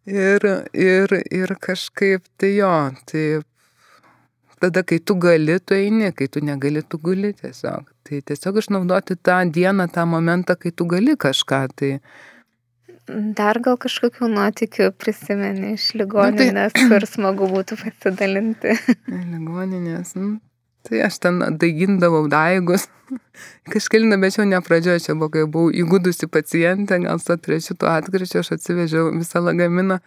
Ir, 0.06 0.44
ir, 0.70 1.10
ir 1.34 1.50
kažkaip 1.58 2.22
tai 2.38 2.52
jo, 2.54 2.70
tai 3.10 3.24
tada, 4.62 4.84
kai 4.86 5.00
tu 5.02 5.16
gali, 5.18 5.58
tu 5.58 5.74
eini, 5.74 6.12
kai 6.14 6.28
tu 6.30 6.42
negali, 6.46 6.84
tu 6.86 7.00
guli 7.02 7.32
tiesiog. 7.34 7.90
Tai 8.06 8.20
tiesiog 8.30 8.60
išnaudoti 8.62 9.16
tą 9.18 9.40
dieną, 9.50 9.88
tą 9.90 10.06
momentą, 10.06 10.54
kai 10.60 10.70
tu 10.70 10.86
gali 10.90 11.18
kažką. 11.18 11.60
Tai... 11.74 11.92
Dar 13.06 13.60
gal 13.62 13.78
kažkokių 13.78 14.28
nuotikių 14.32 14.90
prisimeni 14.98 15.76
iš 15.76 15.92
ligoninės, 15.98 16.74
nu, 16.74 16.80
tai... 16.80 16.88
kur 16.90 17.06
smagu 17.06 17.50
būtų 17.52 17.78
pasidalinti. 17.84 18.74
Ligoninės, 19.06 20.16
nu, 20.18 20.36
Tai 20.86 21.00
aš 21.02 21.18
ten 21.18 21.40
daigindavau 21.58 22.26
daigus. 22.30 22.86
Kažkelina, 23.72 24.18
bet 24.22 24.36
jau 24.38 24.46
ne 24.46 24.60
pradžioje, 24.62 25.02
čia 25.06 25.16
buvo, 25.18 25.32
kai 25.34 25.46
buvau 25.50 25.72
įgudusi 25.74 26.28
pacientė, 26.30 27.00
gal 27.02 27.18
su 27.22 27.34
trečiu 27.42 27.74
tuo 27.78 27.90
atkričiu, 27.90 28.42
aš 28.42 28.52
atsivežiau 28.56 29.10
visą 29.16 29.42
lagaminą 29.42 29.98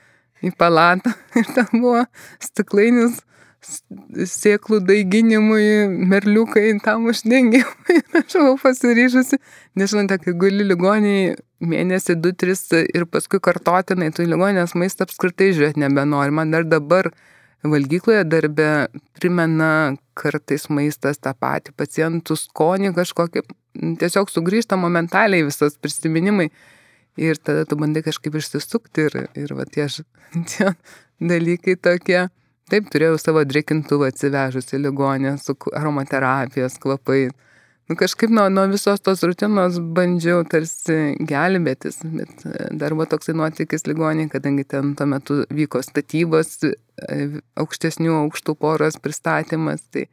į 0.45 0.53
palatą 0.59 1.11
ir 1.39 1.51
ten 1.55 1.67
buvo 1.73 2.05
stiklainis 2.43 3.19
sėklų 3.59 4.79
daiginimui, 4.87 5.87
merliukai 6.09 6.71
tam 6.83 7.09
uždengimui. 7.11 7.97
Aš 8.19 8.37
buvau 8.37 8.55
pasiryžusi, 8.61 9.39
nežinote, 9.79 10.19
kai 10.23 10.33
guli 10.39 10.67
ligoniai 10.67 11.35
mėnesį, 11.59 12.15
du, 12.23 12.31
tris 12.31 12.63
ir 12.71 13.05
paskui 13.11 13.41
kartotinai, 13.43 14.13
tu 14.15 14.23
ligonės 14.27 14.75
maistą 14.79 15.07
apskritai 15.07 15.51
žiūrėti 15.57 15.83
nebenori. 15.83 16.33
Man 16.35 16.55
dar 16.55 16.67
dabar 16.67 17.11
valgykloje 17.67 18.23
darbe 18.31 18.69
primena 19.19 19.97
kartais 20.19 20.69
maistas 20.71 21.19
tą 21.19 21.35
patį, 21.35 21.75
pacientų 21.75 22.39
skonį 22.39 22.93
kažkokį, 22.95 23.43
tiesiog 23.99 24.31
sugrįžta 24.31 24.79
momentaliai 24.79 25.43
visas 25.47 25.75
prisiminimai 25.79 26.47
ir 27.19 27.39
tada 27.43 27.65
tu 27.67 27.75
bandai 27.79 28.03
kažkaip 28.05 28.39
išsisukti 28.39 29.07
ir, 29.09 29.17
ir 29.35 29.55
va 29.57 29.67
tie, 29.67 29.89
tie 30.47 30.71
dalykai 31.19 31.75
tokie. 31.75 32.29
Taip, 32.69 32.89
turėjau 32.93 33.17
savo 33.17 33.43
drėkintuvą 33.49 34.11
atsivežusi 34.11 34.77
ligonę 34.77 35.37
su 35.41 35.55
aromaterapijos 35.73 36.77
kvapais 36.81 37.33
nu, 37.89 37.95
kažkaip 37.95 38.29
nuo, 38.29 38.45
nuo 38.53 38.67
visos 38.69 39.01
tos 39.01 39.23
rutinos 39.25 39.79
bandžiau 39.97 40.43
tarsi 40.49 40.97
gelbėtis, 41.31 41.97
bet 42.05 42.45
e, 42.45 42.67
dar 42.77 42.93
buvo 42.93 43.07
toksai 43.09 43.33
nuotykis 43.37 43.87
ligoniai, 43.89 44.29
kadangi 44.29 44.65
ten 44.69 44.93
tuo 44.97 45.07
metu 45.09 45.39
vyko 45.49 45.81
statybos, 45.85 46.59
e, 46.67 47.17
aukštesnių 47.59 48.13
aukštų 48.23 48.55
poros 48.61 48.99
pristatymas, 49.01 49.81
tai 49.89 50.05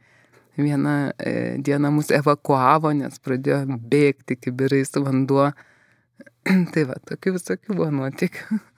vieną 0.57 0.95
e, 1.21 1.35
dieną 1.61 1.93
mus 1.99 2.09
evakuavo, 2.17 2.95
nes 2.97 3.21
pradėjo 3.21 3.77
bėgti 3.77 4.39
kibirais 4.41 4.97
vanduo. 4.97 5.51
tai 6.73 6.87
va, 6.89 6.97
tokių 7.05 7.37
visokių 7.37 7.77
buvo 7.77 7.91
nuotykių. 7.99 8.57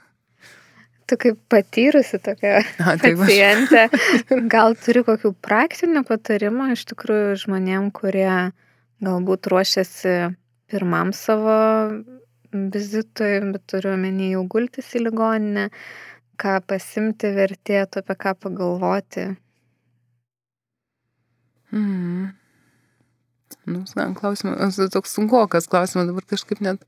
Tu 1.10 1.18
kaip 1.18 1.40
patyrusi 1.50 2.20
tokia 2.22 2.60
A, 2.78 2.94
tai 3.02 3.16
pacientė, 3.18 3.88
gal 4.54 4.76
turi 4.78 5.02
kokių 5.08 5.34
praktinių 5.42 6.04
patarimų 6.06 6.72
iš 6.76 6.86
tikrųjų 6.92 7.40
žmonėm, 7.46 7.90
kurie 7.96 8.52
galbūt 9.02 9.50
ruošiasi 9.50 10.16
pirmam 10.70 11.14
savo 11.18 11.56
vizitui, 12.54 13.32
bet 13.54 13.66
turiu 13.70 13.94
omeny 13.96 14.34
jau 14.34 14.44
gultis 14.50 14.92
į 14.98 15.08
ligoninę, 15.08 15.70
ką 16.40 16.60
pasimti 16.70 17.32
vertėtų, 17.36 18.04
apie 18.04 18.18
ką 18.22 18.36
pagalvoti. 18.46 19.26
Mm. 21.74 22.30
Nu, 23.70 23.84
klausimas, 24.18 24.78
toks 24.94 25.14
sunkokas 25.14 25.70
klausimas, 25.70 26.10
dabar 26.10 26.26
kažkaip 26.30 26.62
net 26.66 26.86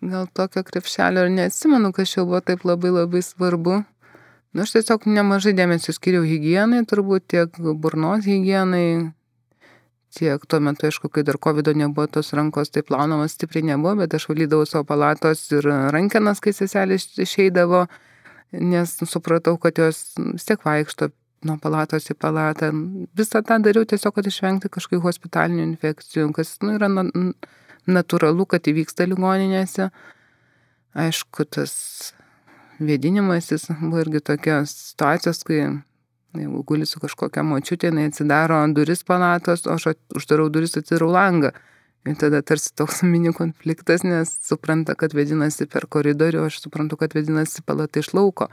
gal 0.00 0.26
tokio 0.32 0.62
krepšelio 0.66 1.26
ir 1.26 1.32
neatsimenu, 1.32 1.92
kas 1.92 2.16
jau 2.16 2.26
buvo 2.26 2.40
taip 2.40 2.64
labai 2.68 2.92
labai 2.92 3.22
svarbu. 3.24 3.82
Nu, 4.56 4.64
aš 4.64 4.72
tiesiog 4.76 5.04
nemažai 5.10 5.52
dėmesio 5.56 5.92
skiriau 5.92 6.24
hygienai, 6.24 6.84
turbūt 6.88 7.26
tiek 7.32 7.58
burnos 7.60 8.24
hygienai, 8.24 9.12
tiek 10.16 10.46
tuo 10.48 10.60
metu, 10.64 10.86
aišku, 10.88 11.10
kai 11.12 11.24
dar 11.28 11.36
COVID 11.42 11.74
nebuvo, 11.76 12.06
tos 12.08 12.32
rankos 12.36 12.72
taip 12.72 12.88
plaunamos 12.88 13.36
stipriai 13.36 13.66
nebuvo, 13.72 13.98
bet 14.00 14.16
aš 14.16 14.28
valydavau 14.30 14.68
savo 14.68 14.86
palatos 14.88 15.44
ir 15.52 15.68
rankenas, 15.92 16.40
kai 16.40 16.54
seselė 16.56 16.96
išeidavo, 16.96 17.84
nes 18.56 18.96
supratau, 19.04 19.58
kad 19.60 19.76
jos 19.82 20.14
vis 20.16 20.48
tiek 20.48 20.64
vaikšto 20.64 21.10
nuo 21.46 21.58
palatos 21.60 22.08
į 22.10 22.16
palatą. 22.16 22.70
Visą 23.18 23.42
tą 23.44 23.58
dariau 23.62 23.84
tiesiog, 23.88 24.14
kad 24.16 24.28
išvengti 24.30 24.72
kažkokių 24.72 25.02
hospitalinių 25.04 25.66
infekcijų, 25.72 26.30
kas 26.36 26.56
nu, 26.64 26.78
yra 26.78 26.88
na, 26.88 27.04
natūralu, 27.90 28.46
kad 28.50 28.66
įvyksta 28.66 29.06
ligoninėse. 29.08 29.90
Aišku, 30.96 31.44
tas 31.52 31.74
vėdinimasis 32.80 33.68
buvo 33.80 34.04
irgi 34.04 34.22
tokios 34.24 34.72
situacijos, 34.92 35.42
kai 35.46 35.60
Jeigu 36.36 36.62
guli 36.66 36.86
su 36.86 37.00
kažkokia 37.00 37.44
močiutė, 37.46 37.90
jinai 37.90 38.10
atsidaro 38.10 38.58
duris 38.74 39.02
palatos, 39.06 39.64
o 39.66 39.76
aš 39.76 39.94
uždarau 40.18 40.48
duris, 40.52 40.76
atsidarau 40.76 41.08
langą. 41.12 41.52
Ir 42.06 42.16
tada 42.20 42.42
tarsi 42.46 42.72
toks 42.76 43.02
mini 43.12 43.32
konfliktas, 43.34 44.04
nes 44.06 44.36
supranta, 44.46 44.96
kad 44.98 45.16
vedinasi 45.16 45.68
per 45.70 45.88
koridorių, 45.90 46.46
aš 46.46 46.60
suprantu, 46.66 47.00
kad 47.00 47.16
vedinasi 47.16 47.64
palata 47.66 48.02
iš 48.02 48.12
lauko. 48.14 48.50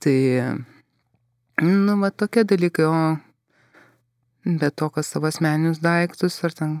Tai, 0.00 0.16
nu, 1.62 1.98
va 2.00 2.10
tokie 2.10 2.46
dalykai, 2.48 2.86
o 2.88 4.56
be 4.60 4.70
to, 4.72 4.88
kas 4.94 5.12
savo 5.12 5.28
asmeninius 5.28 5.82
daiktus 5.84 6.40
ar 6.46 6.56
ten 6.56 6.78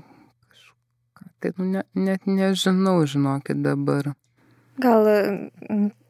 kažką, 1.20 1.30
tai, 1.40 1.52
nu, 1.58 1.64
ne, 1.70 1.82
net 1.94 2.26
nežinau, 2.26 3.06
žinokit 3.06 3.62
dabar. 3.62 4.14
Gal, 4.80 5.04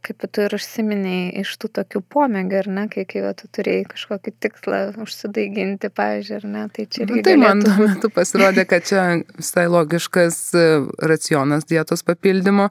kaip 0.04 0.26
tu 0.30 0.42
ir 0.44 0.54
užsiminiai, 0.54 1.30
iš 1.42 1.56
tų 1.58 1.70
tokių 1.80 2.02
pomėgių, 2.12 2.58
ar 2.60 2.68
ne, 2.68 2.84
kai, 2.88 3.04
kai 3.04 3.22
va, 3.24 3.32
tu 3.34 3.48
turėjai 3.50 3.88
kažkokį 3.90 4.32
tikslą 4.40 4.78
užsidaiginti, 5.02 5.90
pavyzdžiui, 5.90 6.36
ar 6.36 6.46
ne, 6.46 6.68
tai 6.74 6.86
čia 6.86 7.02
irgi. 7.04 7.16
Nu, 7.16 7.24
tai 7.26 7.34
galėtų... 7.34 7.46
man 7.46 7.64
tuo 7.64 7.88
metu 7.88 8.10
pasirodė, 8.14 8.66
kad 8.70 8.86
čia 8.86 9.06
visai 9.40 9.66
logiškas 9.70 10.38
e, 10.54 10.68
racionas 11.02 11.66
dietos 11.66 12.04
papildymo, 12.06 12.68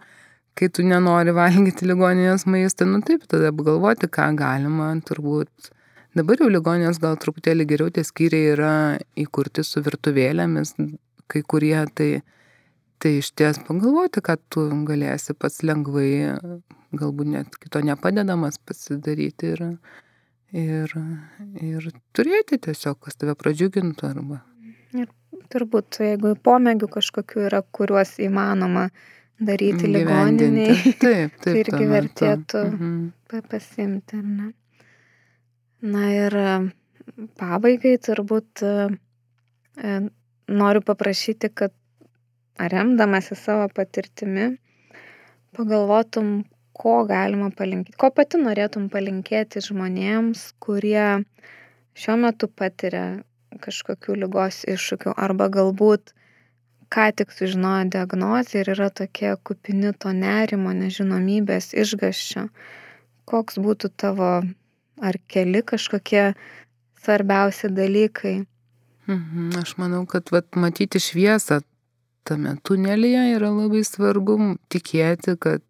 kai 0.60 0.70
tu 0.72 0.86
nenori 0.88 1.36
valgyti 1.36 1.88
ligoninės 1.90 2.48
maistą, 2.48 2.88
nu 2.88 3.04
taip, 3.06 3.28
tada 3.32 3.52
apgalvoti, 3.52 4.08
ką 4.12 4.32
galima, 4.40 4.94
turbūt. 5.08 5.74
Dabar 6.18 6.40
jau 6.42 6.50
ligoninės 6.50 6.98
gal 7.02 7.20
truputėlį 7.22 7.68
geriau 7.70 7.92
tie 7.94 8.04
skyriai 8.08 8.56
yra 8.56 8.74
įkurti 9.20 9.64
su 9.68 9.84
virtuvėlėmis, 9.86 10.74
kai 11.30 11.44
kurie 11.46 11.80
tai 11.96 12.12
tai 13.00 13.14
išties 13.22 13.62
pagalvoti, 13.68 14.22
kad 14.24 14.42
tu 14.52 14.66
galėsi 14.88 15.36
pats 15.40 15.62
lengvai, 15.64 16.36
galbūt 17.00 17.32
net 17.32 17.56
kito 17.62 17.82
nepadedamas 17.86 18.60
pasidaryti 18.60 19.54
ir, 19.54 19.62
ir, 20.52 20.96
ir 21.64 21.88
turėti 22.16 22.60
tiesiog, 22.68 23.00
kas 23.06 23.16
tave 23.20 23.38
pradžiugintų 23.40 24.10
arba. 24.10 24.42
Ir 24.98 25.08
turbūt, 25.54 26.02
jeigu 26.04 26.34
pomėgių 26.44 26.92
kažkokių 26.98 27.48
yra, 27.48 27.64
kuriuos 27.78 28.18
įmanoma 28.26 28.90
daryti 29.40 29.88
ligoniniai. 29.88 30.76
Taip, 31.00 31.00
taip. 31.00 31.38
tai 31.46 31.58
irgi 31.64 31.90
vertėtų 31.94 32.64
mhm. 32.68 33.44
pasimti, 33.48 34.20
ar 34.20 34.26
ne? 34.28 34.54
Na 35.80 36.10
ir 36.12 36.36
e, 36.36 36.54
pabaigai 37.40 37.96
turbūt 38.04 38.66
e, 38.68 38.74
e, 39.80 40.00
noriu 40.50 40.82
paprašyti, 40.86 41.50
kad 41.54 41.74
remdamasi 42.60 43.38
savo 43.40 43.68
patirtimi, 43.76 44.50
pagalvotum, 45.56 46.44
ko 46.80 47.04
galima 47.08 47.50
palinkėti, 47.56 47.98
ko 48.00 48.10
pati 48.16 48.40
norėtum 48.40 48.88
palinkėti 48.92 49.64
žmonėms, 49.64 50.44
kurie 50.64 51.26
šiuo 52.00 52.16
metu 52.24 52.48
patiria 52.48 53.22
kažkokių 53.64 54.16
lygos 54.24 54.62
iššūkių 54.70 55.16
arba 55.18 55.50
galbūt 55.52 56.14
ką 56.94 57.10
tik 57.16 57.34
sužinojo 57.36 57.90
diagnozę 57.96 58.62
ir 58.62 58.72
yra 58.76 58.90
tokie 58.90 59.34
kupini 59.46 59.92
to 60.04 60.14
nerimo, 60.16 60.72
nežinomybės, 60.74 61.74
išgaščio. 61.84 62.48
Koks 63.30 63.60
būtų 63.66 63.92
tavo 64.04 64.32
ar 65.10 65.20
keli 65.30 65.62
kažkokie 65.74 66.24
svarbiausi 67.04 67.70
dalykai? 67.82 68.40
Mhm, 69.10 69.50
aš 69.58 69.74
manau, 69.82 70.04
kad 70.06 70.30
vat, 70.32 70.54
matyti 70.54 71.02
šviesą 71.02 71.64
tame 72.28 72.54
tunelyje 72.64 73.24
yra 73.40 73.50
labai 73.50 73.82
svarbu, 73.88 74.38
tikėti, 74.70 75.34
kad 75.42 75.64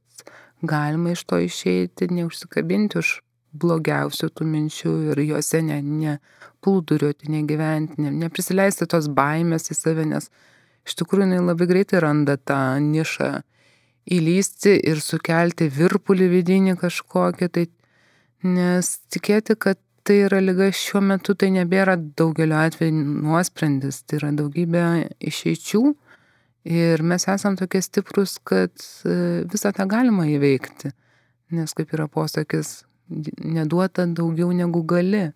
galima 0.61 1.13
iš 1.15 1.23
to 1.29 1.39
išeiti, 1.45 2.09
neužsikabinti 2.11 2.99
už 2.99 3.13
blogiausių 3.59 4.29
tų 4.35 4.45
minčių 4.45 4.93
ir 5.13 5.23
juose 5.23 5.61
ne, 5.65 5.79
ne 5.81 6.17
plūduriuoti, 6.65 7.31
negyventi, 7.31 8.01
ne, 8.03 8.11
neprisileisti 8.25 8.89
tos 8.91 9.07
baimės 9.07 9.71
į 9.71 9.77
save, 9.77 10.05
nes 10.09 10.29
iš 10.85 10.99
tikrųjų 10.99 11.29
jinai 11.29 11.41
labai 11.41 11.69
greitai 11.69 12.03
randa 12.03 12.35
tą 12.37 12.59
nišą 12.83 13.31
įlysti 14.19 14.75
ir 14.91 14.99
sukelti 15.03 15.69
virpulį 15.71 16.27
vidinį 16.35 16.75
kažkokį, 16.81 17.49
tai 17.55 17.69
nes 18.43 18.97
tikėti, 19.13 19.55
kad 19.55 19.79
tai 20.09 20.23
yra 20.25 20.39
lyga 20.41 20.71
šiuo 20.73 21.03
metu, 21.05 21.35
tai 21.37 21.51
nebėra 21.53 21.93
daugeliu 22.17 22.55
atveju 22.57 22.93
nuosprendis, 22.97 24.01
tai 24.09 24.17
yra 24.17 24.31
daugybė 24.33 24.83
išeičių 25.29 25.81
ir 26.73 27.03
mes 27.05 27.27
esam 27.29 27.53
tokie 27.59 27.81
stiprus, 27.85 28.39
kad 28.41 28.73
e, 29.05 29.43
visą 29.51 29.69
tą 29.77 29.85
galima 29.91 30.25
įveikti, 30.31 30.89
nes 31.53 31.75
kaip 31.77 31.93
yra 31.93 32.07
posakis, 32.09 32.79
neduota 33.37 34.07
daugiau 34.09 34.49
negu 34.55 34.81
gali. 34.89 35.27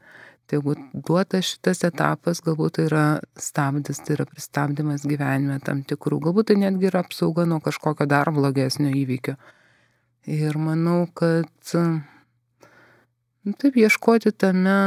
Tai 0.49 0.57
jeigu 0.57 0.73
duotas 1.07 1.53
šitas 1.53 1.85
etapas, 1.87 2.41
galbūt 2.43 2.75
tai 2.75 2.87
yra 2.89 3.03
stabdis, 3.39 4.01
tai 4.03 4.17
yra 4.17 4.25
pristabdymas 4.27 5.05
gyvenime 5.07 5.59
tam 5.63 5.85
tikrų, 5.87 6.17
galbūt 6.25 6.49
tai 6.49 6.57
netgi 6.65 6.89
yra 6.89 7.05
apsauga 7.05 7.45
nuo 7.47 7.61
kažkokio 7.63 8.09
dar 8.09 8.33
blogesnio 8.33 8.89
įvykio. 8.89 9.37
Ir 10.33 10.57
manau, 10.59 11.05
kad 11.15 11.71
nu, 13.43 13.53
taip 13.59 13.77
ieškoti 13.79 14.31
tame, 14.31 14.77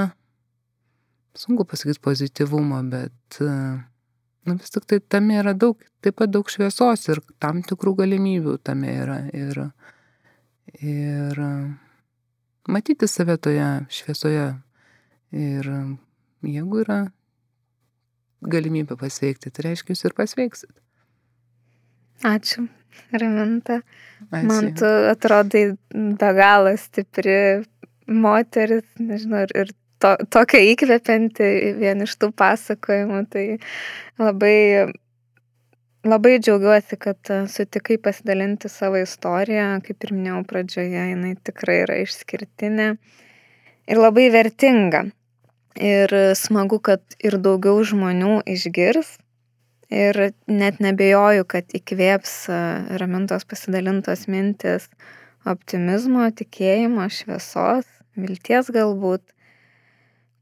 sunku 1.37 1.67
pasakyti 1.69 2.03
pozityvumo, 2.03 2.83
bet 2.93 3.41
nu, 3.41 4.57
vis 4.57 4.73
tik 4.73 4.87
tai 4.89 5.01
tame 5.01 5.41
yra 5.43 5.55
daug, 5.55 5.81
taip 6.05 6.19
pat 6.21 6.33
daug 6.33 6.49
šviesos 6.51 7.09
ir 7.13 7.23
tam 7.43 7.63
tikrų 7.67 7.97
galimybių 8.03 8.59
tame 8.65 8.95
yra. 9.03 9.19
Ir, 9.37 9.67
ir 10.81 11.43
matyti 12.69 13.09
save 13.11 13.37
toje 13.43 13.73
šviesoje 13.93 14.55
Ir 15.35 15.67
jeigu 16.47 16.83
yra 16.85 17.01
galimybė 18.47 18.97
pasveikti, 19.01 19.51
tai 19.51 19.71
reiškia, 19.71 19.95
jūs 19.95 20.05
ir 20.07 20.15
pasveiksit. 20.17 20.75
Ačiū, 22.27 22.67
Raminta. 23.13 23.81
Man 24.31 24.71
tu 24.79 24.87
atrodai 25.11 25.65
be 25.93 26.31
galo 26.39 26.73
stipri 26.79 27.65
moteris, 28.07 28.87
nežinau, 28.99 29.45
ir, 29.47 29.53
ir 29.55 29.73
to, 30.03 30.15
tokia 30.33 30.63
įkvepianti 30.73 31.51
vien 31.81 32.05
iš 32.05 32.15
tų 32.21 32.31
pasakojimų. 32.37 33.21
Tai 33.33 33.45
labai, 34.23 34.57
labai 36.07 36.37
džiaugiuosi, 36.39 36.99
kad 37.03 37.33
sutikai 37.53 37.99
pasidalinti 38.03 38.71
savo 38.73 39.01
istoriją. 39.03 39.69
Kaip 39.87 40.09
ir 40.09 40.17
minėjau 40.17 40.43
pradžioje, 40.49 41.07
jinai 41.13 41.37
tikrai 41.47 41.83
yra 41.85 42.01
išskirtinė 42.05 42.91
ir 43.87 44.03
labai 44.03 44.31
vertinga. 44.35 45.07
Ir 45.77 46.13
smagu, 46.39 46.81
kad 46.81 47.03
ir 47.21 47.37
daugiau 47.43 47.83
žmonių 47.85 48.41
išgirs. 48.49 49.19
Ir 49.93 50.17
net 50.51 50.81
nebejoju, 50.83 51.45
kad 51.47 51.71
įkvėps 51.77 52.33
ramintos 52.99 53.45
pasidalintos 53.47 54.25
mintis 54.27 54.89
optimizmo, 55.47 56.25
tikėjimo, 56.35 57.07
šviesos, 57.13 57.87
vilties 58.17 58.73
galbūt, 58.75 59.25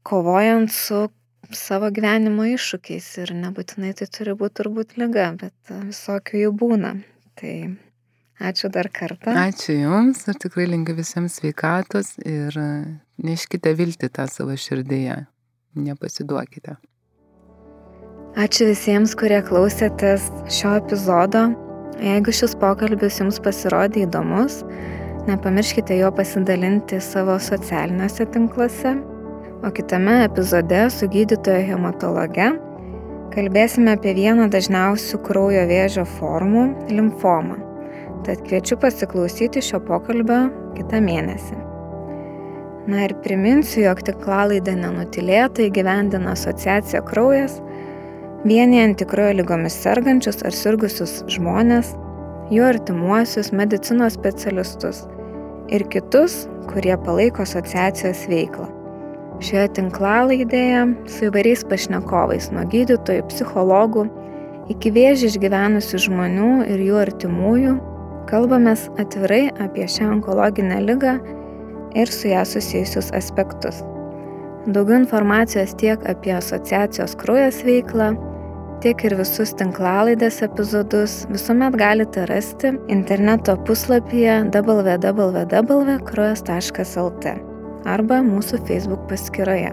kovojant 0.05 0.73
su 0.73 1.07
savo 1.55 1.91
gyvenimo 1.93 2.47
iššūkiais. 2.55 3.09
Ir 3.23 3.33
nebūtinai 3.39 3.93
tai 3.97 4.09
turi 4.09 4.37
būti 4.37 4.61
turbūt 4.61 4.95
lyga, 5.01 5.31
bet 5.39 5.75
visokių 5.89 6.45
jų 6.45 6.53
būna. 6.61 6.95
Tai 7.35 7.55
Ačiū 8.35 8.67
dar 8.67 8.89
kartą. 8.91 9.31
Ačiū 9.31 9.77
Jums 9.79 10.25
ir 10.27 10.35
tikrai 10.35 10.65
linkiu 10.67 10.97
visiems 10.97 11.37
sveikatos 11.39 12.17
ir 12.27 12.51
e, 12.59 12.67
neškite 13.23 13.71
vilti 13.79 14.09
tą 14.11 14.27
savo 14.27 14.57
širdėje. 14.59 15.21
Nepasiduokite. 15.79 16.75
Ačiū 18.35 18.67
visiems, 18.67 19.15
kurie 19.15 19.39
klausėtės 19.39 20.27
šio 20.51 20.73
epizodo. 20.81 21.45
Jeigu 22.03 22.33
šis 22.35 22.57
pokalbis 22.59 23.21
Jums 23.21 23.39
pasirodė 23.39 24.03
įdomus, 24.03 24.59
nepamirškite 25.27 25.97
jo 25.97 26.11
pasidalinti 26.11 26.99
savo 27.01 27.39
socialiniuose 27.39 28.25
tinkluose. 28.25 28.95
O 29.63 29.71
kitame 29.71 30.23
epizode 30.23 30.89
su 30.89 31.07
gydytojo 31.09 31.63
hematologe 31.69 32.51
kalbėsime 33.33 33.95
apie 33.97 34.13
vieną 34.15 34.45
dažniausių 34.53 35.19
kraujo 35.25 35.63
vėžio 35.71 36.05
formų- 36.17 36.65
limfomą. 36.97 37.57
Tad 38.25 38.43
kviečiu 38.45 38.77
pasiklausyti 38.77 39.61
šio 39.61 39.79
pokalbio 39.87 40.49
kitą 40.77 41.01
mėnesį. 41.01 41.57
Na 42.87 43.03
ir 43.05 43.15
priminsiu, 43.25 43.81
jog 43.81 44.01
tinklalaidę 44.05 44.75
nenutilėtai 44.77 45.71
gyvendina 45.71 46.31
asociacija 46.31 47.01
Kraujas, 47.01 47.61
vienijant 48.45 48.97
tikrojo 48.97 49.33
lygomis 49.41 49.73
sergančius 49.73 50.43
ar 50.45 50.51
sirgusius 50.51 51.23
žmonės, 51.25 51.95
jų 52.53 52.63
artimuosius, 52.69 53.51
medicinos 53.51 54.13
specialistus 54.13 55.07
ir 55.69 55.85
kitus, 55.93 56.45
kurie 56.71 56.95
palaiko 57.05 57.45
asociacijos 57.45 58.25
veiklą. 58.31 58.67
Šioje 59.43 59.71
tinklalaidėje 59.79 60.85
su 61.11 61.27
įvairiais 61.29 61.65
pašnekovais 61.67 62.51
nuo 62.55 62.63
gydytojų, 62.71 63.25
psichologų 63.31 64.05
iki 64.71 64.93
vėžį 64.95 65.33
išgyvenusių 65.33 66.05
žmonių 66.07 66.53
ir 66.71 66.85
jų 66.85 67.01
artimųjų 67.03 67.75
Kalbamės 68.25 68.87
atvirai 68.97 69.51
apie 69.61 69.85
šią 69.85 70.07
onkologinę 70.15 70.79
lygą 70.81 71.11
ir 71.93 72.09
su 72.09 72.31
ją 72.31 72.41
susijusius 72.49 73.11
aspektus. 73.13 73.83
Daugiau 74.65 74.97
informacijos 74.97 75.75
tiek 75.77 76.01
apie 76.09 76.33
asociacijos 76.33 77.13
kraujas 77.21 77.59
veiklą, 77.67 78.15
tiek 78.83 78.97
ir 79.07 79.13
visus 79.19 79.51
tinklalaidės 79.59 80.37
epizodus 80.45 81.11
visuomet 81.31 81.73
galite 81.79 82.21
rasti 82.29 82.67
interneto 82.91 83.53
puslapyje 83.67 84.35
www.kraujas.lt 84.53 87.25
arba 87.95 88.17
mūsų 88.25 88.55
Facebook 88.67 89.01
paskyroje. 89.11 89.71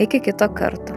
Iki 0.00 0.18
kito 0.28 0.48
karto. 0.56 0.92